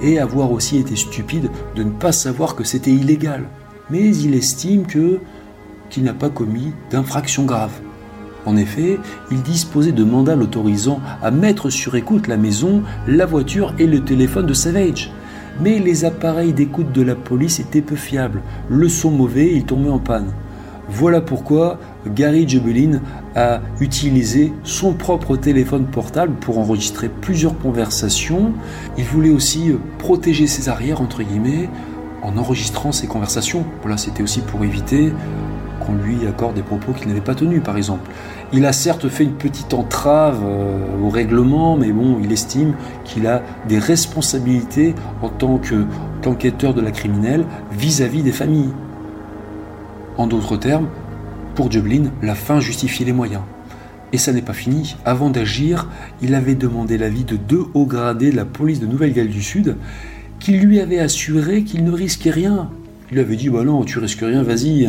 et 0.02 0.18
avoir 0.18 0.50
aussi 0.50 0.78
été 0.78 0.96
stupide 0.96 1.50
de 1.76 1.84
ne 1.84 1.90
pas 1.90 2.12
savoir 2.12 2.56
que 2.56 2.64
c'était 2.64 2.90
illégal. 2.90 3.44
Mais 3.90 4.14
il 4.16 4.34
estime 4.34 4.86
que 4.86 5.20
qu'il 5.90 6.04
n'a 6.04 6.14
pas 6.14 6.30
commis 6.30 6.72
d'infraction 6.90 7.44
grave. 7.44 7.72
En 8.46 8.56
effet, 8.56 8.98
il 9.30 9.42
disposait 9.42 9.92
de 9.92 10.04
mandats 10.04 10.36
l'autorisant 10.36 11.00
à 11.22 11.30
mettre 11.30 11.70
sur 11.70 11.96
écoute 11.96 12.28
la 12.28 12.36
maison, 12.36 12.82
la 13.06 13.26
voiture 13.26 13.74
et 13.78 13.86
le 13.86 14.04
téléphone 14.04 14.46
de 14.46 14.54
Savage. 14.54 15.10
Mais 15.60 15.78
les 15.78 16.04
appareils 16.04 16.52
d'écoute 16.52 16.92
de 16.92 17.02
la 17.02 17.14
police 17.14 17.60
étaient 17.60 17.80
peu 17.80 17.96
fiables. 17.96 18.42
Le 18.68 18.88
son 18.88 19.10
mauvais, 19.10 19.52
il 19.54 19.64
tombait 19.64 19.88
en 19.88 19.98
panne. 19.98 20.32
Voilà 20.88 21.20
pourquoi 21.22 21.78
Gary 22.06 22.46
Jubelin 22.46 23.00
a 23.34 23.60
utilisé 23.80 24.52
son 24.64 24.92
propre 24.92 25.36
téléphone 25.36 25.86
portable 25.86 26.34
pour 26.34 26.58
enregistrer 26.58 27.08
plusieurs 27.08 27.58
conversations. 27.58 28.52
Il 28.98 29.04
voulait 29.04 29.30
aussi 29.30 29.72
protéger 29.98 30.46
ses 30.46 30.68
arrières, 30.68 31.00
entre 31.00 31.22
guillemets, 31.22 31.70
en 32.22 32.36
enregistrant 32.36 32.92
ces 32.92 33.06
conversations. 33.06 33.64
Voilà, 33.80 33.96
c'était 33.96 34.22
aussi 34.22 34.40
pour 34.40 34.64
éviter 34.64 35.12
qu'on 35.86 35.94
lui 35.94 36.26
accorde 36.26 36.54
des 36.54 36.62
propos 36.62 36.92
qu'il 36.92 37.08
n'avait 37.08 37.20
pas 37.20 37.34
tenus, 37.34 37.62
par 37.62 37.76
exemple. 37.76 38.10
Il 38.52 38.66
a 38.66 38.72
certes 38.72 39.08
fait 39.08 39.24
une 39.24 39.32
petite 39.34 39.74
entrave 39.74 40.40
euh, 40.44 40.78
au 41.02 41.08
règlement, 41.08 41.76
mais 41.76 41.92
bon, 41.92 42.18
il 42.22 42.30
estime 42.32 42.74
qu'il 43.04 43.26
a 43.26 43.42
des 43.68 43.78
responsabilités 43.78 44.94
en 45.22 45.28
tant 45.28 45.58
que- 45.58 45.84
qu'enquêteur 46.22 46.74
de 46.74 46.80
la 46.80 46.90
criminelle 46.90 47.44
vis-à-vis 47.72 48.22
des 48.22 48.32
familles. 48.32 48.70
En 50.16 50.26
d'autres 50.26 50.56
termes, 50.56 50.86
pour 51.54 51.68
Dublin, 51.68 52.04
la 52.22 52.34
fin 52.34 52.60
justifie 52.60 53.04
les 53.04 53.12
moyens. 53.12 53.42
Et 54.12 54.18
ça 54.18 54.32
n'est 54.32 54.42
pas 54.42 54.52
fini. 54.52 54.96
Avant 55.04 55.30
d'agir, 55.30 55.88
il 56.22 56.34
avait 56.36 56.54
demandé 56.54 56.96
l'avis 56.98 57.24
de 57.24 57.36
deux 57.36 57.64
hauts 57.74 57.86
gradés 57.86 58.30
de 58.30 58.36
la 58.36 58.44
police 58.44 58.78
de 58.78 58.86
Nouvelle-Galles 58.86 59.28
du 59.28 59.42
Sud, 59.42 59.76
qui 60.38 60.52
lui 60.52 60.78
avaient 60.78 61.00
assuré 61.00 61.64
qu'il 61.64 61.82
ne 61.84 61.90
risquait 61.90 62.30
rien. 62.30 62.68
Il 63.10 63.18
avait 63.18 63.34
dit 63.36 63.50
Bah 63.50 63.64
non, 63.64 63.82
tu 63.84 63.98
risques 63.98 64.20
rien, 64.22 64.42
vas-y. 64.44 64.88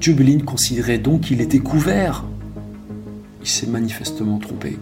Dublin 0.00 0.38
considérait 0.38 0.96
donc 0.96 1.20
qu'il 1.20 1.42
était 1.42 1.58
couvert. 1.58 2.24
Il 3.42 3.48
s'est 3.48 3.66
manifestement 3.66 4.38
trompé. 4.38 4.78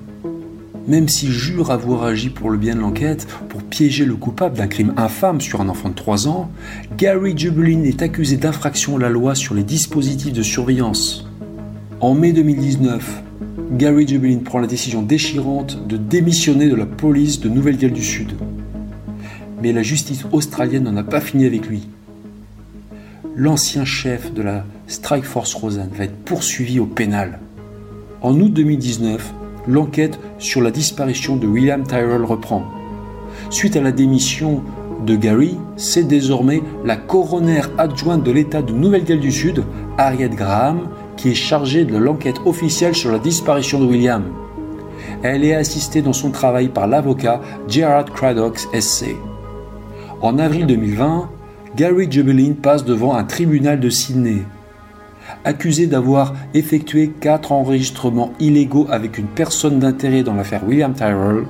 Même 0.87 1.09
s'il 1.09 1.33
jure 1.33 1.73
avoir 1.73 2.05
agi 2.05 2.31
pour 2.31 2.51
le 2.51 2.57
bien 2.57 2.77
de 2.77 2.81
l'enquête, 2.81 3.27
pour 3.49 3.65
piéger 3.65 4.05
le 4.05 4.15
coupable 4.15 4.57
d'un 4.57 4.69
crime 4.69 4.95
infâme 4.97 5.41
sur 5.41 5.61
un 5.61 5.69
enfant 5.69 5.89
de 5.89 5.95
3 5.95 6.29
ans, 6.29 6.51
Gary 6.97 7.35
Dublin 7.35 7.83
est 7.83 8.01
accusé 8.01 8.37
d'infraction 8.37 8.97
à 8.97 9.01
la 9.01 9.09
loi 9.09 9.35
sur 9.35 9.57
les 9.57 9.65
dispositifs 9.65 10.33
de 10.33 10.43
surveillance. 10.43 11.27
En 12.01 12.15
mai 12.15 12.33
2019, 12.33 13.23
Gary 13.73 14.07
Dublin 14.07 14.39
prend 14.39 14.61
la 14.61 14.69
décision 14.69 15.03
déchirante 15.03 15.85
de 15.89 15.97
démissionner 15.97 16.69
de 16.69 16.77
la 16.77 16.87
police 16.87 17.41
de 17.41 17.49
Nouvelle-Galles 17.49 17.93
du 17.93 18.05
Sud. 18.05 18.35
Mais 19.61 19.73
la 19.73 19.83
justice 19.83 20.25
australienne 20.31 20.85
n'en 20.85 20.97
a 20.97 21.03
pas 21.03 21.21
fini 21.21 21.45
avec 21.45 21.67
lui. 21.67 21.89
L'ancien 23.41 23.85
chef 23.85 24.35
de 24.35 24.43
la 24.43 24.65
Strike 24.89 25.25
Force 25.25 25.55
Rosanne 25.55 25.91
va 25.95 26.03
être 26.03 26.25
poursuivi 26.25 26.81
au 26.81 26.87
pénal. 26.87 27.39
En 28.21 28.35
août 28.35 28.53
2019, 28.53 29.33
l'enquête 29.69 30.19
sur 30.41 30.61
la 30.61 30.73
disparition 30.73 31.37
de 31.37 31.47
William 31.47 31.85
Tyrrell 31.85 32.25
reprend. 32.25 32.65
Suite 33.49 33.77
à 33.77 33.81
la 33.81 33.93
démission 33.93 34.65
de 35.07 35.15
Gary, 35.15 35.57
c'est 35.77 36.09
désormais 36.09 36.63
la 36.85 36.97
coroner 36.97 37.61
adjointe 37.79 38.25
de 38.25 38.33
l'État 38.33 38.61
de 38.61 38.73
Nouvelle-Galles 38.73 39.21
du 39.21 39.31
Sud, 39.31 39.63
Harriet 39.99 40.31
Graham, 40.31 40.89
qui 41.17 41.29
est 41.29 41.35
chargée 41.35 41.85
de 41.85 41.97
l'enquête 41.97 42.41
officielle 42.45 42.97
sur 42.97 43.13
la 43.13 43.21
disparition 43.21 43.79
de 43.79 43.87
William. 43.87 44.25
Elle 45.23 45.45
est 45.45 45.55
assistée 45.55 46.03
dans 46.03 46.13
son 46.13 46.33
travail 46.33 46.71
par 46.71 46.89
l'avocat 46.89 47.41
Gerard 47.69 48.07
Craddock 48.07 48.59
SC. 48.59 49.15
En 50.23 50.41
avril 50.41 50.67
2020, 50.67 51.31
Gary 51.77 52.11
Jubelin 52.11 52.55
passe 52.61 52.85
devant 52.85 53.15
un 53.15 53.25
tribunal 53.25 53.79
de 53.79 53.91
Sydney. 53.91 54.43
Accusé 55.45 55.87
d'avoir 55.87 56.35
effectué 56.55 57.09
quatre 57.21 57.53
enregistrements 57.53 58.33
illégaux 58.41 58.87
avec 58.91 59.19
une 59.19 59.27
personne 59.27 59.79
d'intérêt 59.79 60.23
dans 60.23 60.35
l'affaire 60.35 60.67
William 60.67 60.95
Tyrrell, 60.95 61.45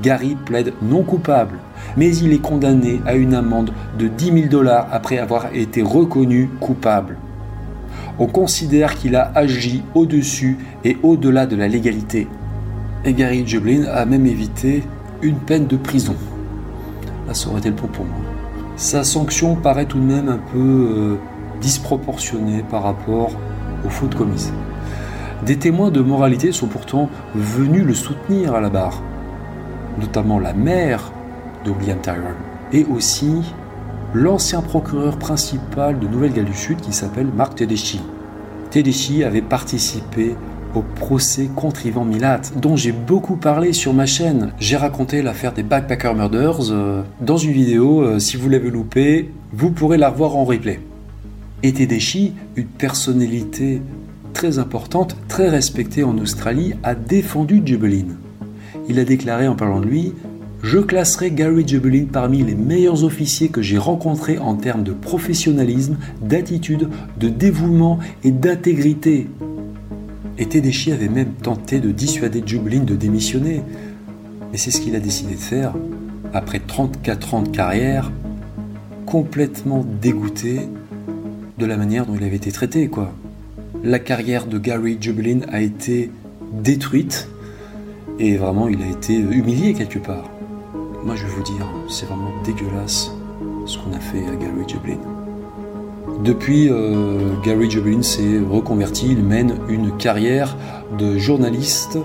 Gary 0.00 0.36
plaide 0.46 0.74
non 0.80 1.02
coupable, 1.02 1.58
mais 1.96 2.16
il 2.16 2.32
est 2.32 2.40
condamné 2.40 3.00
à 3.04 3.14
une 3.14 3.34
amende 3.34 3.72
de 3.98 4.06
10 4.06 4.24
000 4.26 4.46
dollars 4.46 4.86
après 4.92 5.18
avoir 5.18 5.52
été 5.52 5.82
reconnu 5.82 6.48
coupable. 6.60 7.16
On 8.20 8.26
considère 8.26 8.94
qu'il 8.94 9.16
a 9.16 9.32
agi 9.34 9.82
au-dessus 9.94 10.56
et 10.84 10.96
au-delà 11.02 11.46
de 11.46 11.56
la 11.56 11.66
légalité. 11.66 12.28
Et 13.04 13.12
Gary 13.12 13.46
Jublin 13.46 13.84
a 13.92 14.04
même 14.04 14.26
évité 14.26 14.84
une 15.20 15.36
peine 15.36 15.66
de 15.66 15.76
prison. 15.76 16.14
Là, 17.26 17.34
ça 17.34 17.48
aurait 17.48 17.58
été 17.58 17.70
le 17.70 17.74
pour 17.74 18.04
moi. 18.04 18.27
Sa 18.78 19.02
sanction 19.02 19.56
paraît 19.56 19.86
tout 19.86 19.98
de 19.98 20.04
même 20.04 20.28
un 20.28 20.38
peu 20.38 20.56
euh, 20.56 21.16
disproportionnée 21.60 22.62
par 22.62 22.84
rapport 22.84 23.32
aux 23.84 23.90
fautes 23.90 24.14
commises. 24.14 24.52
Des 25.44 25.56
témoins 25.56 25.90
de 25.90 26.00
moralité 26.00 26.52
sont 26.52 26.68
pourtant 26.68 27.10
venus 27.34 27.84
le 27.84 27.92
soutenir 27.92 28.54
à 28.54 28.60
la 28.60 28.70
barre, 28.70 29.02
notamment 29.98 30.38
la 30.38 30.52
mère 30.52 31.10
de 31.64 31.72
William 31.72 31.98
Tyrrell 31.98 32.36
et 32.72 32.84
aussi 32.84 33.52
l'ancien 34.14 34.62
procureur 34.62 35.18
principal 35.18 35.98
de 35.98 36.06
Nouvelle-Galles 36.06 36.44
du 36.44 36.54
Sud 36.54 36.80
qui 36.80 36.92
s'appelle 36.92 37.26
Mark 37.36 37.56
Tedeschi. 37.56 38.00
Tedeschi 38.70 39.24
avait 39.24 39.42
participé 39.42 40.36
au 40.74 40.82
procès 40.82 41.48
contre 41.54 41.86
Ivan 41.86 42.04
Milat, 42.04 42.42
dont 42.56 42.76
j'ai 42.76 42.92
beaucoup 42.92 43.36
parlé 43.36 43.72
sur 43.72 43.94
ma 43.94 44.06
chaîne. 44.06 44.52
J'ai 44.58 44.76
raconté 44.76 45.22
l'affaire 45.22 45.52
des 45.52 45.62
Backpacker 45.62 46.14
Murders 46.14 46.70
euh, 46.70 47.02
dans 47.20 47.36
une 47.36 47.52
vidéo. 47.52 48.02
euh, 48.02 48.18
si 48.18 48.36
vous 48.36 48.48
l'avez 48.48 48.70
loupé, 48.70 49.30
vous 49.52 49.70
pourrez 49.70 49.98
la 49.98 50.10
revoir 50.10 50.36
en 50.36 50.44
replay. 50.44 50.80
Et 51.62 51.72
Tedeschi, 51.72 52.34
une 52.56 52.66
personnalité 52.66 53.82
très 54.32 54.58
importante, 54.58 55.16
très 55.26 55.48
respectée 55.48 56.04
en 56.04 56.16
Australie, 56.18 56.74
a 56.84 56.94
défendu 56.94 57.62
Jubelin. 57.64 58.06
Il 58.88 58.98
a 59.00 59.04
déclaré 59.04 59.48
en 59.48 59.56
parlant 59.56 59.80
de 59.80 59.86
lui 59.86 60.14
Je 60.62 60.78
classerai 60.78 61.30
Gary 61.30 61.66
Jubelin 61.66 62.06
parmi 62.12 62.42
les 62.42 62.54
meilleurs 62.54 63.04
officiers 63.04 63.48
que 63.48 63.62
j'ai 63.62 63.78
rencontrés 63.78 64.38
en 64.38 64.54
termes 64.54 64.82
de 64.82 64.92
professionnalisme, 64.92 65.96
d'attitude, 66.22 66.88
de 67.18 67.28
dévouement 67.28 67.98
et 68.24 68.30
d'intégrité. 68.30 69.26
Et 70.38 70.46
Tedeschi 70.46 70.92
avait 70.92 71.08
même 71.08 71.32
tenté 71.32 71.80
de 71.80 71.90
dissuader 71.90 72.42
Jubelin 72.46 72.84
de 72.84 72.94
démissionner. 72.94 73.62
Mais 74.52 74.58
c'est 74.58 74.70
ce 74.70 74.80
qu'il 74.80 74.94
a 74.94 75.00
décidé 75.00 75.34
de 75.34 75.40
faire, 75.40 75.74
après 76.32 76.60
34 76.60 77.34
ans 77.34 77.42
de 77.42 77.48
carrière, 77.48 78.10
complètement 79.04 79.84
dégoûté 80.00 80.68
de 81.58 81.66
la 81.66 81.76
manière 81.76 82.06
dont 82.06 82.14
il 82.14 82.24
avait 82.24 82.36
été 82.36 82.52
traité, 82.52 82.88
quoi. 82.88 83.12
La 83.82 83.98
carrière 83.98 84.46
de 84.46 84.58
Gary 84.58 84.96
Jubelin 85.00 85.40
a 85.50 85.60
été 85.60 86.10
détruite 86.52 87.28
et 88.18 88.36
vraiment 88.36 88.68
il 88.68 88.82
a 88.82 88.86
été 88.86 89.14
humilié 89.14 89.74
quelque 89.74 89.98
part. 89.98 90.30
Moi 91.04 91.14
je 91.14 91.24
vais 91.24 91.32
vous 91.32 91.42
dire, 91.42 91.66
c'est 91.88 92.06
vraiment 92.06 92.32
dégueulasse 92.44 93.12
ce 93.66 93.78
qu'on 93.78 93.92
a 93.92 94.00
fait 94.00 94.26
à 94.26 94.34
Gary 94.34 94.68
Jubelin. 94.68 95.17
Depuis, 96.24 96.68
euh, 96.68 97.34
Gary 97.44 97.70
Jubelin 97.70 98.02
s'est 98.02 98.40
reconverti, 98.40 99.08
il 99.10 99.22
mène 99.22 99.58
une 99.68 99.96
carrière 99.96 100.56
de 100.98 101.16
journaliste 101.16 101.98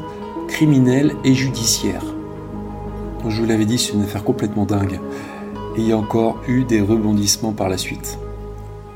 criminelle 0.47 1.14
et 1.24 1.34
judiciaire. 1.34 2.04
Je 3.28 3.41
vous 3.41 3.47
l'avais 3.47 3.66
dit, 3.66 3.78
c'est 3.78 3.93
une 3.93 4.04
affaire 4.04 4.24
complètement 4.24 4.66
dingue. 4.66 4.99
Et 5.76 5.82
il 5.82 5.88
y 5.88 5.93
a 5.93 5.97
encore 5.97 6.41
eu 6.47 6.64
des 6.64 6.82
rebondissements 6.82 7.54
par 7.54 7.70
la 7.70 7.78
suite. 7.78 8.20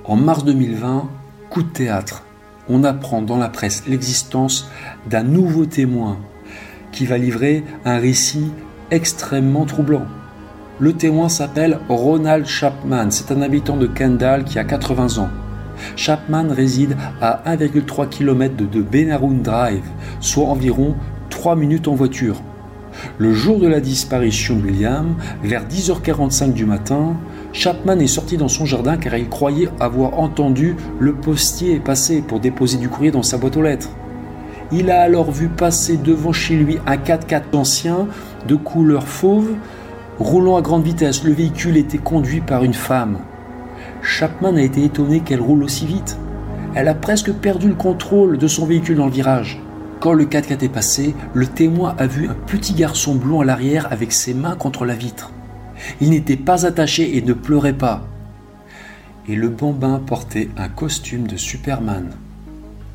En 0.06 0.16
mars 0.16 0.44
2020, 0.44 1.10
coup 1.50 1.64
de 1.64 1.70
théâtre. 1.70 2.24
On 2.70 2.84
apprend 2.84 3.22
dans 3.22 3.38
la 3.38 3.50
presse 3.50 3.84
l'existence 3.88 4.70
d'un 5.10 5.24
nouveau 5.24 5.66
témoin 5.66 6.18
qui 6.92 7.06
va 7.06 7.18
livrer 7.18 7.64
un 7.86 7.98
récit 7.98 8.52
extrêmement 8.92 9.66
troublant. 9.66 10.06
Le 10.80 10.94
témoin 10.94 11.28
s'appelle 11.28 11.80
Ronald 11.90 12.46
Chapman. 12.46 13.08
C'est 13.10 13.32
un 13.32 13.42
habitant 13.42 13.78
de 13.78 13.88
Kendall 13.88 14.44
qui 14.44 14.60
a 14.60 14.64
80 14.64 15.18
ans. 15.18 15.30
Chapman 15.96 16.50
réside 16.52 16.96
à 17.20 17.42
1,3 17.48 18.08
km 18.08 18.54
de 18.56 18.82
Benaroun 18.84 19.42
Drive, 19.42 19.86
soit 20.20 20.46
environ 20.46 20.94
3 21.32 21.56
minutes 21.56 21.88
en 21.88 21.96
voiture. 21.96 22.44
Le 23.18 23.34
jour 23.34 23.60
de 23.60 23.68
la 23.68 23.80
disparition 23.80 24.56
de 24.56 24.62
William, 24.62 25.16
vers 25.42 25.68
10h45 25.68 26.54
du 26.54 26.68
matin, 26.68 27.16
Chapman 27.54 27.98
est 27.98 28.06
sorti 28.06 28.38
dans 28.38 28.48
son 28.48 28.66
jardin 28.66 28.98
car 28.98 29.18
il 29.18 29.30
croyait 29.30 29.70
avoir 29.80 30.20
entendu 30.20 30.76
le 31.00 31.14
postier 31.14 31.80
passer 31.80 32.22
pour 32.22 32.40
déposer 32.40 32.78
du 32.78 32.88
courrier 32.88 33.10
dans 33.10 33.24
sa 33.24 33.40
boîte 33.40 33.58
aux 33.58 33.64
lettres. 33.64 33.90
Il 34.72 34.92
a 34.92 35.02
alors 35.02 35.32
vu 35.32 35.48
passer 35.48 35.98
devant 35.98 36.34
chez 36.34 36.56
lui 36.56 36.78
un 36.86 36.98
4x4 36.98 37.56
ancien 37.56 38.08
de 38.48 38.56
couleur 38.56 39.08
fauve 39.08 39.56
roulant 40.20 40.58
à 40.58 40.62
grande 40.62 40.84
vitesse. 40.84 41.24
Le 41.24 41.34
véhicule 41.34 41.78
était 41.78 41.98
conduit 41.98 42.42
par 42.42 42.64
une 42.64 42.74
femme. 42.74 43.20
Chapman 44.02 44.56
a 44.56 44.62
été 44.62 44.84
étonné 44.84 45.22
qu'elle 45.22 45.42
roule 45.42 45.64
aussi 45.64 45.86
vite. 45.86 46.18
Elle 46.76 46.88
a 46.88 46.96
presque 46.96 47.32
perdu 47.32 47.70
le 47.70 47.76
contrôle 47.76 48.38
de 48.38 48.48
son 48.48 48.66
véhicule 48.66 48.98
dans 48.98 49.06
le 49.06 49.12
virage. 49.12 49.62
Quand 50.00 50.14
le 50.14 50.26
4x4 50.26 50.64
est 50.64 50.70
passé, 50.70 51.16
le 51.34 51.48
témoin 51.48 51.96
a 51.98 52.06
vu 52.06 52.28
un 52.28 52.36
petit 52.36 52.74
garçon 52.74 53.16
blond 53.16 53.42
à 53.42 53.46
l'arrière 53.46 53.88
avec 53.92 54.12
ses 54.12 54.34
mains 54.34 54.56
contre 54.56 54.86
la 54.86 54.94
vitre. 54.94 55.32
Il 56.02 56.12
n'était 56.12 56.38
pas 56.38 56.66
attaché 56.66 57.18
et 57.18 57.22
ne 57.22 57.34
pleurait 57.34 57.74
pas. 57.74 58.08
Et 59.28 59.36
le 59.36 59.50
bambin 59.50 60.00
portait 60.06 60.50
un 60.58 60.70
costume 60.70 61.28
de 61.28 61.36
Superman. 61.36 62.12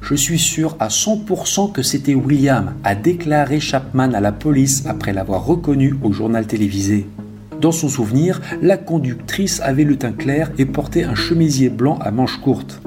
Je 0.02 0.16
suis 0.16 0.38
sûr 0.38 0.76
à 0.80 0.88
100% 0.88 1.70
que 1.70 1.82
c'était 1.82 2.16
William, 2.16 2.74
a 2.82 2.96
déclaré 2.96 3.60
Chapman 3.60 4.12
à 4.12 4.20
la 4.20 4.32
police 4.32 4.84
après 4.86 5.12
l'avoir 5.12 5.46
reconnu 5.46 5.94
au 6.02 6.12
journal 6.12 6.44
télévisé. 6.46 7.06
Dans 7.60 7.70
son 7.70 7.88
souvenir, 7.88 8.40
la 8.60 8.76
conductrice 8.76 9.60
avait 9.60 9.84
le 9.84 9.96
teint 9.96 10.12
clair 10.12 10.50
et 10.58 10.66
portait 10.66 11.04
un 11.04 11.14
chemisier 11.14 11.68
blanc 11.68 12.00
à 12.02 12.10
manches 12.10 12.40
courtes. 12.40 12.82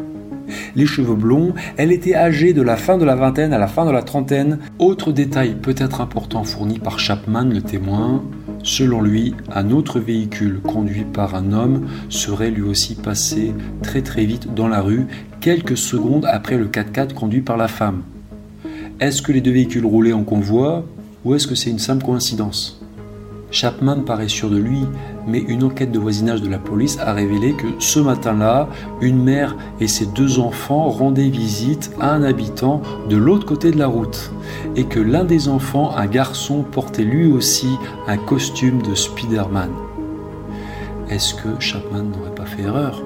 Les 0.75 0.85
cheveux 0.85 1.15
blonds, 1.15 1.53
elle 1.77 1.93
était 1.93 2.15
âgée 2.15 2.51
de 2.51 2.61
la 2.61 2.75
fin 2.75 2.97
de 2.97 3.05
la 3.05 3.15
vingtaine 3.15 3.53
à 3.53 3.57
la 3.57 3.67
fin 3.67 3.85
de 3.85 3.91
la 3.91 4.03
trentaine. 4.03 4.59
Autre 4.77 5.13
détail 5.13 5.55
peut-être 5.55 6.01
important 6.01 6.43
fourni 6.43 6.79
par 6.79 6.99
Chapman, 6.99 7.45
le 7.45 7.61
témoin, 7.61 8.23
Selon 8.65 9.03
lui, 9.03 9.35
un 9.53 9.69
autre 9.69 9.99
véhicule 9.99 10.59
conduit 10.59 11.03
par 11.05 11.35
un 11.35 11.53
homme 11.53 11.87
serait 12.09 12.49
lui 12.49 12.63
aussi 12.63 12.95
passé 12.95 13.53
très 13.83 14.01
très 14.01 14.25
vite 14.25 14.55
dans 14.55 14.67
la 14.67 14.81
rue 14.81 15.05
quelques 15.39 15.77
secondes 15.77 16.25
après 16.25 16.57
le 16.57 16.65
4x4 16.65 17.13
conduit 17.13 17.41
par 17.41 17.57
la 17.57 17.67
femme. 17.67 18.01
Est-ce 18.99 19.21
que 19.21 19.31
les 19.31 19.41
deux 19.41 19.51
véhicules 19.51 19.85
roulaient 19.85 20.13
en 20.13 20.23
convoi 20.23 20.83
ou 21.23 21.35
est-ce 21.35 21.45
que 21.45 21.53
c'est 21.53 21.69
une 21.69 21.77
simple 21.77 22.03
coïncidence? 22.03 22.83
Chapman 23.55 24.01
paraît 24.01 24.27
sûr 24.27 24.49
de 24.49 24.57
lui, 24.57 24.81
mais 25.25 25.39
une 25.39 25.63
enquête 25.63 25.93
de 25.93 25.97
voisinage 25.97 26.41
de 26.41 26.49
la 26.49 26.57
police 26.57 26.99
a 26.99 27.13
révélé 27.13 27.53
que 27.53 27.67
ce 27.79 28.01
matin-là, 28.01 28.67
une 28.99 29.23
mère 29.23 29.55
et 29.79 29.87
ses 29.87 30.07
deux 30.07 30.39
enfants 30.39 30.89
rendaient 30.89 31.29
visite 31.29 31.89
à 32.01 32.11
un 32.11 32.23
habitant 32.23 32.81
de 33.09 33.15
l'autre 33.15 33.45
côté 33.45 33.71
de 33.71 33.77
la 33.77 33.87
route, 33.87 34.29
et 34.75 34.83
que 34.83 34.99
l'un 34.99 35.23
des 35.23 35.47
enfants, 35.47 35.95
un 35.95 36.05
garçon, 36.05 36.63
portait 36.63 37.05
lui 37.05 37.31
aussi 37.31 37.69
un 38.07 38.17
costume 38.17 38.81
de 38.81 38.93
Spider-Man. 38.93 39.69
Est-ce 41.09 41.33
que 41.33 41.57
Chapman 41.59 42.03
n'aurait 42.03 42.35
pas 42.35 42.45
fait 42.45 42.63
erreur? 42.63 43.01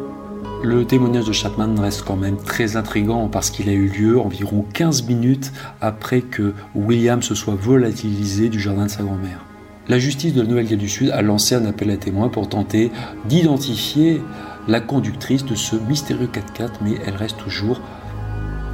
Le 0.63 0.83
témoignage 0.83 1.25
de 1.25 1.31
Chapman 1.31 1.75
reste 1.79 2.01
quand 2.01 2.17
même 2.17 2.37
très 2.37 2.75
intrigant 2.75 3.27
parce 3.27 3.51
qu'il 3.51 3.69
a 3.69 3.73
eu 3.73 3.87
lieu 3.87 4.19
environ 4.19 4.65
15 4.73 5.03
minutes 5.03 5.53
après 5.79 6.21
que 6.21 6.55
William 6.73 7.21
se 7.21 7.35
soit 7.35 7.53
volatilisé 7.53 8.49
du 8.49 8.59
jardin 8.59 8.85
de 8.85 8.89
sa 8.89 9.03
grand-mère 9.03 9.45
la 9.89 9.97
justice 9.97 10.35
de 10.35 10.41
la 10.41 10.47
Nouvelle-Galles 10.47 10.77
du 10.77 10.87
Sud 10.87 11.09
a 11.09 11.23
lancé 11.23 11.55
un 11.55 11.65
appel 11.65 11.89
à 11.89 11.97
témoins 11.97 12.29
pour 12.29 12.47
tenter 12.47 12.91
d'identifier 13.27 14.21
la 14.67 14.79
conductrice 14.79 15.43
de 15.43 15.55
ce 15.55 15.75
mystérieux 15.75 16.29
4x4, 16.31 16.69
mais 16.83 16.91
elle 17.05 17.15
reste 17.15 17.37
toujours 17.37 17.81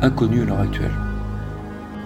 inconnue 0.02 0.42
à 0.42 0.46
l'heure 0.46 0.60
actuelle. 0.60 0.92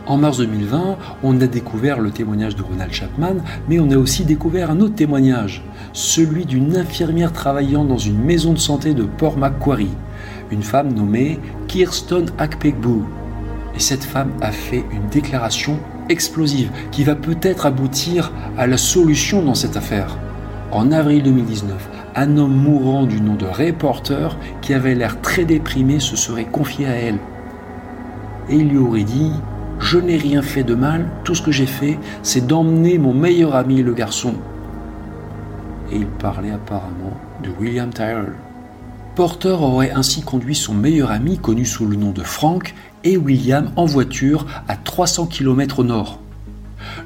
En 0.05 0.17
mars 0.17 0.37
2020, 0.37 0.97
on 1.23 1.41
a 1.41 1.47
découvert 1.47 1.99
le 1.99 2.11
témoignage 2.11 2.55
de 2.55 2.61
Ronald 2.61 2.93
Chapman, 2.93 3.35
mais 3.67 3.79
on 3.79 3.89
a 3.89 3.97
aussi 3.97 4.25
découvert 4.25 4.69
un 4.69 4.79
autre 4.79 4.95
témoignage, 4.95 5.63
celui 5.91 6.45
d'une 6.45 6.75
infirmière 6.77 7.33
travaillant 7.33 7.85
dans 7.85 7.97
une 7.97 8.19
maison 8.19 8.53
de 8.53 8.59
santé 8.59 8.93
de 8.93 9.03
Port 9.03 9.37
Macquarie, 9.37 9.89
une 10.51 10.63
femme 10.63 10.93
nommée 10.93 11.39
Kirsten 11.67 12.27
Akpekbu. 12.37 13.03
Et 13.75 13.79
cette 13.79 14.03
femme 14.03 14.31
a 14.41 14.51
fait 14.51 14.83
une 14.91 15.09
déclaration 15.09 15.79
explosive 16.09 16.71
qui 16.91 17.03
va 17.03 17.15
peut-être 17.15 17.65
aboutir 17.65 18.31
à 18.57 18.67
la 18.67 18.77
solution 18.77 19.41
dans 19.41 19.55
cette 19.55 19.77
affaire. 19.77 20.17
En 20.71 20.91
avril 20.91 21.23
2019, 21.23 21.89
un 22.15 22.37
homme 22.37 22.55
mourant 22.55 23.05
du 23.05 23.21
nom 23.21 23.35
de 23.35 23.45
Reporter, 23.45 24.37
qui 24.61 24.73
avait 24.73 24.95
l'air 24.95 25.21
très 25.21 25.45
déprimé, 25.45 25.99
se 25.99 26.15
serait 26.15 26.45
confié 26.45 26.87
à 26.87 26.95
elle. 26.95 27.19
Et 28.49 28.55
il 28.55 28.69
lui 28.69 28.77
aurait 28.77 29.03
dit 29.03 29.31
Je 29.79 29.97
n'ai 29.97 30.17
rien 30.17 30.41
fait 30.41 30.63
de 30.63 30.75
mal, 30.75 31.07
tout 31.23 31.35
ce 31.35 31.41
que 31.41 31.51
j'ai 31.51 31.65
fait, 31.65 31.97
c'est 32.23 32.45
d'emmener 32.45 32.97
mon 32.97 33.13
meilleur 33.13 33.55
ami, 33.55 33.81
le 33.81 33.93
garçon. 33.93 34.33
Et 35.91 35.97
il 35.97 36.05
parlait 36.07 36.51
apparemment 36.51 37.17
de 37.43 37.49
William 37.59 37.89
Tyrrell. 37.89 38.33
Porter 39.15 39.57
aurait 39.59 39.91
ainsi 39.91 40.21
conduit 40.21 40.55
son 40.55 40.73
meilleur 40.73 41.11
ami, 41.11 41.37
connu 41.37 41.65
sous 41.65 41.85
le 41.85 41.95
nom 41.95 42.11
de 42.11 42.23
Frank, 42.23 42.73
et 43.03 43.17
William 43.17 43.71
en 43.75 43.85
voiture 43.85 44.45
à 44.67 44.75
300 44.75 45.27
km 45.27 45.79
au 45.79 45.83
nord. 45.83 46.19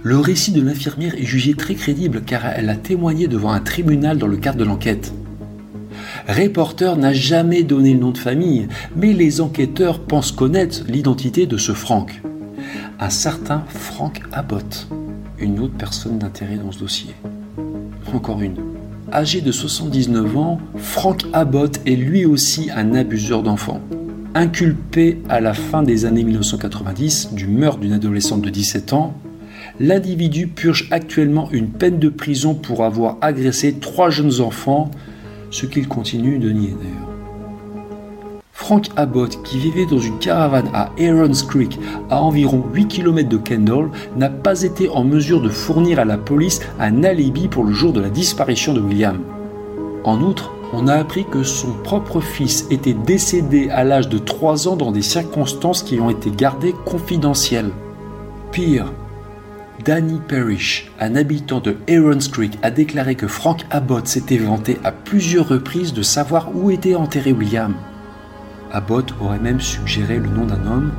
Le 0.01 0.17
récit 0.17 0.51
de 0.51 0.61
l'infirmière 0.61 1.15
est 1.15 1.25
jugé 1.25 1.53
très 1.53 1.75
crédible 1.75 2.21
car 2.25 2.45
elle 2.45 2.69
a 2.69 2.75
témoigné 2.75 3.27
devant 3.27 3.51
un 3.51 3.59
tribunal 3.59 4.17
dans 4.17 4.27
le 4.27 4.37
cadre 4.37 4.57
de 4.57 4.63
l'enquête. 4.63 5.13
Reporter 6.27 6.95
n'a 6.97 7.13
jamais 7.13 7.63
donné 7.63 7.93
le 7.93 7.99
nom 7.99 8.11
de 8.11 8.17
famille, 8.17 8.67
mais 8.95 9.13
les 9.13 9.41
enquêteurs 9.41 9.99
pensent 9.99 10.31
connaître 10.31 10.83
l'identité 10.87 11.45
de 11.45 11.57
ce 11.57 11.73
Frank. 11.73 12.21
Un 12.99 13.09
certain 13.09 13.63
Frank 13.67 14.21
Abbott, 14.31 14.87
une 15.37 15.59
autre 15.59 15.75
personne 15.77 16.19
d'intérêt 16.19 16.57
dans 16.57 16.71
ce 16.71 16.79
dossier. 16.79 17.13
Encore 18.13 18.41
une. 18.41 18.55
Âgé 19.11 19.41
de 19.41 19.51
79 19.51 20.37
ans, 20.37 20.59
Frank 20.77 21.23
Abbott 21.33 21.81
est 21.85 21.95
lui 21.95 22.25
aussi 22.25 22.69
un 22.73 22.95
abuseur 22.95 23.43
d'enfants. 23.43 23.81
Inculpé 24.35 25.19
à 25.29 25.39
la 25.39 25.53
fin 25.53 25.83
des 25.83 26.05
années 26.05 26.23
1990 26.23 27.33
du 27.33 27.45
meurtre 27.45 27.77
d'une 27.77 27.93
adolescente 27.93 28.41
de 28.41 28.49
17 28.49 28.93
ans, 28.93 29.13
l'individu 29.79 30.47
purge 30.47 30.87
actuellement 30.89 31.49
une 31.51 31.69
peine 31.69 31.99
de 31.99 32.09
prison 32.09 32.55
pour 32.55 32.83
avoir 32.83 33.17
agressé 33.21 33.73
trois 33.73 34.09
jeunes 34.09 34.41
enfants, 34.41 34.89
ce 35.51 35.67
qu'il 35.67 35.87
continue 35.87 36.39
de 36.39 36.49
nier 36.49 36.73
d'ailleurs. 36.81 37.09
Frank 38.53 38.89
Abbott, 38.95 39.43
qui 39.43 39.59
vivait 39.59 39.85
dans 39.85 39.99
une 39.99 40.17
caravane 40.17 40.69
à 40.73 40.89
Aaron's 40.99 41.43
Creek, 41.43 41.77
à 42.09 42.19
environ 42.19 42.63
8 42.73 42.87
km 42.87 43.29
de 43.29 43.37
Kendall, 43.37 43.91
n'a 44.15 44.29
pas 44.29 44.63
été 44.63 44.89
en 44.89 45.03
mesure 45.03 45.41
de 45.41 45.49
fournir 45.49 45.99
à 45.99 46.05
la 46.05 46.17
police 46.17 46.59
un 46.79 47.03
alibi 47.03 47.47
pour 47.49 47.65
le 47.65 47.73
jour 47.73 47.93
de 47.93 48.01
la 48.01 48.09
disparition 48.09 48.73
de 48.73 48.81
William. 48.81 49.19
En 50.05 50.21
outre, 50.21 50.52
on 50.73 50.87
a 50.87 50.95
appris 50.95 51.23
que 51.25 51.43
son 51.43 51.71
propre 51.71 52.19
fils 52.19 52.65
était 52.71 52.95
décédé 52.95 53.69
à 53.69 53.83
l'âge 53.83 54.09
de 54.09 54.17
3 54.17 54.67
ans 54.67 54.75
dans 54.75 54.91
des 54.91 55.03
circonstances 55.03 55.83
qui 55.83 55.99
ont 55.99 56.09
été 56.09 56.31
gardées 56.31 56.73
confidentielles. 56.85 57.71
Pire, 58.51 58.91
Danny 59.85 60.19
Parrish, 60.27 60.91
un 60.99 61.15
habitant 61.15 61.59
de 61.59 61.77
Aaron's 61.87 62.27
Creek, 62.27 62.57
a 62.63 62.71
déclaré 62.71 63.13
que 63.15 63.27
Frank 63.27 63.65
Abbott 63.69 64.07
s'était 64.07 64.37
vanté 64.37 64.79
à 64.83 64.91
plusieurs 64.91 65.47
reprises 65.47 65.93
de 65.93 66.01
savoir 66.01 66.49
où 66.55 66.71
était 66.71 66.95
enterré 66.95 67.33
William. 67.33 67.75
Abbott 68.71 69.13
aurait 69.21 69.39
même 69.39 69.61
suggéré 69.61 70.17
le 70.17 70.29
nom 70.29 70.45
d'un 70.45 70.65
homme, 70.65 70.91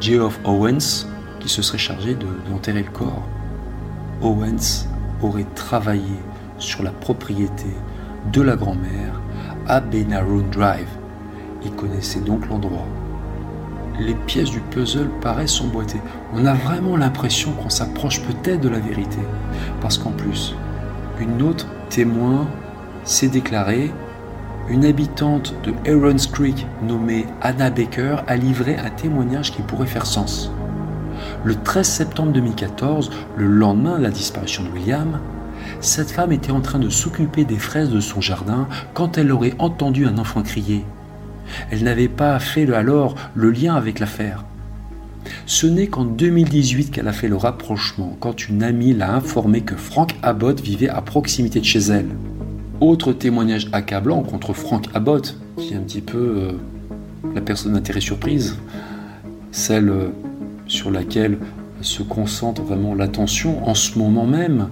Geoff 0.00 0.38
Owens, 0.44 1.06
qui 1.40 1.48
se 1.48 1.62
serait 1.62 1.78
chargé 1.78 2.16
d'enterrer 2.48 2.84
le 2.84 2.90
corps. 2.90 3.26
Owens 4.22 4.86
aurait 5.20 5.46
travaillé 5.56 6.20
sur 6.58 6.84
la 6.84 6.90
propriété 6.90 7.66
de 8.32 8.42
la 8.42 8.56
grand-mère 8.56 9.20
à 9.66 9.80
Benaroon 9.80 10.44
Drive. 10.50 10.88
Il 11.64 11.72
connaissait 11.72 12.20
donc 12.20 12.48
l'endroit. 12.48 12.86
Les 13.98 14.14
pièces 14.14 14.50
du 14.50 14.60
puzzle 14.60 15.10
paraissent 15.20 15.60
emboîtées. 15.60 16.00
On 16.34 16.44
a 16.44 16.54
vraiment 16.54 16.96
l'impression 16.96 17.52
qu'on 17.52 17.70
s'approche 17.70 18.22
peut-être 18.22 18.60
de 18.60 18.68
la 18.68 18.78
vérité. 18.78 19.18
Parce 19.80 19.98
qu'en 19.98 20.10
plus, 20.10 20.54
une 21.18 21.42
autre 21.42 21.66
témoin 21.88 22.46
s'est 23.04 23.28
déclarée 23.28 23.92
une 24.68 24.84
habitante 24.84 25.54
de 25.62 25.72
Aaron's 25.88 26.26
Creek 26.26 26.66
nommée 26.82 27.26
Anna 27.40 27.70
Baker 27.70 28.16
a 28.26 28.36
livré 28.36 28.76
un 28.76 28.90
témoignage 28.90 29.52
qui 29.52 29.62
pourrait 29.62 29.86
faire 29.86 30.06
sens. 30.06 30.50
Le 31.44 31.54
13 31.54 31.86
septembre 31.86 32.32
2014, 32.32 33.10
le 33.36 33.46
lendemain 33.46 33.98
de 33.98 34.02
la 34.02 34.10
disparition 34.10 34.64
de 34.64 34.70
William, 34.70 35.20
cette 35.86 36.10
femme 36.10 36.32
était 36.32 36.50
en 36.50 36.60
train 36.60 36.78
de 36.78 36.88
s'occuper 36.88 37.44
des 37.44 37.58
fraises 37.58 37.90
de 37.90 38.00
son 38.00 38.20
jardin 38.20 38.68
quand 38.92 39.18
elle 39.18 39.30
aurait 39.30 39.54
entendu 39.58 40.06
un 40.06 40.18
enfant 40.18 40.42
crier. 40.42 40.84
Elle 41.70 41.84
n'avait 41.84 42.08
pas 42.08 42.38
fait 42.40 42.72
alors 42.74 43.14
le 43.34 43.50
lien 43.50 43.74
avec 43.76 44.00
l'affaire. 44.00 44.44
Ce 45.46 45.66
n'est 45.66 45.86
qu'en 45.86 46.04
2018 46.04 46.90
qu'elle 46.90 47.08
a 47.08 47.12
fait 47.12 47.28
le 47.28 47.36
rapprochement 47.36 48.16
quand 48.20 48.48
une 48.48 48.62
amie 48.62 48.94
l'a 48.94 49.14
informé 49.14 49.60
que 49.60 49.76
Frank 49.76 50.14
Abbott 50.22 50.60
vivait 50.60 50.88
à 50.88 51.00
proximité 51.02 51.60
de 51.60 51.64
chez 51.64 51.80
elle. 51.80 52.08
Autre 52.80 53.12
témoignage 53.12 53.68
accablant 53.72 54.22
contre 54.22 54.52
Frank 54.52 54.86
Abbott, 54.92 55.38
qui 55.56 55.72
est 55.72 55.76
un 55.76 55.80
petit 55.80 56.00
peu 56.00 56.18
euh, 56.18 56.52
la 57.34 57.40
personne 57.40 57.72
d'intérêt 57.72 58.00
surprise, 58.00 58.58
celle 59.50 59.88
euh, 59.88 60.08
sur 60.66 60.90
laquelle 60.90 61.38
se 61.80 62.02
concentre 62.02 62.62
vraiment 62.62 62.94
l'attention 62.94 63.66
en 63.68 63.74
ce 63.74 63.98
moment 63.98 64.26
même. 64.26 64.68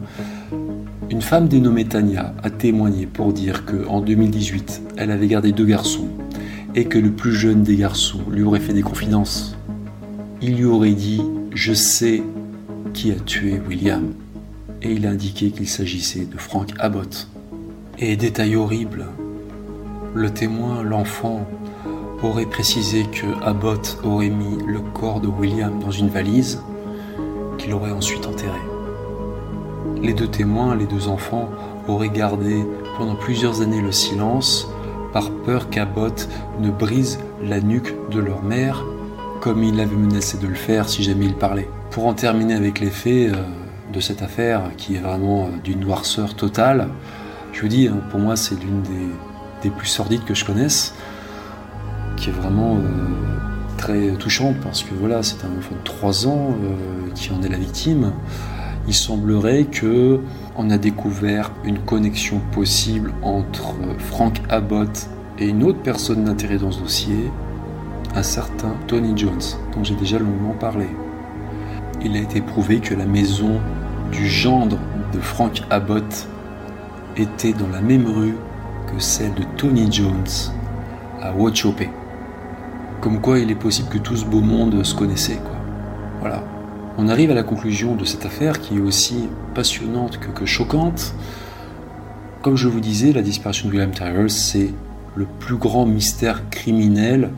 Une 1.11 1.21
femme 1.21 1.49
dénommée 1.49 1.85
Tania 1.85 2.35
a 2.43 2.51
témoigné 2.51 3.07
pour 3.07 3.33
dire 3.33 3.67
que 3.67 3.87
en 3.89 4.01
2018, 4.01 4.83
elle 4.97 5.11
avait 5.11 5.27
gardé 5.27 5.53
deux 5.53 5.67
garçons 5.67 6.09
et 6.75 6.87
que 6.87 6.99
le 6.99 7.11
plus 7.11 7.33
jeune 7.33 7.63
des 7.63 7.77
garçons 7.77 8.21
lui 8.31 8.43
aurait 8.43 8.61
fait 8.61 8.73
des 8.73 8.83
confidences. 8.83 9.57
Il 10.41 10.57
lui 10.57 10.65
aurait 10.65 10.93
dit 10.93 11.23
Je 11.53 11.75
sais 11.75 12.23
qui 12.95 13.13
a 13.13 13.17
tué 13.17 13.61
William. 13.69 14.15
Et 14.83 14.93
il 14.93 15.07
a 15.07 15.11
indiqué 15.11 15.51
qu'il 15.51 15.69
s'agissait 15.69 16.25
de 16.25 16.39
Frank 16.39 16.73
Abbott. 16.79 17.29
Et 17.99 18.17
détail 18.17 18.57
horrible, 18.57 19.07
le 20.15 20.31
témoin, 20.31 20.83
l'enfant, 20.83 21.47
aurait 22.23 22.47
précisé 22.47 23.05
que 23.05 23.27
Abbott 23.43 23.99
aurait 24.05 24.31
mis 24.31 24.57
le 24.67 24.81
corps 24.81 25.21
de 25.21 25.29
William 25.29 25.79
dans 25.79 25.91
une 25.91 26.09
valise 26.09 26.61
qu'il 27.59 27.73
aurait 27.73 27.93
ensuite 27.93 28.27
enterré. 28.27 28.74
Les 30.03 30.13
deux 30.13 30.29
témoins, 30.29 30.75
les 30.75 30.87
deux 30.87 31.09
enfants, 31.09 31.49
auraient 31.89 32.09
gardé 32.09 32.65
pendant 32.99 33.17
plusieurs 33.17 33.61
années 33.61 33.83
le 33.83 33.93
silence 33.93 34.69
par 35.13 35.31
peur 35.31 35.71
qu'Abbott 35.71 36.29
ne 36.61 36.71
brise 36.71 37.19
la 37.43 37.61
nuque 37.61 37.95
de 38.11 38.21
leur 38.21 38.43
mère 38.43 38.85
comme 39.45 39.63
il 39.63 39.79
avait 39.79 39.95
menacé 39.95 40.39
de 40.39 40.47
le 40.47 40.55
faire 40.55 40.89
si 40.89 41.03
jamais 41.03 41.27
il 41.27 41.35
parlait. 41.35 41.69
Pour 41.91 42.07
en 42.07 42.15
terminer 42.15 42.55
avec 42.55 42.81
les 42.81 42.89
faits 42.89 43.35
euh, 43.35 43.43
de 43.93 44.01
cette 44.01 44.23
affaire 44.23 44.63
qui 44.79 44.97
est 44.97 45.01
vraiment 45.01 45.45
euh, 45.45 45.49
d'une 45.63 45.81
noirceur 45.81 46.35
totale, 46.35 46.89
je 47.53 47.61
vous 47.61 47.69
dis, 47.69 47.87
hein, 47.87 47.99
pour 48.11 48.21
moi 48.21 48.37
c'est 48.37 48.55
l'une 48.55 48.81
des, 48.83 49.69
plus 49.69 49.87
sordides 49.87 50.25
que 50.25 50.35
je 50.35 50.47
connaisse, 50.47 50.95
qui 52.17 52.31
est 52.31 52.33
vraiment 52.33 52.77
euh, 52.77 52.81
très 53.77 54.13
touchante 54.13 54.57
parce 54.63 54.83
que 54.83 54.95
voilà, 54.95 55.23
c'est 55.23 55.45
un 55.45 55.59
enfant 55.59 55.75
de 55.75 55.85
3 55.85 56.27
ans 56.27 56.57
qui 57.15 57.31
en 57.31 57.43
est 57.43 57.49
la 57.49 57.59
victime. 57.59 58.13
Il 58.87 58.95
semblerait 58.95 59.65
que 59.65 60.21
on 60.57 60.71
a 60.71 60.79
découvert 60.79 61.53
une 61.65 61.79
connexion 61.79 62.41
possible 62.53 63.13
entre 63.23 63.75
Frank 63.99 64.41
Abbott 64.51 65.09
et 65.39 65.49
une 65.49 65.65
autre 65.65 65.81
personne 65.83 66.25
d'intérêt 66.25 66.59
dans 66.59 66.71
ce 66.71 66.81
dossier, 66.81 67.31
un 68.15 68.23
certain 68.23 68.75
Tony 68.87 69.17
Jones, 69.17 69.41
dont 69.75 69.83
j'ai 69.83 69.95
déjà 69.95 70.19
longuement 70.19 70.55
parlé. 70.59 70.87
Il 72.05 72.17
a 72.17 72.21
été 72.21 72.41
prouvé 72.41 72.81
que 72.81 72.95
la 72.95 73.07
maison 73.07 73.59
du 74.13 74.29
gendre 74.29 74.79
de 75.13 75.19
Frank 75.19 75.63
Abbott 75.71 76.29
était 77.17 77.53
dans 77.53 77.69
la 77.69 77.81
même 77.81 78.07
rue 78.07 78.37
que 78.87 79.01
celle 79.01 79.35
de 79.35 79.45
Tony 79.57 79.91
Jones 79.91 80.53
à 81.23 81.33
Watchopé. 81.33 81.89
Comme 83.01 83.21
quoi 83.21 83.39
il 83.39 83.51
est 83.51 83.57
possible 83.57 83.89
que 83.89 83.99
tout 83.99 84.17
ce 84.17 84.25
beau 84.25 84.41
monde 84.41 84.85
se 84.85 84.95
connaissait. 84.95 85.41
Voilà. 86.21 86.45
On 86.97 87.09
arrive 87.09 87.33
à 87.33 87.35
la 87.35 87.43
conclusion 87.43 87.97
de 87.97 88.05
cette 88.05 88.25
affaire 88.25 88.61
qui 88.61 88.77
est 88.77 88.81
aussi 88.81 89.29
passionnante 89.53 90.21
que, 90.21 90.47
choquante. 90.47 91.15
Comme 92.41 92.57
je 92.57 92.69
vous 92.69 92.81
disais, 92.81 93.13
la 93.13 93.23
disparition 93.23 93.69
de 93.69 93.73
William 93.73 93.91
Tyrrell, 93.91 94.31
c'est 94.31 94.71
le 95.17 95.27
plus 95.41 95.57
grand 95.57 95.87
mystère 95.87 96.49
criminel 96.51 97.31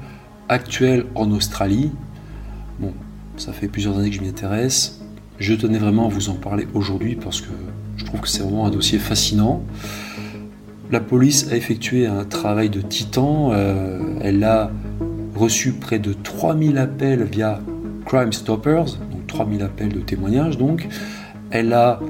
actuel 0.50 1.06
en 1.14 1.30
Australie. 1.30 1.90
Bon, 2.80 2.92
ça 3.38 3.54
fait 3.54 3.68
plusieurs 3.68 3.98
années 3.98 4.10
que 4.10 4.16
je 4.16 4.20
m'y 4.20 4.28
intéresse. 4.28 5.00
Je 5.38 5.54
tenais 5.54 5.78
vraiment 5.78 6.06
à 6.06 6.08
vous 6.08 6.28
en 6.28 6.34
parler 6.34 6.68
aujourd'hui 6.74 7.16
parce 7.16 7.40
que 7.40 7.48
je 7.96 8.04
trouve 8.04 8.20
que 8.20 8.28
c'est 8.28 8.42
vraiment 8.42 8.66
un 8.66 8.70
dossier 8.70 8.98
fascinant. 8.98 9.62
La 10.90 11.00
police 11.00 11.50
a 11.50 11.56
effectué 11.56 12.06
un 12.06 12.24
travail 12.24 12.68
de 12.68 12.82
titan. 12.82 13.52
Euh, 13.52 14.18
elle 14.20 14.44
a 14.44 14.70
reçu 15.34 15.72
près 15.72 15.98
de 15.98 16.12
3000 16.12 16.76
appels 16.76 17.22
via 17.24 17.60
Crime 18.06 18.32
Stoppers, 18.32 18.98
3000 19.36 19.62
appels 19.62 19.92
de 19.92 20.00
témoignages 20.00 20.56
donc. 20.56 20.88
Elle 21.50 21.74
a 21.74 22.00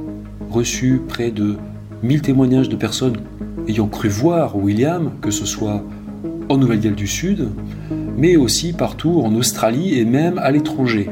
reçu 0.48 1.00
près 1.08 1.32
de 1.32 1.56
1000 2.04 2.22
témoignages 2.22 2.68
de 2.68 2.76
personnes 2.76 3.16
ayant 3.66 3.88
cru 3.88 4.08
voir 4.08 4.56
William, 4.56 5.10
que 5.20 5.32
ce 5.32 5.44
soit 5.44 5.82
en 6.48 6.56
Nouvelle-Galles 6.56 6.94
du 6.94 7.08
Sud, 7.08 7.48
mais 8.16 8.36
aussi 8.36 8.72
partout 8.72 9.20
en 9.24 9.34
Australie 9.34 9.98
et 9.98 10.04
même 10.04 10.38
à 10.38 10.52
l'étranger. 10.52 11.10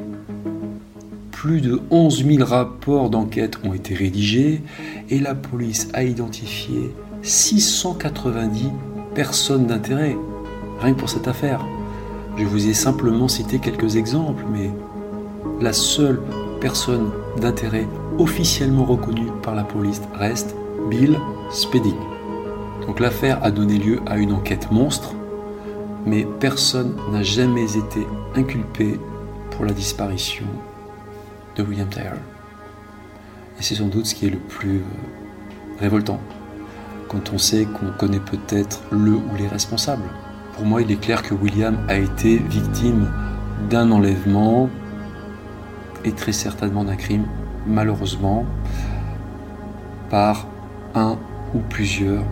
Plus 1.32 1.60
de 1.60 1.80
11 1.90 2.24
000 2.24 2.44
rapports 2.44 3.10
d'enquête 3.10 3.58
ont 3.64 3.74
été 3.74 3.94
rédigés 3.94 4.62
et 5.10 5.18
la 5.18 5.34
police 5.34 5.88
a 5.94 6.04
identifié 6.04 6.94
690 7.22 8.68
personnes 9.16 9.66
d'intérêt, 9.66 10.16
rien 10.80 10.94
que 10.94 10.98
pour 11.00 11.10
cette 11.10 11.26
affaire. 11.26 11.66
Je 12.36 12.44
vous 12.44 12.68
ai 12.68 12.74
simplement 12.74 13.26
cité 13.26 13.58
quelques 13.58 13.96
exemples, 13.96 14.44
mais 14.52 14.70
la 15.60 15.72
seule 15.72 16.20
personne 16.60 17.10
d'intérêt 17.40 17.86
officiellement 18.18 18.84
reconnue 18.84 19.30
par 19.42 19.54
la 19.54 19.64
police 19.64 20.00
reste 20.14 20.54
Bill 20.88 21.18
Spedding. 21.50 21.96
Donc 22.86 23.00
l'affaire 23.00 23.42
a 23.42 23.50
donné 23.50 23.78
lieu 23.78 24.00
à 24.06 24.18
une 24.18 24.32
enquête 24.32 24.70
monstre, 24.70 25.14
mais 26.04 26.26
personne 26.40 26.94
n'a 27.12 27.22
jamais 27.22 27.76
été 27.76 28.06
inculpé 28.34 28.98
pour 29.50 29.64
la 29.64 29.72
disparition 29.72 30.46
de 31.56 31.62
William 31.62 31.88
Tyrrell. 31.88 32.20
Et 33.58 33.62
c'est 33.62 33.76
sans 33.76 33.86
doute 33.86 34.06
ce 34.06 34.14
qui 34.14 34.26
est 34.26 34.30
le 34.30 34.38
plus 34.38 34.82
révoltant, 35.78 36.20
quand 37.08 37.32
on 37.32 37.38
sait 37.38 37.66
qu'on 37.66 37.92
connaît 37.98 38.20
peut-être 38.20 38.82
le 38.90 39.12
ou 39.12 39.36
les 39.38 39.46
responsables. 39.46 40.10
Pour 40.56 40.66
moi, 40.66 40.82
il 40.82 40.90
est 40.90 41.00
clair 41.00 41.22
que 41.22 41.34
William 41.34 41.78
a 41.88 41.96
été 41.96 42.36
victime 42.36 43.10
d'un 43.70 43.90
enlèvement 43.90 44.68
et 46.04 46.12
très 46.12 46.32
certainement 46.32 46.84
d'un 46.84 46.96
crime, 46.96 47.24
malheureusement, 47.66 48.44
par 50.10 50.46
un 50.94 51.16
ou 51.54 51.58
plusieurs 51.68 52.22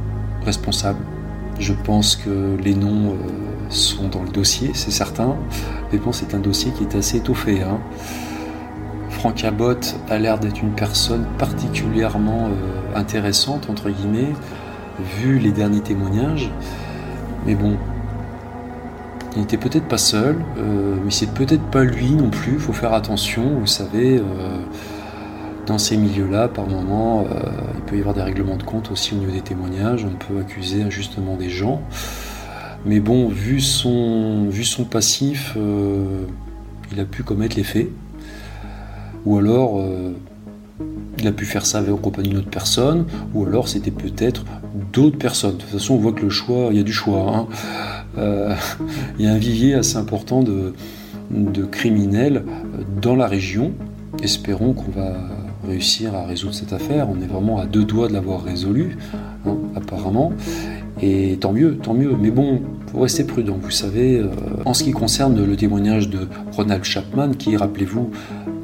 responsables. 0.45 1.05
Je 1.59 1.73
pense 1.73 2.17
que 2.17 2.57
les 2.63 2.75
noms 2.75 3.13
euh, 3.13 3.17
sont 3.69 4.09
dans 4.09 4.23
le 4.23 4.31
dossier, 4.31 4.73
c'est 4.75 4.91
certain, 4.91 5.37
mais 5.93 5.99
bon, 5.99 6.13
c'est 6.13 6.35
un 6.35 6.39
dossier 6.39 6.73
qui 6.73 6.85
est 6.85 6.97
assez 6.97 7.19
étoffé. 7.19 7.63
Hein. 7.63 7.79
Franck 9.11 9.45
Abbott 9.45 9.95
a 10.09 10.19
l'air 10.19 10.39
d'être 10.39 10.63
une 10.63 10.73
personne 10.73 11.27
particulièrement 11.39 12.49
euh, 12.49 12.99
intéressante, 12.99 13.69
entre 13.71 13.91
guillemets, 13.91 14.33
vu 15.19 15.39
les 15.39 15.53
derniers 15.53 15.81
témoignages. 15.81 16.51
Mais 17.47 17.55
bon, 17.55 17.77
il 19.35 19.41
n'était 19.41 19.57
peut-être 19.57 19.89
pas 19.89 19.99
seul, 19.99 20.37
euh, 20.59 20.97
mais 21.03 21.11
c'est 21.11 21.33
peut-être 21.33 21.65
pas 21.71 21.85
lui 21.85 22.11
non 22.11 22.29
plus. 22.29 22.55
Il 22.55 22.59
faut 22.59 22.73
faire 22.73 22.93
attention, 22.93 23.59
vous 23.59 23.67
savez, 23.67 24.19
euh, 24.19 24.23
dans 25.67 25.79
ces 25.79 25.97
milieux-là, 25.97 26.49
par 26.49 26.67
moment, 26.67 27.23
euh, 27.23 27.51
il 27.75 27.81
peut 27.83 27.97
y 27.97 28.01
avoir 28.01 28.15
des 28.15 28.23
règlements 28.23 28.57
de 28.57 28.63
compte 28.63 28.91
aussi 28.91 29.15
au 29.15 29.17
niveau 29.17 29.33
des 29.33 29.41
témoignages. 29.41 30.05
On 30.05 30.17
peut 30.17 30.41
accuser 30.41 30.83
injustement 30.83 31.37
des 31.37 31.49
gens. 31.49 31.81
Mais 32.85 33.01
bon, 33.01 33.29
vu 33.29 33.61
son, 33.61 34.49
vu 34.51 34.65
son 34.65 34.85
passif, 34.85 35.57
il 36.91 36.99
a 36.99 37.05
pu 37.05 37.23
commettre 37.23 37.57
les 37.57 37.63
faits. 37.63 37.89
Ou 39.25 39.39
alors, 39.39 39.81
il 41.19 41.29
a 41.29 41.31
pu 41.31 41.45
faire 41.45 41.65
ça 41.65 41.81
en 41.81 41.97
compagnie 41.97 42.31
d'une 42.31 42.39
autre 42.39 42.51
personne, 42.51 43.07
ou 43.35 43.47
alors 43.47 43.69
c'était 43.69 43.93
peut-être 43.93 44.45
d'autres 44.93 45.17
personnes. 45.17 45.53
De 45.53 45.59
toute 45.59 45.71
façon, 45.71 45.95
on 45.95 45.99
voit 45.99 46.13
que 46.13 46.23
le 46.23 46.31
choix, 46.31 46.71
il 46.73 46.77
y 46.77 46.81
a 46.81 46.83
du 46.83 46.93
choix. 46.93 47.33
Hein. 47.33 47.47
Euh, 48.19 48.55
il 49.19 49.25
y 49.25 49.29
a 49.29 49.33
un 49.33 49.39
vivier 49.39 49.75
assez 49.75 49.97
important 49.97 50.43
de, 50.43 50.73
criminels 51.71 52.45
dans 53.01 53.17
la 53.17 53.27
région. 53.27 53.73
Espérons 54.23 54.75
qu'on 54.75 54.91
va 54.91 55.15
réussir 55.67 56.15
à 56.15 56.27
résoudre 56.27 56.55
cette 56.55 56.73
affaire. 56.73 57.09
On 57.09 57.21
est 57.23 57.27
vraiment 57.27 57.59
à 57.59 57.67
deux 57.67 57.85
doigts 57.85 58.09
de 58.09 58.13
l'avoir 58.13 58.43
résolu, 58.43 58.99
hein, 59.47 59.57
apparemment. 59.75 60.33
Et 61.01 61.39
tant 61.41 61.53
mieux, 61.53 61.77
tant 61.77 61.95
mieux. 61.95 62.15
Mais 62.21 62.31
bon, 62.31 62.61
faut 62.93 63.01
rester 63.01 63.25
prudent. 63.25 63.59
Vous 63.61 63.71
savez, 63.71 64.19
euh, 64.19 64.29
en 64.65 64.75
ce 64.75 64.85
qui 64.85 64.93
concerne 64.93 65.43
le 65.43 65.57
témoignage 65.57 66.11
de 66.11 66.29
Ronald 66.53 66.85
Chapman, 66.85 67.31
qui, 67.31 67.57
rappelez-vous, 67.57 68.11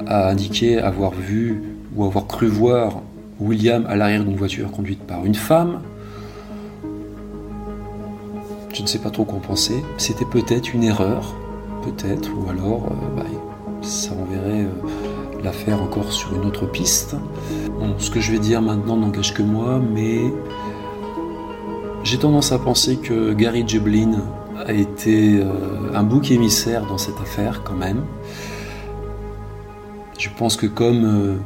a 0.05 0.29
indiqué 0.29 0.79
avoir 0.79 1.11
vu 1.11 1.63
ou 1.95 2.05
avoir 2.05 2.27
cru 2.27 2.47
voir 2.47 3.01
William 3.39 3.85
à 3.87 3.95
l'arrière 3.95 4.23
d'une 4.23 4.35
voiture 4.35 4.71
conduite 4.71 5.01
par 5.01 5.25
une 5.25 5.35
femme, 5.35 5.81
je 8.79 8.83
ne 8.83 8.87
sais 8.87 8.99
pas 8.99 9.09
trop 9.09 9.25
quoi 9.25 9.39
penser. 9.39 9.83
C'était 9.97 10.23
peut-être 10.23 10.73
une 10.73 10.85
erreur, 10.85 11.35
peut-être, 11.83 12.29
ou 12.33 12.49
alors 12.49 12.85
euh, 12.85 13.17
bah, 13.17 13.25
ça 13.81 14.11
enverrait 14.13 14.63
euh, 14.63 15.43
l'affaire 15.43 15.81
encore 15.81 16.13
sur 16.13 16.33
une 16.33 16.45
autre 16.45 16.65
piste. 16.65 17.17
Ce 17.97 18.09
que 18.09 18.21
je 18.21 18.31
vais 18.31 18.39
dire 18.39 18.61
maintenant 18.61 18.95
n'engage 18.95 19.33
que 19.33 19.41
moi, 19.41 19.81
mais 19.93 20.21
j'ai 22.05 22.17
tendance 22.17 22.53
à 22.53 22.57
penser 22.57 22.95
que 22.95 23.33
Gary 23.33 23.67
Jeblin 23.67 24.21
a 24.65 24.71
été 24.71 25.41
euh, 25.41 25.93
un 25.93 26.03
bouc 26.03 26.31
émissaire 26.31 26.85
dans 26.85 26.97
cette 26.97 27.19
affaire 27.19 27.63
quand 27.65 27.75
même. 27.75 28.05
Je 30.17 30.29
pense 30.37 30.55
que 30.55 30.67
comme 30.67 31.37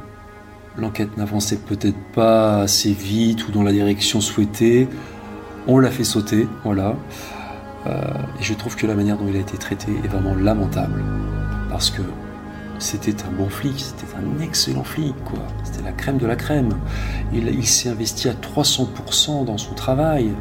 l'enquête 0.77 1.17
n'avançait 1.17 1.57
peut-être 1.57 1.97
pas 2.13 2.59
assez 2.59 2.91
vite 2.91 3.47
ou 3.47 3.51
dans 3.51 3.63
la 3.63 3.71
direction 3.71 4.21
souhaitée, 4.21 4.87
on 5.67 5.79
l'a 5.79 5.91
fait 5.91 6.03
sauter, 6.03 6.47
voilà. 6.63 6.95
Euh, 7.87 8.01
et 8.39 8.43
je 8.43 8.53
trouve 8.53 8.75
que 8.75 8.87
la 8.87 8.95
manière 8.95 9.17
dont 9.17 9.27
il 9.27 9.35
a 9.35 9.39
été 9.39 9.57
traité 9.57 9.91
est 10.03 10.07
vraiment 10.07 10.35
lamentable. 10.35 11.03
Parce 11.69 11.89
que 11.89 12.01
c'était 12.79 13.23
un 13.23 13.31
bon 13.31 13.49
flic, 13.49 13.79
c'était 13.79 14.11
un 14.15 14.41
excellent 14.41 14.83
flic, 14.83 15.15
quoi. 15.25 15.39
C'était 15.63 15.83
la 15.83 15.91
crème 15.91 16.17
de 16.17 16.25
la 16.25 16.35
crème. 16.35 16.69
Il, 17.33 17.67
s'est 17.67 17.89
investi 17.89 18.29
à 18.29 18.33
300% 18.33 19.45
dans 19.45 19.57
son 19.57 19.73
travail. 19.73 20.31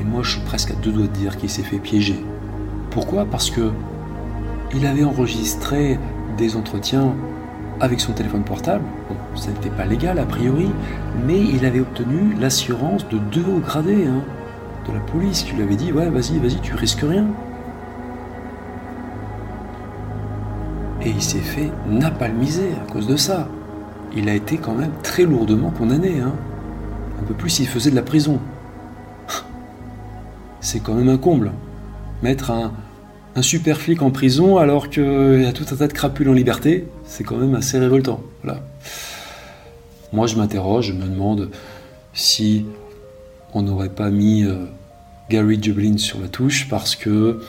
Et 0.00 0.04
moi, 0.04 0.22
je 0.22 0.32
suis 0.32 0.40
presque 0.40 0.70
à 0.70 0.74
deux 0.74 0.92
doigts 0.92 1.06
de 1.06 1.12
dire 1.12 1.36
qu'il 1.36 1.50
s'est 1.50 1.62
fait 1.62 1.78
piéger. 1.78 2.24
Pourquoi? 2.90 3.24
Parce 3.24 3.50
que 3.50 3.70
il 4.74 4.86
avait 4.86 5.04
enregistré 5.04 5.98
des 6.36 6.56
entretiens 6.56 7.14
avec 7.80 8.00
son 8.00 8.12
téléphone 8.12 8.44
portable. 8.44 8.84
Ça 9.38 9.50
n'était 9.50 9.70
pas 9.70 9.84
légal 9.84 10.18
a 10.18 10.24
priori, 10.24 10.68
mais 11.26 11.38
il 11.40 11.64
avait 11.64 11.80
obtenu 11.80 12.34
l'assurance 12.38 13.08
de 13.08 13.18
deux 13.18 13.44
hauts 13.44 13.60
gradés 13.60 14.06
hein, 14.06 14.22
de 14.88 14.92
la 14.92 15.00
police 15.00 15.42
qui 15.42 15.54
lui 15.54 15.62
avait 15.62 15.76
dit 15.76 15.92
Ouais, 15.92 16.08
vas-y, 16.08 16.38
vas-y, 16.38 16.60
tu 16.60 16.74
risques 16.74 17.04
rien. 17.08 17.26
Et 21.02 21.10
il 21.10 21.22
s'est 21.22 21.38
fait 21.38 21.70
napalmiser 21.88 22.70
à 22.82 22.92
cause 22.92 23.06
de 23.06 23.16
ça. 23.16 23.48
Il 24.16 24.28
a 24.28 24.34
été 24.34 24.56
quand 24.56 24.74
même 24.74 24.92
très 25.02 25.24
lourdement 25.24 25.70
condamné. 25.70 26.20
Hein. 26.20 26.32
Un 27.20 27.24
peu 27.24 27.34
plus 27.34 27.50
s'il 27.50 27.68
faisait 27.68 27.90
de 27.90 27.96
la 27.96 28.02
prison. 28.02 28.40
C'est 30.60 30.80
quand 30.80 30.94
même 30.94 31.08
un 31.08 31.18
comble. 31.18 31.52
Mettre 32.22 32.50
un, 32.50 32.72
un 33.36 33.42
super 33.42 33.80
flic 33.80 34.02
en 34.02 34.10
prison 34.10 34.56
alors 34.56 34.88
qu'il 34.88 35.42
y 35.42 35.46
a 35.46 35.52
tout 35.52 35.64
un 35.70 35.76
tas 35.76 35.86
de 35.86 35.92
crapules 35.92 36.28
en 36.28 36.32
liberté, 36.32 36.88
c'est 37.04 37.22
quand 37.22 37.36
même 37.36 37.54
assez 37.54 37.78
révoltant. 37.78 38.20
Voilà. 38.42 38.60
Moi, 40.12 40.26
je 40.26 40.36
m'interroge, 40.36 40.86
je 40.86 40.92
me 40.92 41.06
demande 41.06 41.50
si 42.14 42.64
on 43.54 43.62
n'aurait 43.62 43.90
pas 43.90 44.10
mis 44.10 44.44
euh, 44.44 44.64
Gary 45.28 45.62
Jublin 45.62 45.98
sur 45.98 46.20
la 46.20 46.28
touche 46.28 46.68
parce 46.68 46.96
que 46.96 47.40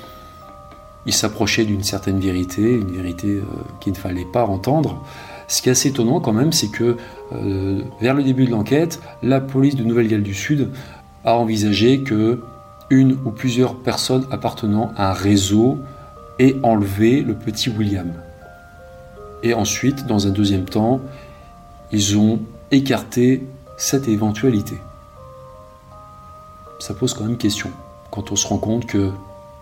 il 1.06 1.14
s'approchait 1.14 1.66
d'une 1.66 1.84
certaine 1.84 2.20
vérité, 2.20 2.62
une 2.62 2.92
vérité 2.92 3.28
euh, 3.28 3.44
qu'il 3.80 3.94
ne 3.94 3.98
fallait 3.98 4.28
pas 4.32 4.46
entendre. 4.46 5.04
Ce 5.48 5.62
qui 5.62 5.70
est 5.70 5.72
assez 5.72 5.90
étonnant 5.90 6.20
quand 6.20 6.34
même, 6.34 6.52
c'est 6.52 6.70
que 6.70 6.98
euh, 7.34 7.82
vers 8.02 8.14
le 8.14 8.24
début 8.24 8.46
de 8.46 8.52
l'enquête, 8.52 9.00
la 9.24 9.40
police 9.40 9.76
de 9.76 9.84
Nouvelle-Galles 9.84 10.24
du 10.24 10.34
Sud 10.34 10.70
a 11.26 11.36
envisagé 11.36 12.02
que 12.02 12.42
une 12.90 13.14
ou 13.26 13.32
plusieurs 13.32 13.76
personnes 13.76 14.26
appartenant 14.32 14.92
à 14.98 15.12
un 15.12 15.14
réseau 15.14 15.80
aient 16.40 16.58
enlevé 16.64 17.22
le 17.22 17.34
petit 17.34 17.70
William. 17.70 18.12
Et 19.44 19.54
ensuite, 19.54 20.06
dans 20.06 20.28
un 20.28 20.32
deuxième 20.32 20.66
temps, 20.66 21.02
ils 21.92 22.18
ont 22.18 22.40
écarté 22.72 23.44
cette 23.78 24.08
éventualité. 24.08 24.76
Ça 26.80 26.94
pose 26.94 27.14
quand 27.14 27.26
même 27.26 27.38
question 27.38 27.72
quand 28.12 28.32
on 28.32 28.36
se 28.36 28.48
rend 28.48 28.58
compte 28.58 28.86
que 28.86 29.12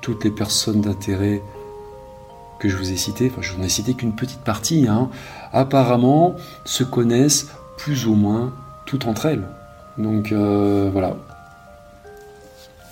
toutes 0.01 0.23
les 0.23 0.31
personnes 0.31 0.81
d'intérêt 0.81 1.41
que 2.59 2.69
je 2.69 2.77
vous 2.77 2.91
ai 2.91 2.97
citées, 2.97 3.29
enfin 3.31 3.41
je 3.41 3.55
n'en 3.55 3.63
ai 3.63 3.69
cité 3.69 3.93
qu'une 3.93 4.15
petite 4.15 4.39
partie, 4.39 4.87
hein, 4.87 5.09
apparemment 5.53 6.35
se 6.65 6.83
connaissent 6.83 7.47
plus 7.77 8.07
ou 8.07 8.15
moins 8.15 8.53
toutes 8.85 9.05
entre 9.05 9.27
elles. 9.27 9.47
Donc 9.97 10.31
euh, 10.31 10.89
voilà, 10.91 11.17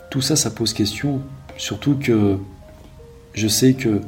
tout 0.09 0.21
ça, 0.21 0.35
ça 0.35 0.49
pose 0.49 0.73
question. 0.73 1.21
Surtout 1.57 1.95
que 1.95 2.37
je 3.33 3.47
sais 3.47 3.73
que 3.73 4.01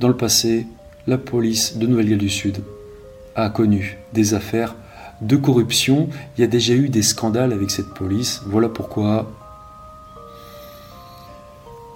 dans 0.00 0.08
le 0.08 0.16
passé, 0.16 0.66
la 1.06 1.18
police 1.18 1.76
de 1.76 1.86
Nouvelle-Galles 1.86 2.18
du 2.18 2.30
Sud 2.30 2.62
a 3.34 3.48
connu 3.50 3.98
des 4.12 4.34
affaires 4.34 4.74
de 5.20 5.36
corruption. 5.36 6.08
Il 6.36 6.40
y 6.40 6.44
a 6.44 6.48
déjà 6.48 6.74
eu 6.74 6.88
des 6.88 7.02
scandales 7.02 7.52
avec 7.52 7.70
cette 7.70 7.94
police. 7.94 8.42
Voilà 8.46 8.68
pourquoi 8.68 9.30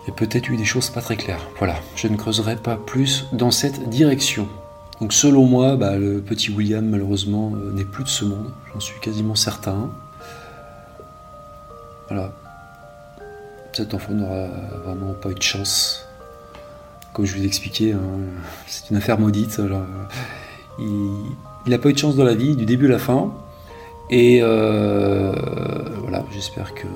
il 0.06 0.10
y 0.10 0.12
a 0.12 0.14
peut-être 0.14 0.48
eu 0.48 0.56
des 0.56 0.64
choses 0.64 0.88
pas 0.90 1.00
très 1.00 1.16
claires. 1.16 1.48
Voilà, 1.58 1.74
je 1.96 2.06
ne 2.06 2.16
creuserai 2.16 2.54
pas 2.56 2.76
plus 2.76 3.26
dans 3.32 3.50
cette 3.50 3.88
direction. 3.88 4.48
Donc 5.00 5.12
selon 5.12 5.44
moi, 5.44 5.76
bah, 5.76 5.96
le 5.96 6.20
petit 6.20 6.50
William 6.50 6.86
malheureusement 6.86 7.52
euh, 7.56 7.72
n'est 7.72 7.84
plus 7.84 8.04
de 8.04 8.08
ce 8.08 8.24
monde, 8.24 8.50
j'en 8.72 8.80
suis 8.80 8.98
quasiment 9.00 9.34
certain. 9.34 9.90
Voilà, 12.08 12.32
cet 13.72 13.94
enfant 13.94 14.12
n'aura 14.12 14.46
vraiment 14.84 15.12
pas 15.12 15.30
eu 15.30 15.34
de 15.34 15.42
chance. 15.42 16.06
Comme 17.12 17.24
je 17.24 17.36
vous 17.36 17.42
ai 17.42 17.46
expliqué, 17.46 17.92
hein, 17.92 18.00
c'est 18.68 18.90
une 18.90 18.96
affaire 18.96 19.18
maudite. 19.18 19.60
Il 20.78 21.70
n'a 21.70 21.78
pas 21.78 21.88
eu 21.88 21.92
de 21.92 21.98
chance 21.98 22.16
dans 22.16 22.24
la 22.24 22.34
vie, 22.34 22.56
du 22.56 22.66
début 22.66 22.86
à 22.86 22.90
la 22.90 22.98
fin. 22.98 23.32
Et 24.10 24.40
euh, 24.42 25.32
voilà, 26.02 26.24
j'espère 26.32 26.74
que 26.74 26.86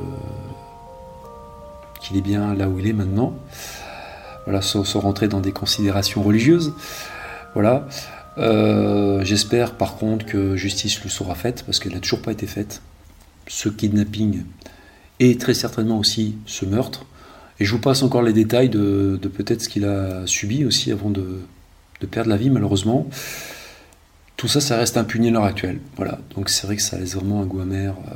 qu'il 2.00 2.16
est 2.16 2.22
bien 2.22 2.54
là 2.54 2.68
où 2.68 2.78
il 2.78 2.86
est 2.86 2.92
maintenant. 2.92 3.34
Voilà, 4.44 4.62
sans, 4.62 5.00
rentrer 5.00 5.28
dans 5.28 5.40
des 5.40 5.52
considérations 5.52 6.22
religieuses. 6.22 6.72
Voilà. 7.54 7.86
Euh, 8.38 9.22
j'espère 9.24 9.74
par 9.74 9.96
contre 9.96 10.24
que 10.24 10.56
justice 10.56 11.00
lui 11.02 11.10
sera 11.10 11.34
faite, 11.34 11.64
parce 11.66 11.78
qu'elle 11.78 11.92
n'a 11.92 12.00
toujours 12.00 12.22
pas 12.22 12.32
été 12.32 12.46
faite. 12.46 12.80
Ce 13.48 13.68
kidnapping 13.68 14.44
et 15.18 15.36
très 15.36 15.54
certainement 15.54 15.98
aussi 15.98 16.36
ce 16.46 16.64
meurtre. 16.64 17.04
Et 17.60 17.64
je 17.64 17.72
vous 17.72 17.80
passe 17.80 18.02
encore 18.02 18.22
les 18.22 18.32
détails 18.32 18.70
de, 18.70 19.20
peut-être 19.22 19.62
ce 19.62 19.68
qu'il 19.68 19.84
a 19.84 20.26
subi 20.26 20.64
aussi 20.64 20.90
avant 20.90 21.10
de, 21.10 21.40
perdre 22.10 22.30
la 22.30 22.36
vie 22.36 22.50
malheureusement. 22.50 23.08
Tout 24.41 24.49
ça, 24.49 24.62
ça 24.62 24.78
reste 24.78 24.97
impuni 24.97 25.28
à 25.28 25.32
l'heure 25.32 25.45
actuelle. 25.45 25.80
Voilà. 25.97 26.18
Donc 26.34 26.49
c'est 26.49 26.66
vrai 26.66 26.74
que 26.76 26.80
ça 26.80 26.97
laisse 26.97 27.14
vraiment 27.14 27.43
un 27.43 27.45
goût 27.45 27.61
amer. 27.61 27.95
Euh, 28.09 28.14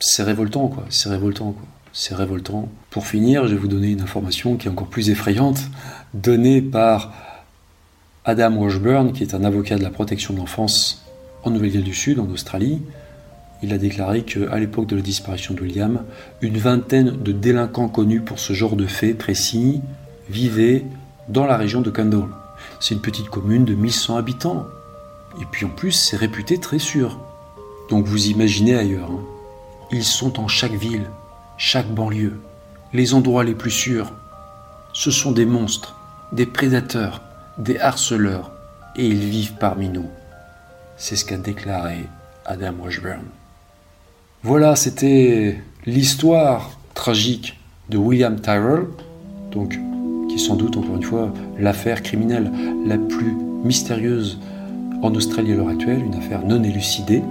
c'est 0.00 0.22
révoltant, 0.22 0.68
quoi. 0.68 0.86
C'est 0.88 1.10
révoltant, 1.10 1.52
quoi. 1.52 1.66
C'est 1.92 2.14
révoltant. 2.14 2.70
Pour 2.88 3.06
finir, 3.06 3.46
je 3.46 3.52
vais 3.52 3.60
vous 3.60 3.68
donner 3.68 3.88
une 3.88 4.00
information 4.00 4.56
qui 4.56 4.68
est 4.68 4.70
encore 4.70 4.86
plus 4.86 5.10
effrayante, 5.10 5.60
donnée 6.14 6.62
par 6.62 7.12
Adam 8.24 8.54
Washburn, 8.54 9.12
qui 9.12 9.22
est 9.22 9.34
un 9.34 9.44
avocat 9.44 9.76
de 9.76 9.82
la 9.82 9.90
protection 9.90 10.32
de 10.32 10.38
l'enfance 10.38 11.04
en 11.44 11.50
Nouvelle-Galles 11.50 11.82
du 11.82 11.92
Sud, 11.92 12.20
en 12.20 12.30
Australie 12.30 12.80
il 13.62 13.72
a 13.72 13.78
déclaré 13.78 14.22
qu'à 14.22 14.58
l'époque 14.58 14.86
de 14.86 14.96
la 14.96 15.02
disparition 15.02 15.54
de 15.54 15.60
William, 15.60 16.02
une 16.42 16.58
vingtaine 16.58 17.22
de 17.22 17.32
délinquants 17.32 17.88
connus 17.88 18.20
pour 18.20 18.38
ce 18.38 18.52
genre 18.52 18.76
de 18.76 18.86
fait 18.86 19.14
précis 19.14 19.80
vivaient 20.28 20.84
dans 21.28 21.46
la 21.46 21.56
région 21.56 21.80
de 21.80 21.90
Kendall. 21.90 22.28
C'est 22.80 22.94
une 22.94 23.00
petite 23.00 23.28
commune 23.28 23.64
de 23.64 23.74
1100 23.74 24.16
habitants. 24.16 24.66
Et 25.40 25.44
puis 25.50 25.66
en 25.66 25.70
plus, 25.70 25.92
c'est 25.92 26.16
réputé 26.16 26.58
très 26.58 26.78
sûr. 26.78 27.18
Donc 27.88 28.06
vous 28.06 28.26
imaginez 28.28 28.74
ailleurs. 28.74 29.10
Hein. 29.10 29.22
Ils 29.92 30.04
sont 30.04 30.40
en 30.40 30.48
chaque 30.48 30.74
ville, 30.74 31.10
chaque 31.58 31.88
banlieue, 31.88 32.40
les 32.92 33.14
endroits 33.14 33.44
les 33.44 33.54
plus 33.54 33.70
sûrs. 33.70 34.12
Ce 34.92 35.10
sont 35.10 35.32
des 35.32 35.46
monstres, 35.46 35.96
des 36.32 36.46
prédateurs, 36.46 37.22
des 37.58 37.78
harceleurs, 37.78 38.50
et 38.96 39.06
ils 39.06 39.24
vivent 39.24 39.54
parmi 39.60 39.88
nous. 39.88 40.08
C'est 40.96 41.16
ce 41.16 41.24
qu'a 41.24 41.36
déclaré 41.36 42.06
Adam 42.44 42.74
Washburn. 42.82 43.24
Voilà, 44.42 44.74
c'était 44.76 45.60
l'histoire 45.84 46.70
tragique 46.94 47.58
de 47.90 47.98
William 47.98 48.40
Tyrrell, 48.40 48.86
donc 49.52 49.78
qui 50.28 50.36
est 50.36 50.38
sans 50.38 50.56
doute 50.56 50.76
encore 50.76 50.96
une 50.96 51.02
fois 51.02 51.32
l'affaire 51.58 52.02
criminelle 52.02 52.50
la 52.86 52.98
plus 52.98 53.36
mystérieuse 53.64 54.38
en 55.06 55.14
Australie 55.14 55.52
à 55.52 55.56
l'heure 55.56 55.68
actuelle, 55.68 56.02
une 56.04 56.16
affaire 56.16 56.44
non 56.44 56.62
élucidée. 56.64 57.22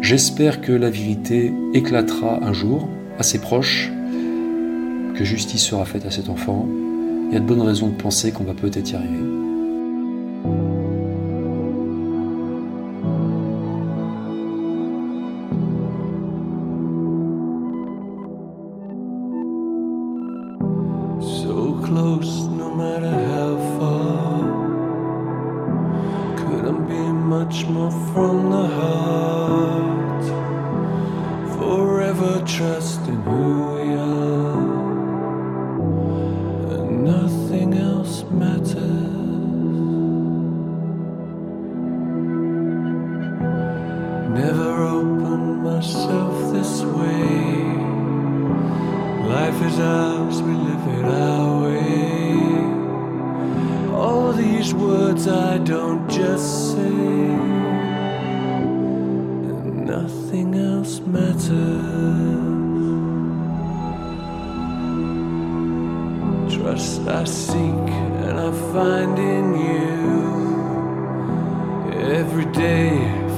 J'espère 0.00 0.60
que 0.60 0.70
la 0.70 0.90
vérité 0.90 1.52
éclatera 1.74 2.44
un 2.44 2.52
jour 2.52 2.88
à 3.18 3.24
ses 3.24 3.40
proches, 3.40 3.90
que 5.14 5.24
justice 5.24 5.62
sera 5.62 5.84
faite 5.84 6.06
à 6.06 6.10
cet 6.12 6.28
enfant. 6.28 6.68
Il 7.28 7.34
y 7.34 7.36
a 7.36 7.40
de 7.40 7.44
bonnes 7.44 7.62
raisons 7.62 7.88
de 7.88 7.94
penser 7.94 8.30
qu'on 8.30 8.44
va 8.44 8.54
peut-être 8.54 8.92
y 8.92 8.94
arriver. 8.94 9.45
Trust 66.48 67.02
I 67.06 67.24
seek 67.24 67.88
and 68.24 68.40
I 68.40 68.50
find 68.72 69.18
in 69.18 69.54
you 69.54 69.96
every 71.92 72.46
day 72.46 72.88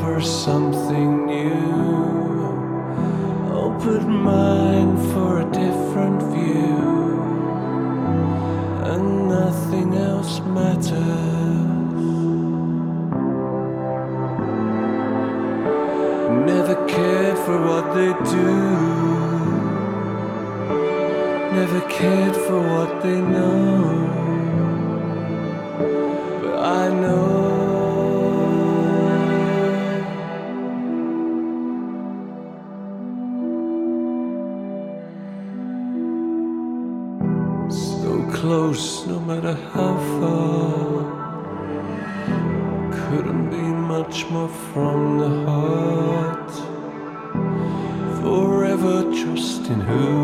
for 0.01 0.21
something 0.21 1.27
new. 1.27 1.53
Open 3.53 4.09
mind 4.09 4.97
for 5.13 5.41
a 5.41 5.45
different 5.51 6.23
view, 6.35 7.21
and 8.93 9.29
nothing 9.29 9.95
else 9.95 10.39
matters. 10.41 11.48
For 17.49 17.63
what 17.63 17.95
they 17.95 18.13
do. 18.31 18.55
Never 21.59 21.81
cared 21.89 22.37
for 22.37 22.61
what 22.61 23.03
they 23.03 23.21
know. 23.23 23.98
in 49.71 49.81
who 49.81 50.18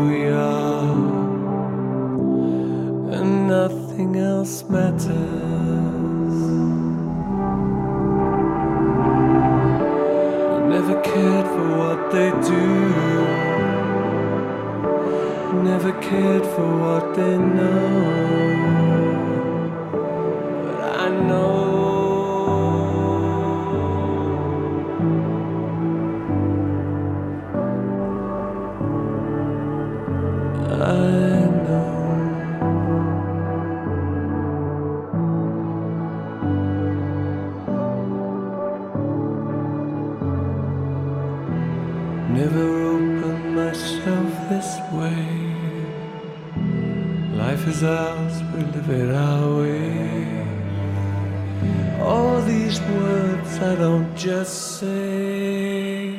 say, 54.95 56.15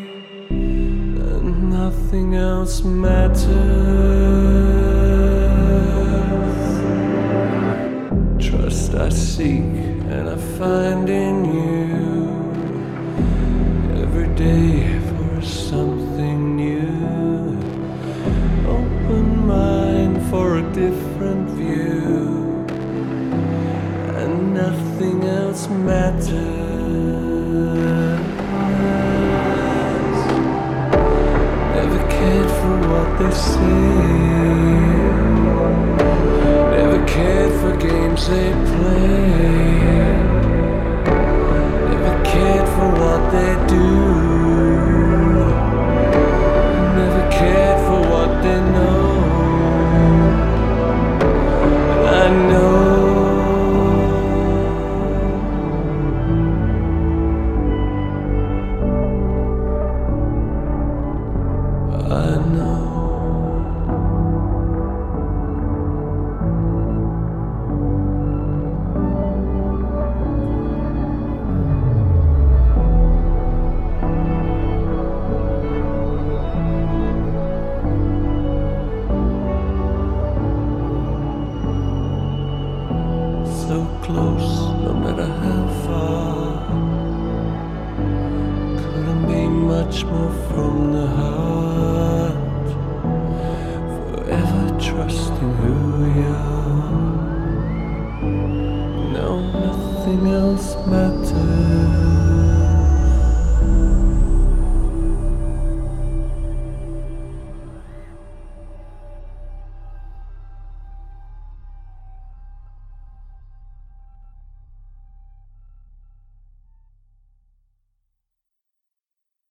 and 0.51 1.71
nothing 1.71 2.35
else 2.35 2.83
matters. 2.83 3.47
Trust 8.47 8.95
I 8.95 9.09
seek 9.09 9.75
and 10.15 10.29
I 10.29 10.39
find 10.59 11.09
in 11.09 11.37
you 11.57 11.75
every 14.03 14.29
day 14.35 14.99
for 15.09 15.43
something 15.43 16.39
new. 16.57 17.59
Open 18.77 19.27
mind 19.47 20.17
for 20.31 20.59
a 20.59 20.65
different 20.73 21.45
view, 21.59 22.67
and 24.21 24.55
nothing 24.55 25.19
else 25.25 25.69
matters. 25.69 26.56
They 33.19 33.31
say. 33.31 33.61
Never 36.73 37.07
cared 37.07 37.53
for 37.61 37.77
games 37.77 38.29
they 38.29 38.53
play. 38.53 39.66